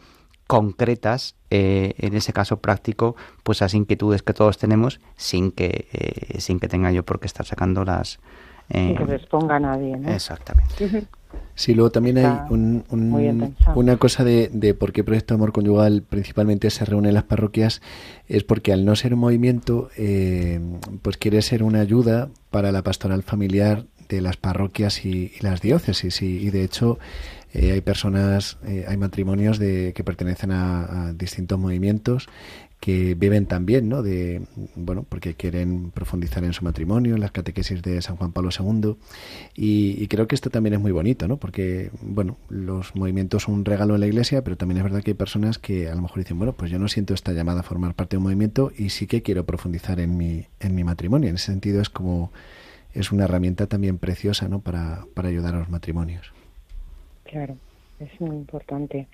concretas, 0.49 1.37
eh, 1.51 1.95
en 1.99 2.15
ese 2.15 2.33
caso 2.33 2.57
práctico, 2.57 3.15
pues 3.45 3.61
las 3.61 3.75
inquietudes 3.75 4.25
que 4.25 4.35
todos 4.35 4.59
tenemos, 4.59 5.01
sin 5.15 5.53
que, 5.53 5.87
eh, 5.93 6.41
sin 6.41 6.59
que 6.59 6.67
tenga 6.67 6.91
yo 6.91 7.05
por 7.05 7.21
qué 7.21 7.27
estar 7.27 7.47
sacando 7.47 7.85
las... 7.85 8.19
sin 8.73 8.97
que 8.97 9.05
les 9.05 9.25
ponga 9.27 9.61
nadie, 9.61 9.97
¿no? 9.99 10.11
Exactamente. 10.11 11.07
Sí, 11.55 11.75
luego 11.75 11.93
también 11.93 12.19
hay 12.19 12.35
una 13.77 13.97
cosa 13.97 14.25
de, 14.25 14.51
de, 14.53 14.75
por 14.75 14.91
qué 14.93 15.05
Proyecto 15.05 15.35
Amor 15.35 15.53
Conyugal 15.53 16.03
principalmente 16.03 16.71
se 16.71 16.85
reúne 16.85 17.11
en 17.11 17.15
las 17.15 17.25
parroquias, 17.25 17.83
es 18.27 18.43
porque 18.43 18.73
al 18.73 18.85
no 18.85 18.97
ser 18.97 19.15
un 19.15 19.21
movimiento, 19.21 19.91
eh, 19.97 20.61
pues 21.03 21.19
quiere 21.19 21.41
ser 21.43 21.63
una 21.63 21.79
ayuda 21.79 22.31
para 22.51 22.73
la 22.73 22.83
pastoral 22.83 23.23
familiar 23.23 23.85
de 24.09 24.21
las 24.21 24.37
parroquias 24.37 25.05
y, 25.05 25.33
las 25.41 25.61
diócesis. 25.61 26.23
Y, 26.23 26.51
de 26.51 26.65
hecho 26.65 26.99
eh, 27.53 27.73
hay 27.73 27.81
personas, 27.81 28.59
eh, 28.67 28.85
hay 28.89 28.97
matrimonios 28.97 29.59
de, 29.59 29.93
que 29.95 30.05
pertenecen 30.05 30.53
a 30.53 31.13
distintos 31.15 31.59
movimientos 31.59 32.29
que 32.81 33.15
viven 33.15 33.47
también, 33.47 33.89
¿no? 33.89 34.03
De, 34.03 34.43
bueno, 34.77 35.05
porque 35.09 35.35
quieren 35.35 35.91
profundizar 35.91 36.45
en 36.45 36.53
su 36.53 36.65
matrimonio, 36.65 37.17
en 37.17 37.21
las 37.21 37.33
catequesis 37.33 37.83
de 37.83 38.01
San 38.03 38.17
Juan 38.17 38.33
Pablo 38.33 38.51
II. 38.57 38.95
Y, 39.57 40.07
creo 40.07 40.29
que 40.29 40.37
esto 40.37 40.51
también 40.51 40.75
es 40.75 40.81
muy 40.81 40.93
bonito, 40.93 41.27
¿no? 41.27 41.39
Porque, 41.39 41.91
bueno, 42.01 42.37
los 42.49 42.95
movimientos 42.95 43.45
son 43.45 43.55
un 43.55 43.65
regalo 43.65 43.95
en 43.95 44.01
la 44.01 44.07
iglesia, 44.07 44.45
pero 44.45 44.57
también 44.57 44.79
es 44.79 44.85
verdad 44.85 45.03
que 45.03 45.11
hay 45.11 45.17
personas 45.17 45.59
que 45.59 45.89
a 45.89 45.95
lo 45.95 46.03
mejor 46.03 46.19
dicen, 46.19 46.39
bueno, 46.39 46.53
pues 46.53 46.71
yo 46.71 46.79
no 46.79 46.87
siento 46.89 47.15
esta 47.15 47.33
llamada 47.33 47.61
a 47.61 47.65
formar 47.65 47.95
parte 47.95 48.15
de 48.15 48.19
un 48.19 48.25
movimiento 48.25 48.71
y 48.77 48.91
sí 48.91 49.07
que 49.07 49.23
quiero 49.23 49.45
profundizar 49.45 49.99
en 49.99 50.17
mi, 50.17 50.47
en 50.61 50.75
mi 50.75 50.85
matrimonio. 50.85 51.29
En 51.29 51.35
ese 51.35 51.47
sentido 51.47 51.83
es 51.83 51.91
como, 51.91 52.33
es 52.99 53.13
una 53.13 53.25
herramienta 53.25 53.67
también 53.67 53.99
preciosa, 53.99 54.49
¿no? 54.49 54.61
Para, 54.61 55.05
para 55.15 55.29
ayudar 55.29 55.55
a 55.55 55.59
los 55.59 55.71
matrimonios. 55.71 56.33
Claro, 57.25 57.57
es 58.01 58.21
muy 58.21 58.35
importante. 58.35 59.07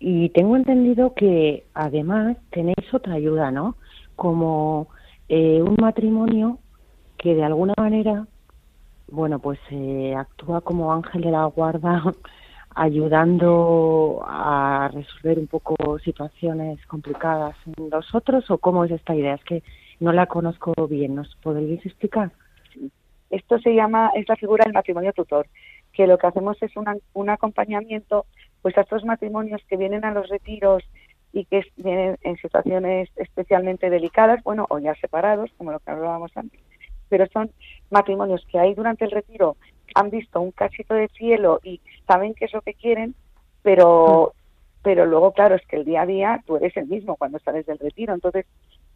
Y 0.00 0.30
tengo 0.30 0.56
entendido 0.56 1.12
que 1.14 1.64
además 1.74 2.38
tenéis 2.50 2.92
otra 2.92 3.14
ayuda, 3.14 3.50
¿no? 3.50 3.76
Como 4.16 4.88
eh, 5.28 5.60
un 5.62 5.76
matrimonio 5.78 6.58
que 7.18 7.34
de 7.34 7.44
alguna 7.44 7.74
manera, 7.76 8.26
bueno, 9.10 9.40
pues 9.40 9.58
eh, 9.70 10.14
actúa 10.16 10.62
como 10.62 10.92
ángel 10.92 11.22
de 11.22 11.30
la 11.30 11.44
guarda, 11.46 12.02
ayudando 12.74 14.24
a 14.26 14.88
resolver 14.94 15.38
un 15.38 15.48
poco 15.48 15.98
situaciones 15.98 16.78
complicadas 16.86 17.56
en 17.66 17.90
los 17.90 18.14
otros, 18.14 18.50
o 18.50 18.56
cómo 18.56 18.84
es 18.84 18.92
esta 18.92 19.14
idea? 19.14 19.34
Es 19.34 19.44
que 19.44 19.62
no 20.00 20.12
la 20.12 20.26
conozco 20.26 20.72
bien, 20.86 21.16
¿nos 21.16 21.34
podríais 21.36 21.84
explicar? 21.84 22.30
Esto 23.30 23.58
se 23.58 23.74
llama, 23.74 24.10
es 24.14 24.28
la 24.28 24.36
figura 24.36 24.64
del 24.64 24.72
matrimonio 24.72 25.12
tutor, 25.12 25.46
que 25.92 26.06
lo 26.06 26.18
que 26.18 26.26
hacemos 26.26 26.62
es 26.62 26.72
un 27.12 27.30
acompañamiento 27.30 28.26
pues 28.62 28.76
a 28.78 28.82
estos 28.82 29.04
matrimonios 29.04 29.62
que 29.68 29.76
vienen 29.76 30.04
a 30.04 30.12
los 30.12 30.28
retiros 30.28 30.84
y 31.32 31.44
que 31.44 31.62
vienen 31.76 32.18
en 32.22 32.36
situaciones 32.36 33.10
especialmente 33.16 33.90
delicadas, 33.90 34.42
bueno, 34.42 34.66
o 34.70 34.78
ya 34.78 34.94
separados, 34.96 35.50
como 35.56 35.72
lo 35.72 35.78
que 35.80 35.90
hablábamos 35.90 36.34
antes, 36.36 36.60
pero 37.08 37.26
son 37.32 37.50
matrimonios 37.90 38.44
que 38.50 38.58
ahí 38.58 38.74
durante 38.74 39.04
el 39.04 39.10
retiro 39.10 39.56
han 39.94 40.10
visto 40.10 40.40
un 40.40 40.52
cachito 40.52 40.94
de 40.94 41.08
cielo 41.08 41.60
y 41.62 41.80
saben 42.06 42.34
qué 42.34 42.46
es 42.46 42.52
lo 42.52 42.62
que 42.62 42.74
quieren, 42.74 43.14
pero 43.62 44.32
pero 44.82 45.06
luego 45.06 45.32
claro 45.32 45.56
es 45.56 45.66
que 45.66 45.76
el 45.76 45.84
día 45.84 46.02
a 46.02 46.06
día 46.06 46.42
tú 46.46 46.56
eres 46.56 46.76
el 46.76 46.86
mismo 46.86 47.16
cuando 47.16 47.38
sales 47.40 47.66
del 47.66 47.78
retiro, 47.78 48.14
entonces 48.14 48.46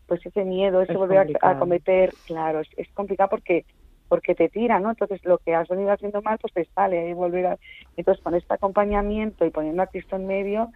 pues 0.06 0.24
ese 0.24 0.44
miedo, 0.44 0.82
ese 0.82 0.96
volver 0.96 1.36
a, 1.40 1.58
cometer, 1.58 2.12
claro, 2.26 2.60
es, 2.60 2.68
es 2.76 2.88
complicado 2.92 3.30
porque 3.30 3.64
porque 4.12 4.34
te 4.34 4.50
tira, 4.50 4.78
¿no? 4.78 4.90
Entonces 4.90 5.24
lo 5.24 5.38
que 5.38 5.54
has 5.54 5.66
venido 5.68 5.90
haciendo 5.90 6.20
mal, 6.20 6.36
pues 6.36 6.52
te 6.52 6.66
sale 6.74 7.08
y 7.08 7.14
volver 7.14 7.46
a... 7.46 7.58
Entonces 7.96 8.22
con 8.22 8.34
este 8.34 8.52
acompañamiento 8.52 9.46
y 9.46 9.50
poniendo 9.50 9.82
a 9.82 9.86
Cristo 9.86 10.16
en 10.16 10.26
medio 10.26 10.70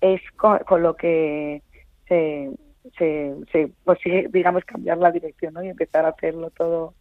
es 0.00 0.20
con, 0.32 0.58
lo 0.82 0.96
que 0.96 1.62
se, 2.08 2.50
se, 2.98 3.36
se 3.52 3.70
consigue, 3.84 4.26
digamos, 4.32 4.64
cambiar 4.64 4.98
la 4.98 5.12
dirección, 5.12 5.54
¿no? 5.54 5.62
Y 5.62 5.68
empezar 5.68 6.04
a 6.04 6.08
hacerlo 6.08 6.50
todo 6.50 6.94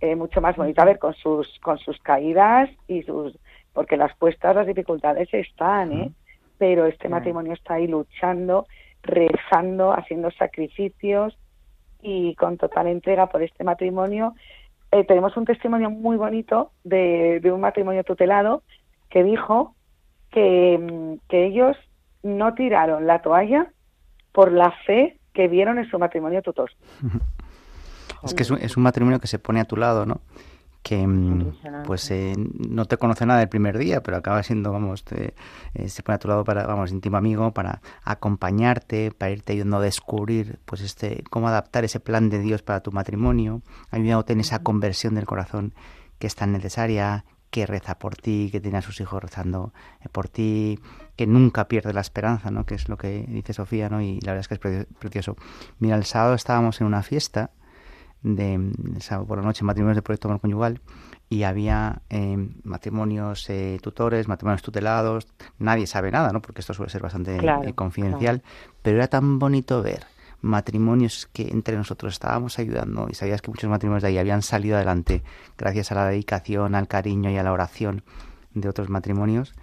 eh, 0.00 0.16
mucho 0.16 0.40
más 0.40 0.56
bonito. 0.56 0.82
A 0.82 0.86
ver, 0.86 0.98
con 0.98 1.14
sus, 1.14 1.60
con 1.60 1.78
sus 1.78 1.96
caídas 2.00 2.68
y 2.88 3.04
sus... 3.04 3.38
Porque 3.72 3.96
las 3.96 4.12
puestas, 4.16 4.56
las 4.56 4.66
dificultades 4.66 5.32
están, 5.32 5.92
¿eh? 5.92 6.10
Pero 6.58 6.86
este 6.86 7.08
matrimonio 7.08 7.52
está 7.52 7.74
ahí 7.74 7.86
luchando, 7.86 8.66
rezando, 9.04 9.92
haciendo 9.92 10.32
sacrificios 10.32 11.38
y 12.02 12.34
con 12.34 12.56
total 12.56 12.88
entrega 12.88 13.28
por 13.28 13.44
este 13.44 13.62
matrimonio 13.62 14.34
eh, 14.92 15.04
tenemos 15.04 15.36
un 15.36 15.44
testimonio 15.44 15.90
muy 15.90 16.16
bonito 16.16 16.72
de, 16.84 17.40
un 17.52 17.60
matrimonio 17.60 18.04
tutelado 18.04 18.62
que 19.08 19.22
dijo 19.22 19.74
que, 20.30 20.78
mm, 20.78 21.28
que 21.28 21.46
ellos 21.46 21.76
no 22.22 22.54
tiraron 22.54 23.06
la 23.06 23.22
toalla 23.22 23.72
por 24.32 24.52
la 24.52 24.72
fe 24.86 25.18
que 25.32 25.48
vieron 25.48 25.78
en 25.78 25.88
su 25.88 25.98
matrimonio 25.98 26.42
tutor. 26.42 26.70
Es 28.22 28.34
que 28.34 28.42
es 28.42 28.50
un, 28.50 28.58
es 28.58 28.76
un, 28.76 28.82
matrimonio 28.82 29.18
que 29.18 29.26
se 29.26 29.38
pone 29.38 29.60
a 29.60 29.64
tu 29.64 29.76
lado, 29.76 30.04
¿no? 30.04 30.20
Que 30.82 31.06
mm, 31.06 31.84
pues 31.84 32.10
eh, 32.10 32.34
no 32.36 32.86
te 32.86 32.96
conoce 32.96 33.26
nada 33.26 33.42
el 33.42 33.48
primer 33.48 33.76
día, 33.78 34.02
pero 34.02 34.16
acaba 34.16 34.42
siendo, 34.42 34.72
vamos, 34.72 35.04
te, 35.04 35.34
eh, 35.74 35.88
se 35.88 36.02
pone 36.02 36.16
a 36.16 36.18
tu 36.18 36.28
lado 36.28 36.44
para, 36.44 36.66
vamos, 36.66 36.90
íntimo 36.90 37.16
amigo, 37.16 37.52
para 37.52 37.82
acompañarte, 38.02 39.10
para 39.10 39.32
irte 39.32 39.52
ayudando 39.52 39.78
a 39.78 39.82
descubrir, 39.82 40.58
pues 40.64 40.80
este, 40.80 41.22
cómo 41.30 41.48
adaptar 41.48 41.84
ese 41.84 42.00
plan 42.00 42.30
de 42.30 42.38
Dios 42.38 42.62
para 42.62 42.80
tu 42.80 42.92
matrimonio, 42.92 43.62
ayudándote 43.90 44.32
en 44.32 44.40
esa 44.40 44.62
conversión 44.62 45.14
del 45.14 45.26
corazón 45.26 45.74
que 46.18 46.26
es 46.26 46.34
tan 46.34 46.52
necesaria, 46.52 47.24
que 47.50 47.66
reza 47.66 47.98
por 47.98 48.16
ti, 48.16 48.48
que 48.52 48.60
tiene 48.60 48.78
a 48.78 48.82
sus 48.82 49.00
hijos 49.00 49.22
rezando 49.22 49.72
eh, 50.00 50.08
por 50.10 50.28
ti, 50.28 50.78
que 51.16 51.26
nunca 51.26 51.68
pierde 51.68 51.92
la 51.92 52.00
esperanza, 52.00 52.50
¿no? 52.50 52.64
Que 52.64 52.76
es 52.76 52.88
lo 52.88 52.96
que 52.96 53.24
dice 53.28 53.52
Sofía, 53.52 53.88
¿no? 53.88 54.00
Y 54.00 54.20
la 54.20 54.32
verdad 54.32 54.46
es 54.50 54.60
que 54.60 54.68
es 54.68 54.86
precioso. 54.98 55.36
Mira, 55.78 55.96
el 55.96 56.04
sábado 56.04 56.34
estábamos 56.34 56.80
en 56.80 56.86
una 56.86 57.02
fiesta 57.02 57.50
de 58.22 58.72
por 59.26 59.38
la 59.38 59.44
noche 59.44 59.64
matrimonios 59.64 59.96
de 59.96 60.02
proyecto 60.02 60.28
amor 60.28 60.40
conyugal 60.40 60.80
y 61.28 61.44
había 61.44 62.02
eh, 62.10 62.36
matrimonios 62.64 63.48
eh, 63.48 63.78
tutores, 63.80 64.28
matrimonios 64.28 64.62
tutelados, 64.62 65.28
nadie 65.58 65.86
sabe 65.86 66.10
nada, 66.10 66.32
¿no? 66.32 66.42
Porque 66.42 66.60
esto 66.60 66.74
suele 66.74 66.90
ser 66.90 67.02
bastante 67.02 67.36
eh, 67.36 67.72
confidencial, 67.74 68.42
pero 68.82 68.96
era 68.96 69.06
tan 69.06 69.38
bonito 69.38 69.82
ver 69.82 70.04
matrimonios 70.42 71.28
que 71.32 71.48
entre 71.48 71.76
nosotros 71.76 72.14
estábamos 72.14 72.58
ayudando 72.58 73.08
y 73.10 73.14
sabías 73.14 73.42
que 73.42 73.50
muchos 73.50 73.70
matrimonios 73.70 74.02
de 74.02 74.08
ahí 74.08 74.18
habían 74.18 74.42
salido 74.42 74.76
adelante 74.76 75.22
gracias 75.56 75.92
a 75.92 75.94
la 75.94 76.06
dedicación, 76.06 76.74
al 76.74 76.88
cariño 76.88 77.30
y 77.30 77.36
a 77.36 77.42
la 77.42 77.52
oración 77.52 78.02
de 78.54 78.68
otros 78.68 78.88
matrimonios, 78.88 79.54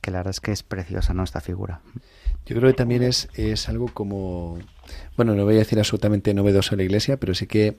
que 0.00 0.10
la 0.10 0.18
verdad 0.18 0.32
es 0.32 0.40
que 0.40 0.52
es 0.52 0.62
preciosa, 0.62 1.14
¿no? 1.14 1.22
Esta 1.22 1.40
figura. 1.40 1.80
Yo 2.46 2.56
creo 2.56 2.70
que 2.70 2.76
también 2.76 3.02
es, 3.02 3.28
es 3.34 3.68
algo 3.68 3.88
como 3.88 4.58
bueno, 5.16 5.34
no 5.34 5.44
voy 5.44 5.56
a 5.56 5.58
decir 5.58 5.78
absolutamente 5.78 6.34
novedoso 6.34 6.74
a 6.74 6.76
la 6.76 6.82
Iglesia, 6.82 7.16
pero 7.16 7.34
sí 7.34 7.46
que 7.46 7.76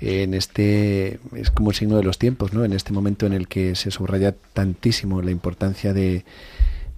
eh, 0.00 0.22
en 0.22 0.34
este 0.34 1.20
es 1.34 1.50
como 1.50 1.70
el 1.70 1.76
signo 1.76 1.96
de 1.96 2.02
los 2.02 2.18
tiempos, 2.18 2.52
¿no? 2.52 2.64
En 2.64 2.72
este 2.72 2.92
momento 2.92 3.26
en 3.26 3.32
el 3.32 3.48
que 3.48 3.74
se 3.74 3.90
subraya 3.90 4.34
tantísimo 4.52 5.22
la 5.22 5.30
importancia 5.30 5.92
de, 5.92 6.24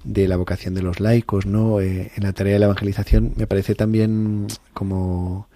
de 0.04 0.28
la 0.28 0.36
vocación 0.36 0.74
de 0.74 0.82
los 0.82 1.00
laicos, 1.00 1.46
¿no? 1.46 1.80
Eh, 1.80 2.10
en 2.16 2.22
la 2.22 2.32
tarea 2.32 2.54
de 2.54 2.58
la 2.58 2.66
evangelización 2.66 3.34
me 3.36 3.46
parece 3.46 3.74
también 3.74 4.46
como 4.72 5.48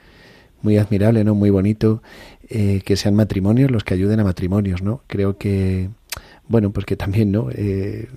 muy 0.63 0.77
admirable, 0.77 1.25
¿no? 1.25 1.35
Muy 1.35 1.51
bonito 1.51 2.03
eh, 2.49 2.83
que 2.85 2.97
sean 2.97 3.15
matrimonios 3.15 3.71
los 3.71 3.85
que 3.85 3.95
ayuden 3.95 4.21
a 4.21 4.25
matrimonios, 4.25 4.83
¿no? 4.83 5.03
Creo 5.07 5.39
que 5.39 5.89
bueno, 6.49 6.71
pues 6.71 6.87
que 6.87 6.97
también, 6.97 7.31
¿no? 7.31 7.49
Eh, 7.53 8.09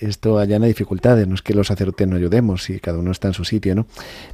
esto 0.00 0.38
allana 0.38 0.66
dificultades, 0.66 1.26
no 1.26 1.34
es 1.34 1.42
que 1.42 1.54
los 1.54 1.68
sacerdotes 1.68 2.06
no 2.08 2.16
ayudemos 2.16 2.68
y 2.70 2.80
cada 2.80 2.98
uno 2.98 3.12
está 3.12 3.28
en 3.28 3.34
su 3.34 3.44
sitio, 3.44 3.74
¿no? 3.74 3.86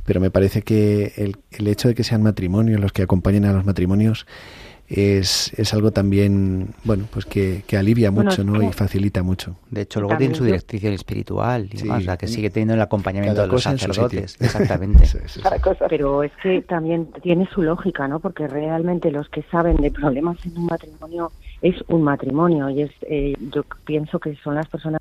Pero 0.04 0.20
me 0.20 0.30
parece 0.30 0.62
que 0.62 1.12
el, 1.16 1.36
el 1.50 1.68
hecho 1.68 1.88
de 1.88 1.94
que 1.94 2.04
sean 2.04 2.22
matrimonios 2.22 2.80
los 2.80 2.92
que 2.92 3.02
acompañen 3.02 3.44
a 3.44 3.52
los 3.52 3.64
matrimonios 3.64 4.26
es, 4.92 5.52
es 5.56 5.72
algo 5.72 5.90
también, 5.90 6.74
bueno, 6.84 7.06
pues 7.10 7.24
que, 7.24 7.62
que 7.66 7.76
alivia 7.76 8.10
mucho, 8.10 8.44
¿no? 8.44 8.62
Y 8.62 8.72
facilita 8.72 9.22
mucho. 9.22 9.56
De 9.70 9.82
hecho, 9.82 10.00
luego 10.00 10.16
tiene 10.18 10.34
su 10.34 10.44
directriz 10.44 10.84
espiritual, 10.84 11.68
y 11.72 11.88
o 11.88 12.00
sea, 12.00 12.16
que 12.16 12.26
sigue 12.26 12.50
teniendo 12.50 12.74
el 12.74 12.80
acompañamiento 12.82 13.40
de 13.40 13.46
los 13.46 13.62
sacerdotes. 13.62 14.36
Exactamente. 14.40 15.04
Pero 15.88 16.22
es 16.22 16.32
que 16.42 16.62
también 16.62 17.08
tiene 17.22 17.48
su 17.54 17.62
lógica, 17.62 18.06
¿no? 18.06 18.20
Porque 18.20 18.46
realmente 18.46 19.10
los 19.10 19.28
que 19.28 19.42
saben 19.50 19.76
de 19.76 19.90
problemas 19.90 20.36
en 20.44 20.58
un 20.58 20.66
matrimonio 20.66 21.32
es 21.62 21.76
un 21.88 22.02
matrimonio 22.02 22.68
y 22.68 22.82
es, 22.82 22.90
eh, 23.02 23.34
yo 23.52 23.62
pienso 23.84 24.18
que 24.18 24.34
son 24.36 24.56
las 24.56 24.68
personas 24.68 25.00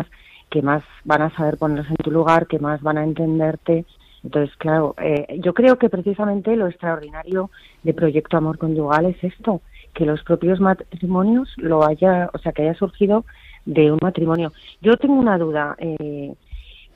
que 0.50 0.62
más 0.62 0.84
van 1.04 1.24
a 1.24 1.36
saber 1.36 1.58
ponerse 1.58 1.90
en 1.90 1.98
tu 1.98 2.12
lugar, 2.12 2.48
que 2.48 2.60
más 2.60 2.82
van 2.82 2.98
a 2.98 3.04
entenderte. 3.04 3.86
Entonces, 4.24 4.56
claro, 4.58 4.94
eh, 5.02 5.40
yo 5.40 5.54
creo 5.54 5.78
que 5.78 5.90
precisamente 5.90 6.56
lo 6.56 6.68
extraordinario 6.68 7.50
de 7.84 7.94
Proyecto 7.94 8.38
Amor 8.38 8.58
Conyugal 8.58 9.06
es 9.06 9.24
esto, 9.24 9.62
que 9.94 10.06
los 10.06 10.24
propios 10.24 10.60
matrimonios 10.60 11.52
lo 11.58 11.86
haya, 11.86 12.30
o 12.34 12.38
sea, 12.38 12.52
que 12.52 12.64
haya 12.64 12.76
surgido 12.76 13.26
de 13.66 13.92
un 13.92 14.00
matrimonio. 14.02 14.52
Yo 14.82 14.96
tengo 14.98 15.16
una 15.16 15.38
duda. 15.38 15.76
Eh, 15.80 16.34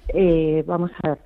eh, 0.09 0.63
vamos 0.67 0.91
a 1.03 1.09
ver. 1.09 1.17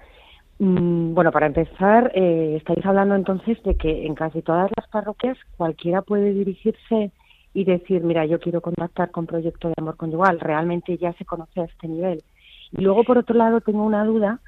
Mm, 0.60 1.14
bueno, 1.14 1.32
para 1.32 1.48
empezar, 1.48 2.12
eh, 2.14 2.56
estáis 2.58 2.86
hablando 2.86 3.16
entonces 3.16 3.62
de 3.64 3.76
que 3.76 4.06
en 4.06 4.16
casi 4.16 4.42
todas 4.42 4.70
las 4.76 4.88
parroquias 4.90 5.38
cualquiera 5.58 6.02
puede 6.02 6.34
dirigirse 6.34 7.12
y 7.60 7.66
decir, 7.66 8.01
mira, 8.03 8.26
yo 8.26 8.39
quiero 8.39 8.62
contactar 8.62 9.12
con 9.12 9.26
Proyecto 9.26 9.68
de 9.68 9.74
Amor 9.76 9.97
Conyugal. 9.97 10.39
Realmente 10.39 10.97
ya 10.97 11.12
se 11.14 11.26
conoce 11.26 11.60
a 11.60 11.66
este 11.66 11.89
nivel. 11.89 12.24
Y 12.72 12.82
luego, 12.82 13.03
por 13.03 13.18
otro 13.18 13.36
lado, 13.36 13.60
tengo 13.60 13.84
una 13.84 14.05
duda 14.05 14.39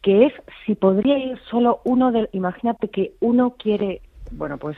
que 0.00 0.26
es 0.26 0.32
si 0.64 0.76
podría 0.76 1.18
ir 1.18 1.40
solo 1.50 1.80
uno 1.84 2.12
de, 2.12 2.28
imagínate 2.30 2.86
que 2.86 3.14
uno 3.18 3.56
quiere, 3.58 4.00
bueno, 4.30 4.58
pues 4.58 4.76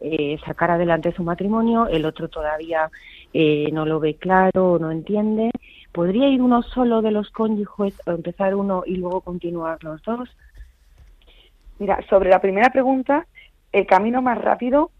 eh, 0.00 0.38
sacar 0.46 0.70
adelante 0.70 1.12
su 1.12 1.24
matrimonio, 1.24 1.88
el 1.88 2.06
otro 2.06 2.28
todavía 2.28 2.90
eh, 3.34 3.68
no 3.70 3.84
lo 3.84 4.00
ve 4.00 4.14
claro 4.14 4.78
no 4.78 4.90
entiende. 4.90 5.50
¿Podría 5.92 6.28
ir 6.28 6.40
uno 6.40 6.62
solo 6.62 7.02
de 7.02 7.10
los 7.10 7.28
cónyuges 7.28 8.00
o 8.06 8.12
empezar 8.12 8.54
uno 8.54 8.82
y 8.86 8.96
luego 8.96 9.20
continuar 9.20 9.84
los 9.84 10.02
dos? 10.04 10.30
Mira, 11.78 12.02
sobre 12.08 12.30
la 12.30 12.40
primera 12.40 12.70
pregunta, 12.70 13.26
el 13.72 13.86
camino 13.86 14.22
más 14.22 14.38
rápido 14.38 14.90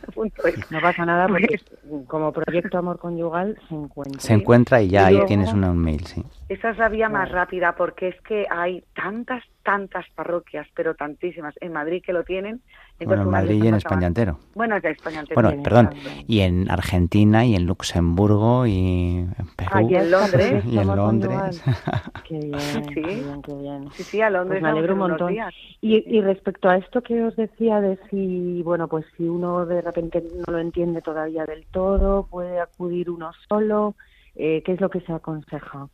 No 0.70 0.80
pasa 0.80 1.06
nada 1.06 1.28
porque 1.28 1.48
pues 1.48 1.66
como 2.08 2.32
proyecto 2.32 2.78
Amor 2.78 3.00
Conyugal 3.00 3.58
se 3.68 3.76
encuentra. 3.76 4.22
Se 4.22 4.34
encuentra 4.34 4.82
y 4.82 4.88
ya 4.90 5.08
ahí 5.08 5.20
tienes 5.26 5.52
un 5.52 5.78
mail, 5.78 6.06
sí. 6.06 6.24
Esa 6.48 6.70
es 6.70 6.78
la 6.78 6.88
vía 6.88 7.10
más 7.10 7.30
rápida 7.30 7.76
porque 7.76 8.08
es 8.10 8.22
que 8.22 8.46
hay 8.50 8.86
tantas, 8.96 9.44
tantas 9.64 10.06
parroquias, 10.16 10.66
pero 10.76 10.96
tantísimas 10.96 11.56
en 11.60 11.74
Madrid 11.74 12.02
que 12.06 12.14
lo 12.14 12.24
tienen 12.24 12.62
bueno, 13.06 13.24
en 13.24 13.30
Madrid 13.30 13.64
y 13.64 13.68
en 13.68 13.76
España 13.76 14.08
entero. 14.08 14.40
Bueno, 14.56 14.76
en 14.78 14.86
España 14.86 15.22
entero. 15.22 15.42
Bueno, 15.42 15.64
perdón, 15.64 15.90
y 16.28 16.42
en 16.42 16.70
Argentina 16.70 17.46
y 17.46 17.56
en 17.56 17.66
Luxemburgo 17.66 18.66
y 18.66 19.26
en 19.38 19.48
Perú. 19.56 19.72
Ah, 19.72 19.82
y 19.84 19.96
en 19.96 20.12
Londres. 20.12 20.66
y 20.70 20.78
en 20.78 20.88
Londres. 20.88 21.64
qué 22.28 22.40
bien, 22.40 22.60
sí. 22.60 22.94
Qué 22.94 23.02
bien, 23.02 23.42
qué 23.42 23.54
bien. 23.54 23.90
Sí, 23.94 24.04
sí, 24.04 24.22
a 24.22 24.30
Londres. 24.30 24.62
Pues 24.62 24.64
me 24.64 24.70
alegro 24.70 24.94
un 24.94 25.00
montón. 25.00 25.36
Y, 25.82 26.18
y 26.18 26.22
respecto 26.22 26.70
a 26.70 26.78
esto 26.78 27.02
que 27.02 27.24
os 27.24 27.36
decía 27.36 27.82
de 27.82 27.98
si, 28.10 28.62
bueno, 28.64 28.88
pues 28.88 29.06
si 29.16 29.24
uno 29.24 29.66
de 29.66 29.82
repente 29.82 30.24
no 30.48 30.54
lo 30.54 30.60
entiende 30.60 31.02
todavía 31.02 31.46
del 31.46 31.66
todo, 31.68 32.24
puede 32.24 32.60
acudir 32.60 33.10
uno 33.10 33.32
solo, 33.48 33.96
eh, 34.36 34.62
¿qué 34.66 34.74
es 34.74 34.82
lo 34.82 34.90
que 34.90 35.02
se 35.02 35.14
aconseja? 35.14 35.88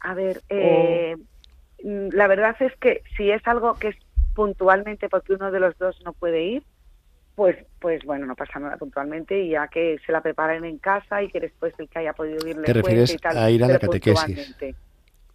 A 0.00 0.14
ver, 0.14 0.42
eh, 0.48 1.16
mm, 1.82 2.08
la 2.12 2.26
verdad 2.26 2.56
es 2.60 2.74
que 2.76 3.02
si 3.16 3.30
es 3.30 3.46
algo 3.46 3.74
que 3.74 3.88
es 3.88 3.96
puntualmente 4.34 5.08
porque 5.08 5.34
uno 5.34 5.50
de 5.50 5.60
los 5.60 5.76
dos 5.78 6.00
no 6.04 6.12
puede 6.12 6.42
ir, 6.42 6.62
pues, 7.34 7.56
pues 7.80 8.04
bueno, 8.04 8.26
no 8.26 8.34
pasa 8.34 8.58
nada 8.58 8.76
puntualmente 8.76 9.40
y 9.40 9.50
ya 9.50 9.68
que 9.68 9.98
se 10.04 10.12
la 10.12 10.20
preparen 10.20 10.64
en 10.64 10.78
casa 10.78 11.22
y 11.22 11.28
que 11.28 11.40
después 11.40 11.74
el 11.78 11.88
que 11.88 12.00
haya 12.00 12.12
podido 12.12 12.46
ir 12.46 12.56
le 12.56 12.64
¿Te 12.64 12.72
refieres 12.74 13.16
a 13.24 13.50
ir 13.50 13.64
a 13.64 13.68
la 13.68 13.78
catequesis? 13.78 14.56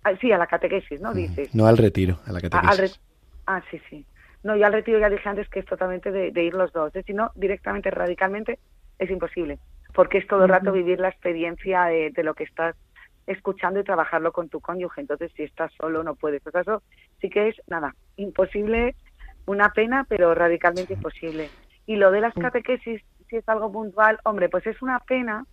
Ah, 0.03 0.15
sí, 0.21 0.31
a 0.31 0.37
la 0.37 0.47
catequesis, 0.47 1.01
¿no? 1.01 1.13
Dices. 1.13 1.53
No 1.53 1.67
al 1.67 1.77
retiro, 1.77 2.19
a 2.25 2.31
la 2.31 2.39
catequesis. 2.39 2.99
ah, 3.45 3.61
sí, 3.69 3.81
sí. 3.89 4.05
No, 4.43 4.55
yo 4.55 4.65
al 4.65 4.73
retiro 4.73 4.99
ya 4.99 5.09
dije 5.09 5.27
antes 5.27 5.49
que 5.49 5.59
es 5.59 5.65
totalmente 5.65 6.11
de, 6.11 6.43
ir 6.43 6.53
los 6.53 6.71
dos. 6.71 6.93
Si 7.05 7.13
no, 7.13 7.31
directamente, 7.35 7.89
radicalmente, 7.91 8.59
es 8.99 9.09
imposible. 9.09 9.59
Porque 9.93 10.19
es 10.19 10.27
todo 10.27 10.43
el 10.43 10.49
rato 10.49 10.71
vivir 10.71 10.99
la 10.99 11.09
experiencia 11.09 11.85
de, 11.85 12.11
de, 12.11 12.23
lo 12.23 12.35
que 12.35 12.43
estás 12.43 12.75
escuchando 13.27 13.79
y 13.79 13.83
trabajarlo 13.83 14.31
con 14.31 14.49
tu 14.49 14.61
cónyuge. 14.61 15.01
Entonces, 15.01 15.31
si 15.35 15.43
estás 15.43 15.71
solo, 15.79 16.03
no 16.03 16.15
puedes. 16.15 16.41
Por 16.41 16.57
eso 16.57 16.81
sí 17.21 17.29
que 17.29 17.49
es, 17.49 17.55
nada, 17.67 17.93
imposible, 18.15 18.95
una 19.45 19.69
pena, 19.73 20.05
pero 20.07 20.33
radicalmente 20.33 20.93
imposible. 20.93 21.49
Y 21.85 21.97
lo 21.97 22.11
de 22.11 22.21
las 22.21 22.33
catequesis, 22.33 23.01
si 23.29 23.35
es 23.35 23.47
algo 23.47 23.71
puntual, 23.71 24.19
hombre, 24.23 24.49
pues 24.49 24.65
es 24.65 24.81
una 24.81 24.99
pena, 24.99 25.45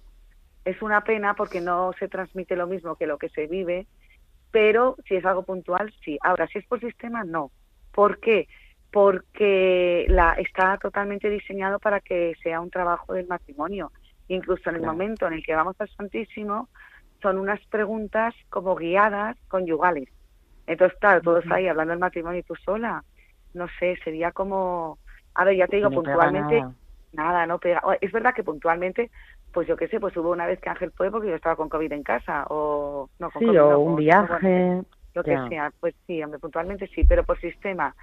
es 0.65 0.81
una 0.83 1.03
pena 1.03 1.35
porque 1.35 1.61
no 1.61 1.93
se 1.99 2.09
transmite 2.09 2.57
lo 2.57 2.67
mismo 2.67 2.97
que 2.97 3.07
lo 3.07 3.19
que 3.19 3.29
se 3.29 3.47
vive, 3.47 3.87
pero 4.51 4.97
si 5.07 5.17
es 5.17 5.25
algo 5.25 5.43
puntual, 5.43 5.93
sí. 6.05 6.19
Ahora, 6.23 6.47
si 6.47 6.59
es 6.59 6.67
por 6.67 6.81
sistema, 6.81 7.25
no. 7.25 7.51
¿Por 7.93 8.19
qué? 8.21 8.49
Porque 8.93 10.07
la, 10.09 10.35
está 10.35 10.79
totalmente 10.79 11.29
diseñado 11.29 11.79
para 11.81 12.01
que 12.01 12.35
sea 12.43 12.61
un 12.61 12.71
trabajo 12.71 13.15
del 13.15 13.27
matrimonio. 13.27 13.91
Incluso 14.29 14.71
en 14.71 14.77
el 14.77 14.83
momento 14.83 15.27
en 15.27 15.35
el 15.35 15.45
que 15.45 15.55
vamos 15.55 15.77
al 15.81 15.89
Santísimo, 15.91 16.69
son 17.25 17.39
unas 17.39 17.59
preguntas 17.69 18.35
como 18.51 18.77
guiadas 18.77 19.39
conyugales. 19.49 20.11
Entonces, 20.67 20.99
claro, 21.01 21.23
todos 21.23 21.45
ahí 21.51 21.67
hablando 21.67 21.93
del 21.93 22.01
matrimonio 22.01 22.41
y 22.41 22.43
tú 22.43 22.55
sola, 22.57 23.03
no 23.55 23.67
sé, 23.81 23.97
sería 24.05 24.31
como, 24.31 24.99
a 25.35 25.45
ver, 25.45 25.57
ya 25.57 25.67
te 25.67 25.77
digo, 25.77 25.91
puntualmente, 25.91 26.63
nada. 27.13 27.47
no 27.47 27.59
pega. 27.59 27.83
Es 28.03 28.13
verdad 28.13 28.35
que 28.35 28.45
puntualmente, 28.45 29.11
pues 29.55 29.67
yo 29.67 29.75
qué 29.75 29.89
sé, 29.89 30.01
pues 30.01 30.15
hubo 30.19 30.33
una 30.33 30.47
vez 30.47 30.61
que 30.61 30.69
Ángel 30.69 30.93
fue 30.95 31.11
porque 31.11 31.31
yo 31.31 31.35
estaba 31.35 31.57
con 31.57 31.71
COVID 31.71 31.93
en 31.93 32.03
casa, 32.03 32.45
o 32.51 33.09
no, 33.19 33.31
con 33.31 33.41
sí, 33.41 33.47
COVID, 33.47 33.61
o 33.61 33.79
un 33.79 33.97
viaje. 33.97 34.83
lo 35.15 35.25
que 35.25 35.49
sea, 35.49 35.73
pues 35.81 35.95
sí, 36.07 36.23
hombre, 36.23 36.39
puntualmente 36.41 36.87
sí, 36.89 37.05
pero 37.05 37.25
por 37.25 37.41
sistema 37.41 37.95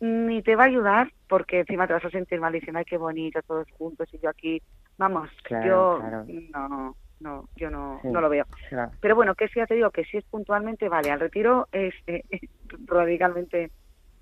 ni 0.00 0.42
te 0.42 0.56
va 0.56 0.64
a 0.64 0.66
ayudar 0.66 1.12
porque 1.28 1.60
encima 1.60 1.86
te 1.86 1.92
vas 1.92 2.04
a 2.04 2.10
sentir 2.10 2.40
mal 2.40 2.52
diciendo, 2.52 2.78
ay, 2.78 2.86
qué 2.86 2.96
bonito, 2.96 3.40
todos 3.42 3.66
juntos 3.76 4.08
y 4.12 4.18
yo 4.18 4.30
aquí, 4.30 4.62
vamos, 4.96 5.28
yo 5.64 6.02
no, 6.52 6.96
no, 7.20 7.48
yo 7.56 7.70
no, 7.70 8.00
no 8.02 8.20
lo 8.20 8.28
veo. 8.28 8.46
Pero 9.00 9.14
bueno, 9.14 9.34
que 9.34 9.48
si 9.48 9.60
ya 9.60 9.66
te 9.66 9.74
digo 9.74 9.90
que 9.90 10.04
si 10.04 10.16
es 10.16 10.24
puntualmente, 10.24 10.88
vale, 10.88 11.10
al 11.10 11.20
retiro 11.20 11.68
es, 11.72 11.94
eh, 12.06 12.22
radicalmente 12.86 13.70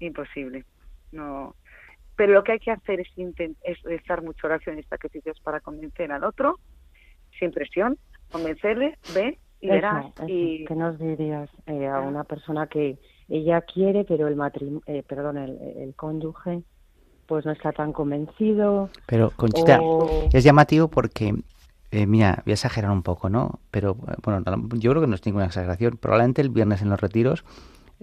imposible. 0.01 0.65
No, 1.13 1.55
pero 2.17 2.33
lo 2.33 2.45
que 2.45 2.53
hay 2.53 2.59
que 2.59 2.73
hacer 2.73 3.01
es, 3.01 3.09
es 3.17 3.83
rezar 3.83 4.23
mucho 4.23 4.47
oración 4.47 4.79
y 4.79 4.83
sacrificios 4.83 5.41
para 5.41 5.61
convencer 5.61 6.13
al 6.13 6.25
otro, 6.25 6.59
sin 7.39 7.53
presión, 7.53 7.97
convencerle, 8.31 8.99
ve 9.15 9.39
y 9.61 9.69
verás. 9.69 10.07
y... 10.27 10.65
¿Qué 10.65 10.75
nos 10.75 10.99
dirías 10.99 11.49
eh, 11.67 11.87
a 11.87 12.01
una 12.01 12.25
persona 12.25 12.67
que 12.67 12.99
ella 13.29 13.61
quiere, 13.63 14.05
pero 14.05 14.27
el 14.27 14.37
matrimonio, 14.37 14.83
eh, 14.87 15.03
perdón, 15.07 15.39
el, 15.39 15.59
el 15.77 15.95
cónyuge 15.95 16.63
pues 17.29 17.45
no 17.45 17.53
está 17.53 17.73
tan 17.73 17.93
convencido. 17.93 18.89
Pero 19.07 19.31
Conchita, 19.37 19.79
es 20.33 20.43
llamativo 20.43 20.89
porque 20.89 21.35
eh, 21.91 22.07
mira, 22.07 22.43
voy 22.45 22.53
a 22.53 22.55
exagerar 22.55 22.91
un 22.91 23.03
poco, 23.03 23.31
¿no? 23.31 23.61
Pero 23.71 23.95
bueno, 23.95 24.43
yo 24.75 24.91
creo 24.91 25.03
que 25.03 25.09
no 25.09 25.15
es 25.15 25.25
ninguna 25.25 25.47
exageración. 25.47 25.97
Probablemente 25.97 26.43
el 26.43 26.51
viernes 26.51 26.83
en 26.83 26.91
los 26.91 27.01
retiros, 27.01 27.45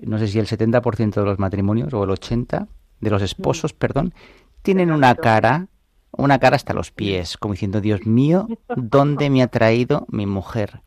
no 0.02 0.18
sé 0.18 0.28
si 0.28 0.40
el 0.40 0.48
70% 0.48 1.14
de 1.14 1.26
los 1.26 1.40
matrimonios 1.40 1.94
o 1.94 2.04
el 2.04 2.10
80% 2.10 2.68
de 3.02 3.10
los 3.10 3.22
esposos, 3.22 3.74
mm. 3.74 3.78
perdón, 3.78 4.14
tienen 4.62 4.92
una 4.92 5.14
cara, 5.16 5.68
una 6.12 6.40
cara 6.40 6.56
hasta 6.56 6.74
los 6.74 6.92
pies, 6.92 7.38
como 7.38 7.54
diciendo, 7.54 7.82
Dios 7.82 8.06
mío, 8.06 8.48
¿dónde 8.76 9.30
me 9.30 9.44
ha 9.44 9.48
traído 9.48 10.06
mi 10.10 10.26
mujer? 10.26 10.82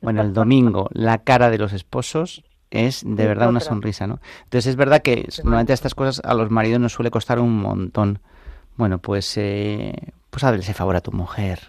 Bueno, 0.00 0.22
el 0.22 0.32
domingo, 0.32 0.88
la 0.92 1.18
cara 1.18 1.50
de 1.50 1.58
los 1.58 1.72
esposos 1.72 2.44
es 2.70 3.02
de 3.06 3.26
verdad 3.26 3.48
una 3.48 3.60
sonrisa, 3.60 4.06
¿no? 4.06 4.20
Entonces 4.44 4.70
es 4.70 4.76
verdad 4.76 5.02
que 5.02 5.28
normalmente 5.44 5.72
estas 5.72 5.94
cosas 5.94 6.20
a 6.24 6.34
los 6.34 6.50
maridos 6.50 6.80
nos 6.80 6.92
suele 6.92 7.10
costar 7.10 7.38
un 7.38 7.56
montón. 7.56 8.20
Bueno, 8.76 8.98
pues 8.98 9.36
eh, 9.36 10.12
pues 10.34 10.42
hazle 10.42 10.58
ese 10.58 10.74
favor 10.74 10.96
a 10.96 11.00
tu 11.00 11.12
mujer. 11.12 11.60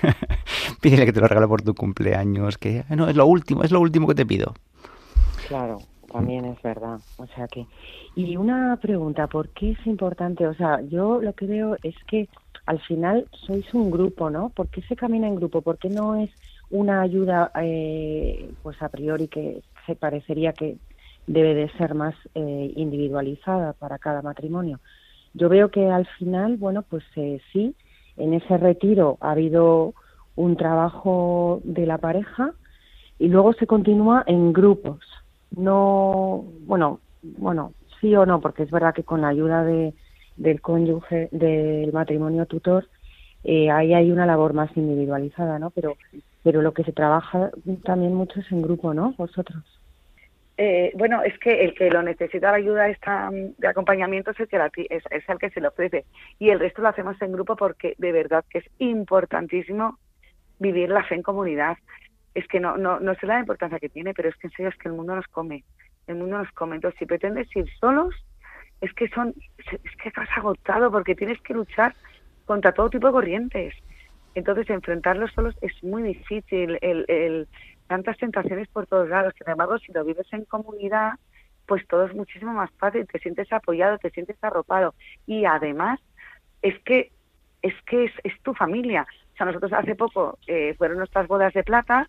Pídele 0.80 1.04
que 1.04 1.12
te 1.12 1.20
lo 1.20 1.28
regale 1.28 1.46
por 1.46 1.60
tu 1.60 1.74
cumpleaños, 1.74 2.56
que 2.56 2.82
no, 2.88 3.06
es 3.06 3.16
lo 3.16 3.26
último, 3.26 3.64
es 3.64 3.70
lo 3.70 3.80
último 3.80 4.06
que 4.06 4.14
te 4.14 4.24
pido. 4.24 4.54
Claro, 5.46 5.76
también 6.10 6.46
es 6.46 6.62
verdad. 6.62 7.00
O 7.18 7.26
sea 7.26 7.46
que 7.48 7.66
y 8.16 8.38
una 8.38 8.78
pregunta, 8.80 9.26
¿por 9.26 9.50
qué 9.50 9.72
es 9.72 9.86
importante? 9.86 10.46
O 10.46 10.54
sea, 10.54 10.80
yo 10.80 11.20
lo 11.20 11.34
que 11.34 11.44
veo 11.44 11.76
es 11.82 11.94
que 12.06 12.30
al 12.64 12.80
final 12.80 13.28
sois 13.46 13.74
un 13.74 13.90
grupo, 13.90 14.30
¿no? 14.30 14.48
¿Por 14.48 14.68
qué 14.68 14.80
se 14.80 14.96
camina 14.96 15.28
en 15.28 15.36
grupo? 15.36 15.60
¿Por 15.60 15.76
qué 15.76 15.90
no 15.90 16.16
es 16.16 16.30
una 16.70 17.02
ayuda, 17.02 17.52
eh, 17.60 18.50
pues 18.62 18.80
a 18.80 18.88
priori 18.88 19.28
que 19.28 19.60
se 19.84 19.96
parecería 19.96 20.54
que 20.54 20.78
debe 21.26 21.54
de 21.54 21.68
ser 21.76 21.94
más 21.94 22.14
eh, 22.34 22.72
individualizada 22.74 23.74
para 23.74 23.98
cada 23.98 24.22
matrimonio? 24.22 24.80
Yo 25.34 25.50
veo 25.50 25.70
que 25.70 25.90
al 25.90 26.06
final, 26.18 26.56
bueno, 26.56 26.80
pues 26.88 27.04
eh, 27.16 27.42
sí, 27.52 27.74
en 28.16 28.34
ese 28.34 28.56
retiro 28.58 29.18
ha 29.20 29.32
habido 29.32 29.94
un 30.36 30.56
trabajo 30.56 31.60
de 31.64 31.86
la 31.86 31.98
pareja 31.98 32.52
y 33.18 33.28
luego 33.28 33.52
se 33.52 33.66
continúa 33.66 34.24
en 34.26 34.52
grupos. 34.52 35.00
No, 35.56 36.44
bueno, 36.66 37.00
bueno, 37.22 37.72
sí 38.00 38.14
o 38.16 38.26
no, 38.26 38.40
porque 38.40 38.64
es 38.64 38.70
verdad 38.70 38.94
que 38.94 39.04
con 39.04 39.20
la 39.20 39.28
ayuda 39.28 39.64
de, 39.64 39.94
del 40.36 40.60
cónyuge, 40.60 41.28
del 41.30 41.92
matrimonio 41.92 42.46
tutor, 42.46 42.88
eh, 43.44 43.70
ahí 43.70 43.94
hay 43.94 44.10
una 44.10 44.26
labor 44.26 44.54
más 44.54 44.74
individualizada, 44.76 45.58
¿no? 45.58 45.70
Pero, 45.70 45.96
pero 46.42 46.62
lo 46.62 46.72
que 46.72 46.84
se 46.84 46.92
trabaja 46.92 47.50
también 47.84 48.14
mucho 48.14 48.40
es 48.40 48.50
en 48.50 48.62
grupo, 48.62 48.94
¿no? 48.94 49.14
Vosotros. 49.16 49.62
Eh, 50.56 50.92
bueno, 50.94 51.22
es 51.22 51.36
que 51.38 51.64
el 51.64 51.74
que 51.74 51.90
lo 51.90 52.02
necesita 52.02 52.52
la 52.52 52.58
ayuda 52.58 52.88
esta, 52.88 53.28
de 53.32 53.68
acompañamiento 53.68 54.30
es 54.30 54.40
el, 54.40 54.70
que 54.70 54.86
es, 54.88 55.02
es 55.10 55.28
el 55.28 55.38
que 55.38 55.50
se 55.50 55.60
le 55.60 55.68
ofrece. 55.68 56.04
Y 56.38 56.50
el 56.50 56.60
resto 56.60 56.82
lo 56.82 56.88
hacemos 56.88 57.20
en 57.20 57.32
grupo 57.32 57.56
porque 57.56 57.94
de 57.98 58.12
verdad 58.12 58.44
que 58.48 58.58
es 58.58 58.70
importantísimo 58.78 59.98
vivir 60.58 60.90
la 60.90 61.04
fe 61.04 61.16
en 61.16 61.22
comunidad. 61.22 61.76
Es 62.34 62.46
que 62.48 62.60
no, 62.60 62.76
no, 62.76 63.00
no 63.00 63.14
sé 63.16 63.26
la 63.26 63.40
importancia 63.40 63.80
que 63.80 63.88
tiene, 63.88 64.14
pero 64.14 64.28
es 64.28 64.36
que 64.36 64.46
en 64.46 64.52
serio 64.52 64.68
es 64.68 64.76
que 64.76 64.88
el 64.88 64.94
mundo 64.94 65.16
nos 65.16 65.26
come. 65.26 65.64
El 66.06 66.16
mundo 66.16 66.38
nos 66.38 66.50
come. 66.52 66.76
Entonces, 66.76 66.98
si 66.98 67.06
pretendes 67.06 67.54
ir 67.56 67.66
solos, 67.80 68.14
es 68.80 68.92
que 68.94 69.08
son, 69.08 69.34
es 69.58 69.96
que 69.96 70.08
estás 70.08 70.28
agotado 70.36 70.90
porque 70.90 71.14
tienes 71.14 71.40
que 71.40 71.54
luchar 71.54 71.94
contra 72.44 72.72
todo 72.72 72.90
tipo 72.90 73.06
de 73.06 73.12
corrientes. 73.12 73.74
Entonces, 74.34 74.68
enfrentarlos 74.68 75.32
solos 75.32 75.56
es 75.62 75.72
muy 75.82 76.02
difícil. 76.02 76.78
El, 76.82 77.48
tantas 77.94 78.18
tentaciones 78.18 78.68
por 78.68 78.86
todos 78.86 79.08
lados. 79.08 79.34
Sin 79.38 79.48
embargo, 79.48 79.78
si 79.78 79.92
lo 79.92 80.04
vives 80.04 80.26
en 80.32 80.44
comunidad, 80.44 81.12
pues 81.66 81.86
todo 81.86 82.06
es 82.06 82.14
muchísimo 82.14 82.52
más 82.52 82.70
fácil. 82.78 83.06
Te 83.06 83.20
sientes 83.20 83.52
apoyado, 83.52 83.98
te 83.98 84.10
sientes 84.10 84.36
arropado. 84.42 84.94
Y 85.26 85.44
además, 85.44 86.00
es 86.62 86.78
que 86.80 87.12
es 87.62 87.74
que 87.86 88.04
es, 88.06 88.12
es 88.24 88.34
tu 88.42 88.52
familia. 88.52 89.06
O 89.32 89.36
sea, 89.36 89.46
nosotros 89.46 89.72
hace 89.72 89.94
poco 89.94 90.38
eh, 90.46 90.74
fueron 90.76 90.98
nuestras 90.98 91.26
bodas 91.28 91.54
de 91.54 91.62
plata 91.62 92.08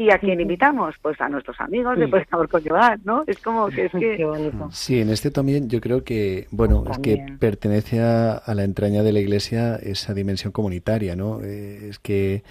¿Y 0.00 0.10
a 0.10 0.18
quién 0.18 0.40
invitamos? 0.40 0.94
Pues 1.02 1.20
a 1.20 1.28
nuestros 1.28 1.60
amigos 1.60 1.98
de 1.98 2.08
por 2.08 2.48
Conllevar, 2.48 2.98
¿no? 3.04 3.22
Es 3.26 3.38
como 3.38 3.68
que 3.68 3.84
es 3.84 3.92
que... 4.00 4.26
Sí, 4.70 4.98
en 4.98 5.10
este 5.10 5.30
también 5.30 5.68
yo 5.68 5.78
creo 5.82 6.04
que, 6.04 6.46
bueno, 6.50 6.84
es 6.90 6.98
que 7.00 7.22
pertenece 7.38 8.00
a, 8.00 8.42
la 8.54 8.64
entraña 8.64 9.02
de 9.02 9.12
la 9.12 9.20
Iglesia 9.20 9.76
esa 9.76 10.14
dimensión 10.14 10.52
comunitaria, 10.52 11.16
¿no? 11.16 11.42
Eh, 11.42 11.90
es 11.90 11.98
que 11.98 12.42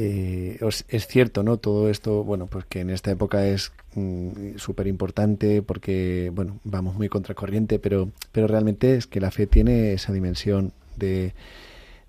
eh, 0.00 0.58
es 0.88 1.06
cierto, 1.08 1.42
¿no? 1.42 1.56
Todo 1.56 1.90
esto, 1.90 2.22
bueno, 2.22 2.46
pues 2.46 2.64
que 2.66 2.80
en 2.80 2.90
esta 2.90 3.10
época 3.10 3.48
es 3.48 3.72
mm, 3.96 4.56
súper 4.56 4.86
importante 4.86 5.60
porque, 5.60 6.30
bueno, 6.32 6.60
vamos 6.62 6.94
muy 6.94 7.08
contracorriente, 7.08 7.80
pero, 7.80 8.12
pero 8.30 8.46
realmente 8.46 8.94
es 8.94 9.08
que 9.08 9.20
la 9.20 9.32
fe 9.32 9.48
tiene 9.48 9.92
esa 9.94 10.12
dimensión 10.12 10.72
de, 10.94 11.34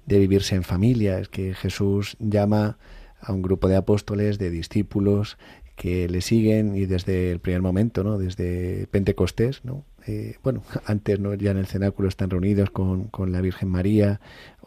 de 0.05 0.19
vivirse 0.19 0.53
en 0.53 0.63
familia, 0.63 1.17
es 1.17 1.29
que 1.29 1.55
Jesús 1.55 2.15
llama 2.19 2.77
a 3.21 3.33
un 3.33 3.41
grupo 3.41 3.67
de 3.67 3.77
apóstoles, 3.77 4.37
de 4.37 4.51
discípulos 4.51 5.39
que 5.75 6.07
le 6.09 6.21
siguen 6.21 6.75
y 6.75 6.85
desde 6.85 7.31
el 7.31 7.39
primer 7.39 7.63
momento, 7.63 8.03
¿no? 8.03 8.19
Desde 8.19 8.85
Pentecostés, 8.91 9.65
¿no? 9.65 9.83
Eh, 10.05 10.35
bueno, 10.43 10.61
antes, 10.85 11.19
¿no? 11.19 11.33
Ya 11.33 11.49
en 11.51 11.57
el 11.57 11.65
cenáculo 11.65 12.07
están 12.07 12.29
reunidos 12.29 12.69
con, 12.69 13.05
con 13.05 13.31
la 13.31 13.41
Virgen 13.41 13.69
María, 13.69 14.19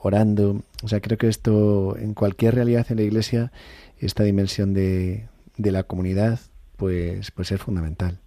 orando. 0.02 0.62
O 0.82 0.88
sea, 0.88 1.00
creo 1.00 1.16
que 1.16 1.28
esto, 1.28 1.96
en 1.96 2.14
cualquier 2.14 2.54
realidad 2.54 2.86
en 2.90 2.96
la 2.96 3.02
Iglesia, 3.02 3.52
esta 3.98 4.24
dimensión 4.24 4.74
de, 4.74 5.26
de 5.56 5.72
la 5.72 5.84
comunidad, 5.84 6.40
pues, 6.76 7.30
pues 7.30 7.52
es 7.52 7.60
fundamental. 7.60 8.18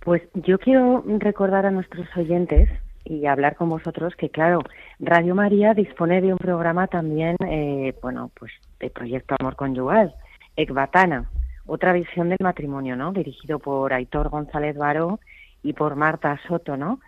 Pues 0.00 0.22
yo 0.34 0.58
quiero 0.58 1.04
recordar 1.18 1.66
a 1.66 1.70
nuestros 1.70 2.06
oyentes 2.16 2.68
y 3.04 3.26
hablar 3.26 3.56
con 3.56 3.68
vosotros 3.68 4.14
que, 4.16 4.30
claro, 4.30 4.60
Radio 4.98 5.34
María 5.34 5.74
dispone 5.74 6.20
de 6.20 6.32
un 6.32 6.38
programa 6.38 6.86
también, 6.86 7.36
eh, 7.46 7.94
bueno, 8.00 8.30
pues 8.38 8.52
de 8.80 8.90
Proyecto 8.90 9.34
Amor 9.38 9.56
Conyugal, 9.56 10.14
Ecbatana, 10.56 11.28
otra 11.66 11.92
visión 11.92 12.28
del 12.28 12.38
matrimonio, 12.40 12.96
¿no? 12.96 13.12
Dirigido 13.12 13.58
por 13.58 13.92
Aitor 13.92 14.28
González 14.28 14.76
Baró 14.76 15.20
y 15.62 15.72
por 15.72 15.96
Marta 15.96 16.38
Soto, 16.48 16.76
¿no? 16.76 17.00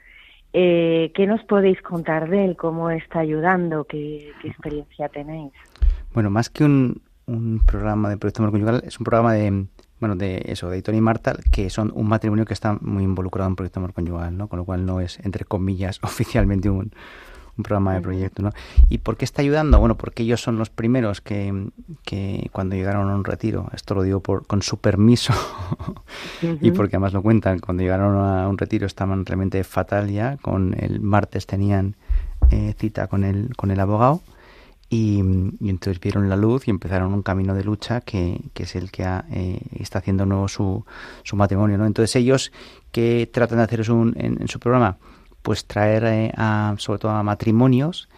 Eh, 0.56 1.10
¿Qué 1.16 1.26
nos 1.26 1.42
podéis 1.42 1.82
contar 1.82 2.30
de 2.30 2.44
él? 2.44 2.56
¿Cómo 2.56 2.88
está 2.88 3.18
ayudando? 3.18 3.84
¿Qué, 3.84 4.32
experiencia 4.44 5.08
tenéis? 5.08 5.52
Bueno, 6.12 6.30
más 6.30 6.48
que 6.48 6.62
un, 6.62 7.02
un 7.26 7.60
programa 7.66 8.08
de 8.08 8.16
Proyecto 8.16 8.48
Conyugal, 8.48 8.80
es 8.86 9.00
un 9.00 9.04
programa 9.04 9.32
de, 9.32 9.66
bueno, 9.98 10.14
de 10.14 10.42
eso, 10.46 10.70
de 10.70 10.76
Aitor 10.76 10.94
y 10.94 11.00
Marta, 11.00 11.36
que 11.50 11.70
son 11.70 11.90
un 11.92 12.06
matrimonio 12.06 12.44
que 12.44 12.52
está 12.52 12.78
muy 12.80 13.02
involucrado 13.02 13.50
en 13.50 13.56
Proyecto 13.56 13.80
Amor 13.80 13.94
Conyugal, 13.94 14.36
¿no? 14.36 14.46
Con 14.46 14.60
lo 14.60 14.64
cual 14.64 14.86
no 14.86 15.00
es, 15.00 15.18
entre 15.24 15.44
comillas, 15.44 15.98
oficialmente 16.04 16.70
un, 16.70 16.92
un 17.56 17.62
programa 17.62 17.94
de 17.94 18.00
proyecto, 18.00 18.42
¿no? 18.42 18.50
¿Y 18.88 18.98
por 18.98 19.16
qué 19.16 19.24
está 19.24 19.42
ayudando? 19.42 19.78
Bueno, 19.78 19.96
porque 19.96 20.22
ellos 20.22 20.40
son 20.40 20.58
los 20.58 20.70
primeros 20.70 21.20
que, 21.20 21.68
que 22.04 22.48
cuando 22.52 22.74
llegaron 22.74 23.10
a 23.10 23.14
un 23.14 23.24
retiro, 23.24 23.70
esto 23.74 23.94
lo 23.94 24.02
digo 24.02 24.20
por, 24.20 24.46
con 24.46 24.62
su 24.62 24.78
permiso, 24.78 25.32
y 26.42 26.70
porque 26.72 26.96
además 26.96 27.12
lo 27.12 27.22
cuentan, 27.22 27.60
cuando 27.60 27.82
llegaron 27.82 28.16
a 28.16 28.48
un 28.48 28.58
retiro 28.58 28.86
estaban 28.86 29.24
realmente 29.24 29.62
fatal 29.64 30.10
ya, 30.10 30.36
con 30.38 30.74
el 30.78 31.00
martes 31.00 31.46
tenían 31.46 31.94
eh, 32.50 32.74
cita 32.78 33.06
con 33.06 33.24
el, 33.24 33.54
con 33.56 33.70
el 33.70 33.80
abogado, 33.80 34.20
y, 34.90 35.20
entonces 35.20 36.00
vieron 36.00 36.28
la 36.28 36.36
luz 36.36 36.68
y 36.68 36.70
empezaron 36.70 37.14
un 37.14 37.22
camino 37.22 37.54
de 37.54 37.64
lucha 37.64 38.00
que, 38.00 38.40
que 38.52 38.64
es 38.64 38.76
el 38.76 38.90
que 38.90 39.04
eh, 39.30 39.60
está 39.78 39.98
haciendo 39.98 40.26
nuevo 40.26 40.46
su, 40.48 40.84
su 41.22 41.36
matrimonio, 41.36 41.78
¿no? 41.78 41.86
Entonces 41.86 42.14
ellos, 42.16 42.52
que 42.92 43.28
tratan 43.32 43.58
de 43.58 43.64
hacer 43.64 43.80
eso 43.80 44.00
en 44.14 44.46
su 44.46 44.60
programa? 44.60 44.98
Pues 45.44 45.66
traer 45.66 46.04
eh, 46.06 46.32
a, 46.38 46.74
sobre 46.78 46.98
todo 46.98 47.12
a 47.12 47.22
matrimonios 47.22 48.08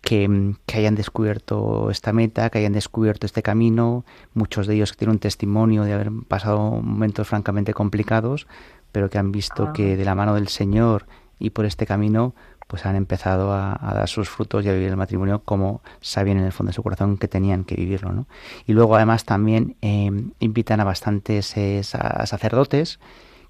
que, 0.00 0.54
que, 0.64 0.78
hayan 0.78 0.94
descubierto 0.94 1.90
esta 1.90 2.14
meta, 2.14 2.48
que 2.48 2.58
hayan 2.58 2.72
descubierto 2.72 3.26
este 3.26 3.42
camino, 3.42 4.06
muchos 4.32 4.66
de 4.66 4.76
ellos 4.76 4.90
que 4.90 4.96
tienen 4.96 5.16
un 5.16 5.18
testimonio 5.18 5.84
de 5.84 5.92
haber 5.92 6.10
pasado 6.26 6.58
momentos 6.80 7.28
francamente 7.28 7.74
complicados, 7.74 8.46
pero 8.90 9.10
que 9.10 9.18
han 9.18 9.32
visto 9.32 9.64
ah. 9.68 9.72
que 9.74 9.98
de 9.98 10.04
la 10.06 10.14
mano 10.14 10.34
del 10.34 10.48
Señor 10.48 11.06
y 11.38 11.50
por 11.50 11.66
este 11.66 11.84
camino 11.84 12.34
pues 12.68 12.86
han 12.86 12.96
empezado 12.96 13.52
a, 13.52 13.78
dar 13.94 14.08
sus 14.08 14.30
frutos 14.30 14.64
y 14.64 14.70
a 14.70 14.72
vivir 14.72 14.88
el 14.88 14.96
matrimonio 14.96 15.42
como 15.44 15.82
sabían 16.00 16.38
en 16.38 16.44
el 16.44 16.52
fondo 16.52 16.70
de 16.70 16.74
su 16.74 16.82
corazón 16.82 17.18
que 17.18 17.28
tenían 17.28 17.64
que 17.64 17.74
vivirlo. 17.74 18.12
¿no? 18.12 18.26
Y 18.66 18.72
luego 18.72 18.96
además 18.96 19.26
también 19.26 19.76
eh, 19.82 20.10
invitan 20.38 20.80
a 20.80 20.84
bastantes 20.84 21.54
eh, 21.58 21.82
sacerdotes 21.82 22.98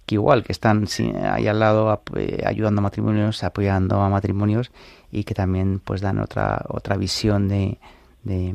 que 0.06 0.16
igual 0.16 0.42
que 0.42 0.52
están 0.52 0.86
ahí 1.22 1.46
al 1.46 1.60
lado 1.60 2.02
eh, 2.16 2.42
ayudando 2.44 2.80
a 2.80 2.82
matrimonios, 2.82 3.44
apoyando 3.44 4.00
a 4.00 4.08
matrimonios 4.08 4.70
y 5.10 5.24
que 5.24 5.34
también 5.34 5.80
pues 5.82 6.00
dan 6.00 6.18
otra 6.18 6.64
otra 6.68 6.96
visión 6.96 7.48
de, 7.48 7.78
de, 8.24 8.54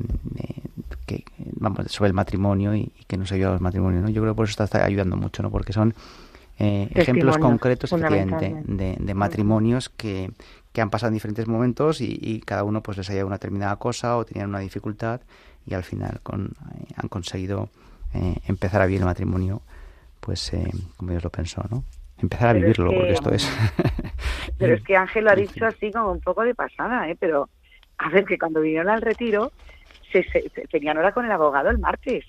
que 1.06 1.24
vamos 1.38 1.92
sobre 1.92 2.10
el 2.10 2.14
matrimonio 2.14 2.76
y, 2.76 2.92
que 3.08 3.18
nos 3.18 3.32
ayuda 3.32 3.50
a 3.50 3.52
los 3.54 3.62
matrimonios, 3.62 4.04
¿no? 4.04 4.10
Yo 4.10 4.22
creo 4.22 4.34
que 4.34 4.38
por 4.38 4.50
eso 4.50 4.64
está, 4.64 4.84
ayudando 4.84 5.16
mucho, 5.16 5.42
¿no? 5.42 5.50
Porque 5.50 5.72
son 5.72 5.94
eh, 6.60 6.90
ejemplos 6.94 7.38
concretos 7.38 7.90
de, 7.92 8.98
de, 9.00 9.14
matrimonios 9.14 9.90
que, 9.90 10.32
que 10.74 10.82
han 10.82 10.90
pasado 10.90 11.10
en 11.10 11.14
diferentes 11.14 11.48
momentos 11.48 12.02
y, 12.02 12.42
cada 12.46 12.64
uno 12.64 12.82
pues 12.84 12.98
les 12.98 13.10
haya 13.10 13.26
una 13.26 13.36
determinada 13.36 13.78
cosa 13.78 14.18
o 14.18 14.26
tenían 14.26 14.50
una 14.50 14.60
dificultad 14.60 15.22
y 15.66 15.74
al 15.74 15.84
final 15.84 16.20
con, 16.24 16.54
eh, 16.76 16.94
han 16.96 17.08
conseguido 17.08 17.70
empezar 18.48 18.82
a 18.82 18.86
vivir 18.88 19.02
el 19.02 19.06
matrimonio 19.06 19.62
pues 20.28 20.54
eh, 20.54 20.70
como 20.98 21.12
Dios 21.12 21.24
lo 21.24 21.30
pensó, 21.30 21.64
¿no? 21.72 21.86
Empezar 22.18 22.50
a 22.50 22.54
vivirlo, 22.54 22.92
porque 22.92 23.14
esto 23.14 23.32
es... 23.32 23.50
pero 24.60 24.74
es 24.74 24.84
que 24.84 24.98
Ángel 24.98 25.24
lo 25.24 25.32
ha 25.32 25.36
dicho 25.38 25.66
así 25.66 25.90
como 25.90 26.12
un 26.12 26.20
poco 26.20 26.44
de 26.44 26.54
pasada, 26.54 27.08
¿eh? 27.08 27.16
Pero, 27.18 27.48
a 27.98 28.10
ver, 28.10 28.26
que 28.26 28.38
cuando 28.38 28.60
vinieron 28.60 28.90
al 28.90 29.02
retiro, 29.02 29.54
se, 30.12 30.26
tenían 30.70 30.98
hora 30.98 31.14
con 31.14 31.24
el 31.24 31.32
abogado 31.32 31.70
el 31.70 31.78
martes. 31.78 32.26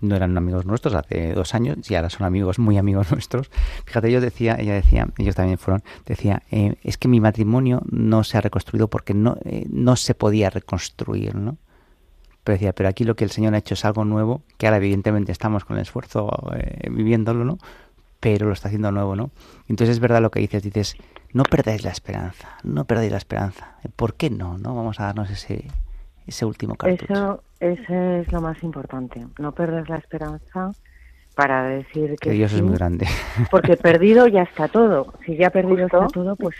no 0.00 0.16
eran 0.16 0.36
amigos 0.36 0.64
nuestros 0.64 0.94
hace 0.94 1.34
dos 1.34 1.54
años 1.54 1.78
y 1.90 1.94
ahora 1.94 2.10
son 2.10 2.26
amigos, 2.26 2.58
muy 2.58 2.78
amigos 2.78 3.10
nuestros. 3.12 3.50
Fíjate, 3.84 4.10
yo 4.10 4.20
decía, 4.20 4.56
ella 4.58 4.74
decía, 4.74 5.08
ellos 5.18 5.34
también 5.34 5.58
fueron, 5.58 5.82
decía, 6.06 6.42
eh, 6.50 6.76
es 6.82 6.96
que 6.96 7.08
mi 7.08 7.20
matrimonio 7.20 7.82
no 7.90 8.24
se 8.24 8.38
ha 8.38 8.40
reconstruido 8.40 8.88
porque 8.88 9.14
no, 9.14 9.36
eh, 9.44 9.66
no 9.70 9.96
se 9.96 10.14
podía 10.14 10.50
reconstruir, 10.50 11.34
¿no? 11.34 11.56
Pero 12.42 12.54
decía, 12.54 12.72
pero 12.72 12.88
aquí 12.88 13.04
lo 13.04 13.16
que 13.16 13.24
el 13.24 13.30
Señor 13.30 13.54
ha 13.54 13.58
hecho 13.58 13.74
es 13.74 13.84
algo 13.84 14.04
nuevo, 14.04 14.42
que 14.56 14.66
ahora 14.66 14.78
evidentemente 14.78 15.30
estamos 15.30 15.64
con 15.66 15.76
el 15.76 15.82
esfuerzo 15.82 16.30
eh, 16.56 16.88
viviéndolo, 16.90 17.44
¿no? 17.44 17.58
Pero 18.20 18.46
lo 18.46 18.52
está 18.52 18.68
haciendo 18.68 18.92
nuevo, 18.92 19.16
¿no? 19.16 19.30
Entonces 19.68 19.96
es 19.96 20.00
verdad 20.00 20.20
lo 20.20 20.30
que 20.30 20.40
dices, 20.40 20.62
dices, 20.62 20.96
no 21.32 21.42
perdáis 21.42 21.84
la 21.84 21.90
esperanza, 21.90 22.58
no 22.62 22.84
perdáis 22.84 23.10
la 23.10 23.18
esperanza. 23.18 23.74
¿Por 23.96 24.14
qué 24.14 24.30
no? 24.30 24.58
¿No? 24.58 24.74
Vamos 24.74 25.00
a 25.00 25.04
darnos 25.04 25.30
ese, 25.30 25.64
ese 26.26 26.44
último 26.44 26.76
cartucho. 26.76 27.42
Eso, 27.60 27.92
es 27.92 28.32
lo 28.32 28.40
más 28.40 28.62
importante, 28.62 29.26
no 29.38 29.52
perder 29.52 29.88
la 29.88 29.96
esperanza 29.96 30.72
para 31.34 31.64
decir 31.64 32.16
que, 32.20 32.30
Dios 32.30 32.52
es 32.52 32.62
muy 32.62 32.74
grande. 32.74 33.06
Porque 33.50 33.76
perdido 33.76 34.26
ya 34.26 34.42
está 34.42 34.68
todo. 34.68 35.14
Si 35.24 35.36
ya 35.36 35.50
perdido 35.50 35.86
está 35.86 36.06
todo, 36.08 36.36
pues 36.36 36.56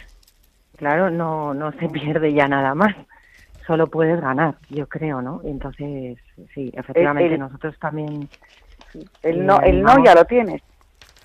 claro, 0.76 1.10
no, 1.10 1.52
no 1.54 1.72
se 1.72 1.88
pierde 1.88 2.32
ya 2.32 2.48
nada 2.48 2.74
más. 2.74 2.94
Solo 3.66 3.86
puedes 3.86 4.20
ganar, 4.20 4.56
yo 4.68 4.88
creo, 4.88 5.22
¿no? 5.22 5.40
Y 5.44 5.50
entonces, 5.50 6.18
sí, 6.54 6.72
efectivamente, 6.74 7.38
nosotros 7.38 7.78
también... 7.78 8.28
El 9.22 9.46
no, 9.46 9.60
el 9.60 9.82
no 9.82 10.04
ya 10.04 10.14
lo 10.14 10.24
tienes. 10.24 10.62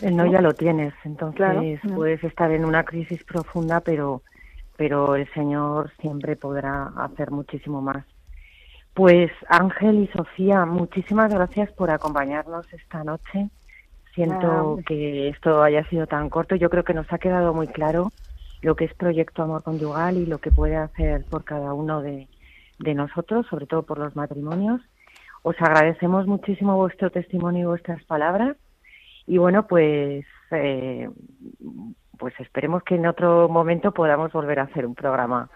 El 0.01 0.15
no, 0.15 0.25
ya 0.25 0.41
lo 0.41 0.53
tienes. 0.53 0.93
Entonces 1.03 1.79
puedes 1.95 2.23
estar 2.23 2.51
en 2.51 2.65
una 2.65 2.83
crisis 2.83 3.23
profunda, 3.23 3.79
pero, 3.79 4.21
pero 4.75 5.15
el 5.15 5.31
Señor 5.33 5.91
siempre 6.01 6.35
podrá 6.35 6.91
hacer 6.97 7.31
muchísimo 7.31 7.81
más. 7.81 8.05
Pues 8.93 9.29
Ángel 9.49 10.03
y 10.03 10.07
Sofía, 10.07 10.65
muchísimas 10.65 11.33
gracias 11.33 11.71
por 11.73 11.91
acompañarnos 11.91 12.71
esta 12.73 13.03
noche. 13.03 13.49
Siento 14.13 14.79
que 14.87 15.27
esto 15.27 15.61
haya 15.61 15.83
sido 15.89 16.07
tan 16.07 16.29
corto. 16.29 16.55
Yo 16.55 16.69
creo 16.69 16.85
que 16.85 16.93
nos 16.93 17.11
ha 17.11 17.17
quedado 17.17 17.53
muy 17.53 17.67
claro 17.67 18.11
lo 18.61 18.75
que 18.75 18.85
es 18.85 18.93
Proyecto 18.93 19.43
Amor 19.43 19.63
Conyugal 19.63 20.17
y 20.17 20.25
lo 20.25 20.37
que 20.39 20.49
puede 20.49 20.77
hacer 20.77 21.25
por 21.25 21.43
cada 21.43 21.73
uno 21.73 22.01
de, 22.01 22.27
nosotros, 22.79 23.45
sobre 23.47 23.67
todo 23.67 23.83
por 23.83 23.99
los 23.99 24.15
matrimonios. 24.15 24.81
Os 25.43 25.55
agradecemos 25.59 26.25
muchísimo 26.25 26.77
vuestro 26.77 27.11
testimonio 27.11 27.61
y 27.63 27.65
vuestras 27.65 28.03
palabras. 28.05 28.55
Y 29.27 29.37
bueno, 29.37 29.67
pues, 29.67 30.25
eh, 30.51 31.09
pues 32.17 32.33
esperemos 32.39 32.83
que 32.83 32.95
en 32.95 33.07
otro 33.07 33.49
momento 33.49 33.91
podamos 33.91 34.31
volver 34.31 34.59
a 34.59 34.63
hacer 34.63 34.85
un 34.85 34.95
programa 34.95 35.49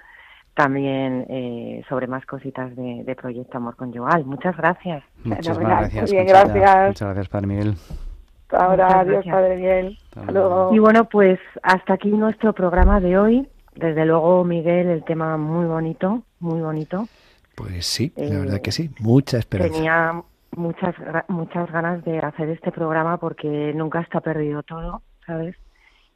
también 0.55 1.25
eh, 1.29 1.83
sobre 1.87 2.07
más 2.07 2.25
cositas 2.25 2.75
de, 2.75 3.15
Proyecto 3.15 3.57
Amor 3.57 3.75
Conyugal. 3.75 4.25
Muchas 4.25 4.57
gracias. 4.57 5.03
Muchas 5.23 5.57
gracias. 5.57 6.11
gracias. 6.11 6.87
Muchas 6.87 7.07
gracias, 7.07 7.29
Padre 7.29 7.47
Miguel. 7.47 7.75
Ahora, 8.49 8.99
adiós, 8.99 9.25
Padre 9.25 9.55
Miguel. 9.55 9.97
Y 10.71 10.79
bueno, 10.79 11.05
pues 11.05 11.39
hasta 11.63 11.93
aquí 11.93 12.09
nuestro 12.09 12.53
programa 12.53 12.99
de 12.99 13.17
hoy. 13.17 13.47
Desde 13.75 14.05
luego, 14.05 14.43
Miguel, 14.43 14.87
el 14.87 15.03
tema 15.05 15.37
muy 15.37 15.65
bonito, 15.65 16.23
muy 16.39 16.59
bonito. 16.59 17.07
Pues 17.55 17.85
sí, 17.85 18.11
la 18.17 18.39
verdad 18.39 18.61
que 18.61 18.71
sí, 18.71 18.89
mucha 18.99 19.37
esperanza. 19.37 19.73
Tenía 19.73 20.23
muchas 20.55 20.95
muchas 21.27 21.71
ganas 21.71 22.03
de 22.03 22.19
hacer 22.19 22.49
este 22.49 22.71
programa 22.71 23.17
porque 23.17 23.73
nunca 23.75 24.01
está 24.01 24.21
perdido 24.21 24.63
todo, 24.63 25.01
¿sabes? 25.25 25.55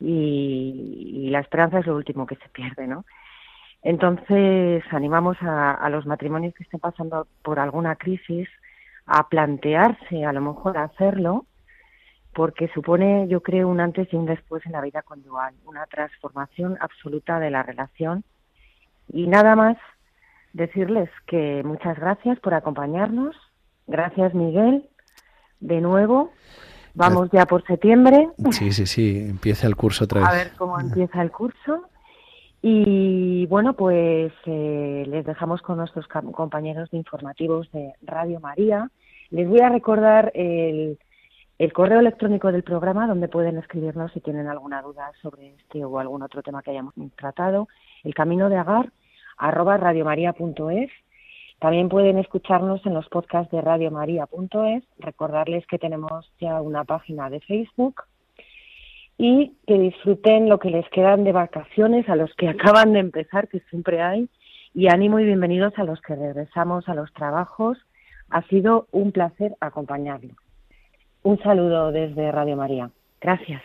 y 0.05 1.29
la 1.29 1.39
esperanza 1.39 1.79
es 1.79 1.85
lo 1.85 1.95
último 1.95 2.25
que 2.25 2.35
se 2.35 2.49
pierde, 2.49 2.87
¿no? 2.87 3.05
Entonces, 3.83 4.81
animamos 4.91 5.37
a, 5.41 5.89
los 5.89 6.05
matrimonios 6.05 6.53
que 6.53 6.63
estén 6.63 6.79
pasando 6.79 7.27
por 7.43 7.59
alguna 7.59 7.97
crisis 7.97 8.47
a 9.05 9.27
plantearse 9.27 10.25
a 10.25 10.31
lo 10.31 10.39
mejor 10.39 10.77
hacerlo, 10.77 11.45
porque 12.33 12.69
supone, 12.69 13.27
yo 13.27 13.41
creo, 13.43 13.67
un 13.67 13.81
antes 13.81 14.11
y 14.11 14.15
un 14.15 14.25
después 14.25 14.65
en 14.65 14.71
la 14.71 14.81
vida 14.81 15.01
conyugal, 15.01 15.53
una 15.65 15.85
transformación 15.87 16.77
absoluta 16.79 17.39
de 17.39 17.51
la 17.51 17.61
relación. 17.61 18.23
Y 19.11 19.27
nada 19.27 19.55
más 19.57 19.77
decirles 20.53 21.09
que 21.27 21.61
muchas 21.65 21.99
gracias 21.99 22.39
por 22.39 22.53
acompañarnos. 22.53 23.35
Gracias, 23.87 24.33
Miguel. 24.33 24.89
De 25.59 25.79
nuevo, 25.79 26.31
vamos 26.93 27.29
ya 27.31 27.45
por 27.45 27.65
septiembre. 27.65 28.29
Sí, 28.51 28.71
sí, 28.73 28.85
sí, 28.85 29.27
empieza 29.29 29.67
el 29.67 29.75
curso 29.75 30.05
otra 30.05 30.21
vez. 30.21 30.29
A 30.29 30.33
ver 30.33 30.51
cómo 30.57 30.79
empieza 30.79 31.21
el 31.21 31.31
curso. 31.31 31.87
Y 32.61 33.45
bueno, 33.47 33.73
pues 33.73 34.31
eh, 34.45 35.03
les 35.07 35.25
dejamos 35.25 35.61
con 35.61 35.77
nuestros 35.77 36.07
compañeros 36.07 36.89
de 36.91 36.97
informativos 36.97 37.69
de 37.71 37.93
Radio 38.01 38.39
María. 38.39 38.89
Les 39.31 39.49
voy 39.49 39.59
a 39.59 39.67
recordar 39.69 40.31
el, 40.33 40.97
el, 41.59 41.73
correo 41.73 41.99
electrónico 41.99 42.53
del 42.53 42.63
programa 42.63 43.05
donde 43.05 43.27
pueden 43.27 43.57
escribirnos 43.57 44.13
si 44.13 44.21
tienen 44.21 44.47
alguna 44.47 44.81
duda 44.81 45.11
sobre 45.21 45.55
este 45.55 45.83
o 45.83 45.99
algún 45.99 46.21
otro 46.21 46.41
tema 46.41 46.61
que 46.61 46.71
hayamos 46.71 46.93
tratado. 47.17 47.67
El 48.05 48.13
camino 48.13 48.47
de 48.47 48.55
agar 48.55 48.91
arroba 49.37 49.75
radiomaria.es. 49.75 50.91
También 51.63 51.87
pueden 51.87 52.17
escucharnos 52.17 52.85
en 52.85 52.93
los 52.93 53.07
podcasts 53.07 53.49
de 53.49 53.61
radiomaria.es. 53.61 54.83
Recordarles 54.99 55.65
que 55.65 55.79
tenemos 55.79 56.29
ya 56.41 56.59
una 56.59 56.83
página 56.83 57.29
de 57.29 57.39
Facebook 57.39 58.03
y 59.17 59.53
que 59.65 59.79
disfruten 59.79 60.49
lo 60.49 60.59
que 60.59 60.69
les 60.69 60.85
quedan 60.89 61.23
de 61.23 61.31
vacaciones 61.31 62.09
a 62.09 62.17
los 62.17 62.33
que 62.33 62.49
acaban 62.49 62.91
de 62.91 62.99
empezar, 62.99 63.47
que 63.47 63.61
siempre 63.69 64.01
hay, 64.01 64.27
y 64.73 64.89
ánimo 64.89 65.21
y 65.21 65.23
bienvenidos 65.23 65.71
a 65.77 65.85
los 65.85 66.01
que 66.01 66.17
regresamos 66.17 66.89
a 66.89 66.95
los 66.95 67.13
trabajos. 67.13 67.77
Ha 68.29 68.41
sido 68.49 68.87
un 68.91 69.13
placer 69.13 69.55
acompañarlos. 69.61 70.35
Un 71.21 71.41
saludo 71.43 71.93
desde 71.93 72.29
Radio 72.33 72.57
María. 72.57 72.89
Gracias. 73.21 73.61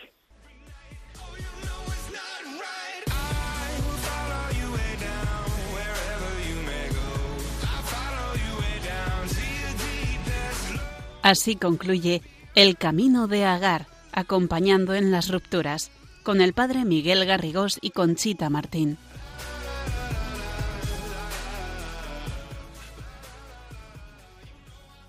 Así 11.28 11.56
concluye 11.56 12.22
El 12.54 12.78
Camino 12.78 13.28
de 13.28 13.44
Agar 13.44 13.86
acompañando 14.12 14.94
en 14.94 15.10
las 15.10 15.28
rupturas, 15.28 15.90
con 16.22 16.40
el 16.40 16.54
padre 16.54 16.86
Miguel 16.86 17.26
Garrigós 17.26 17.78
y 17.82 17.90
Conchita 17.90 18.48
Martín. 18.48 18.96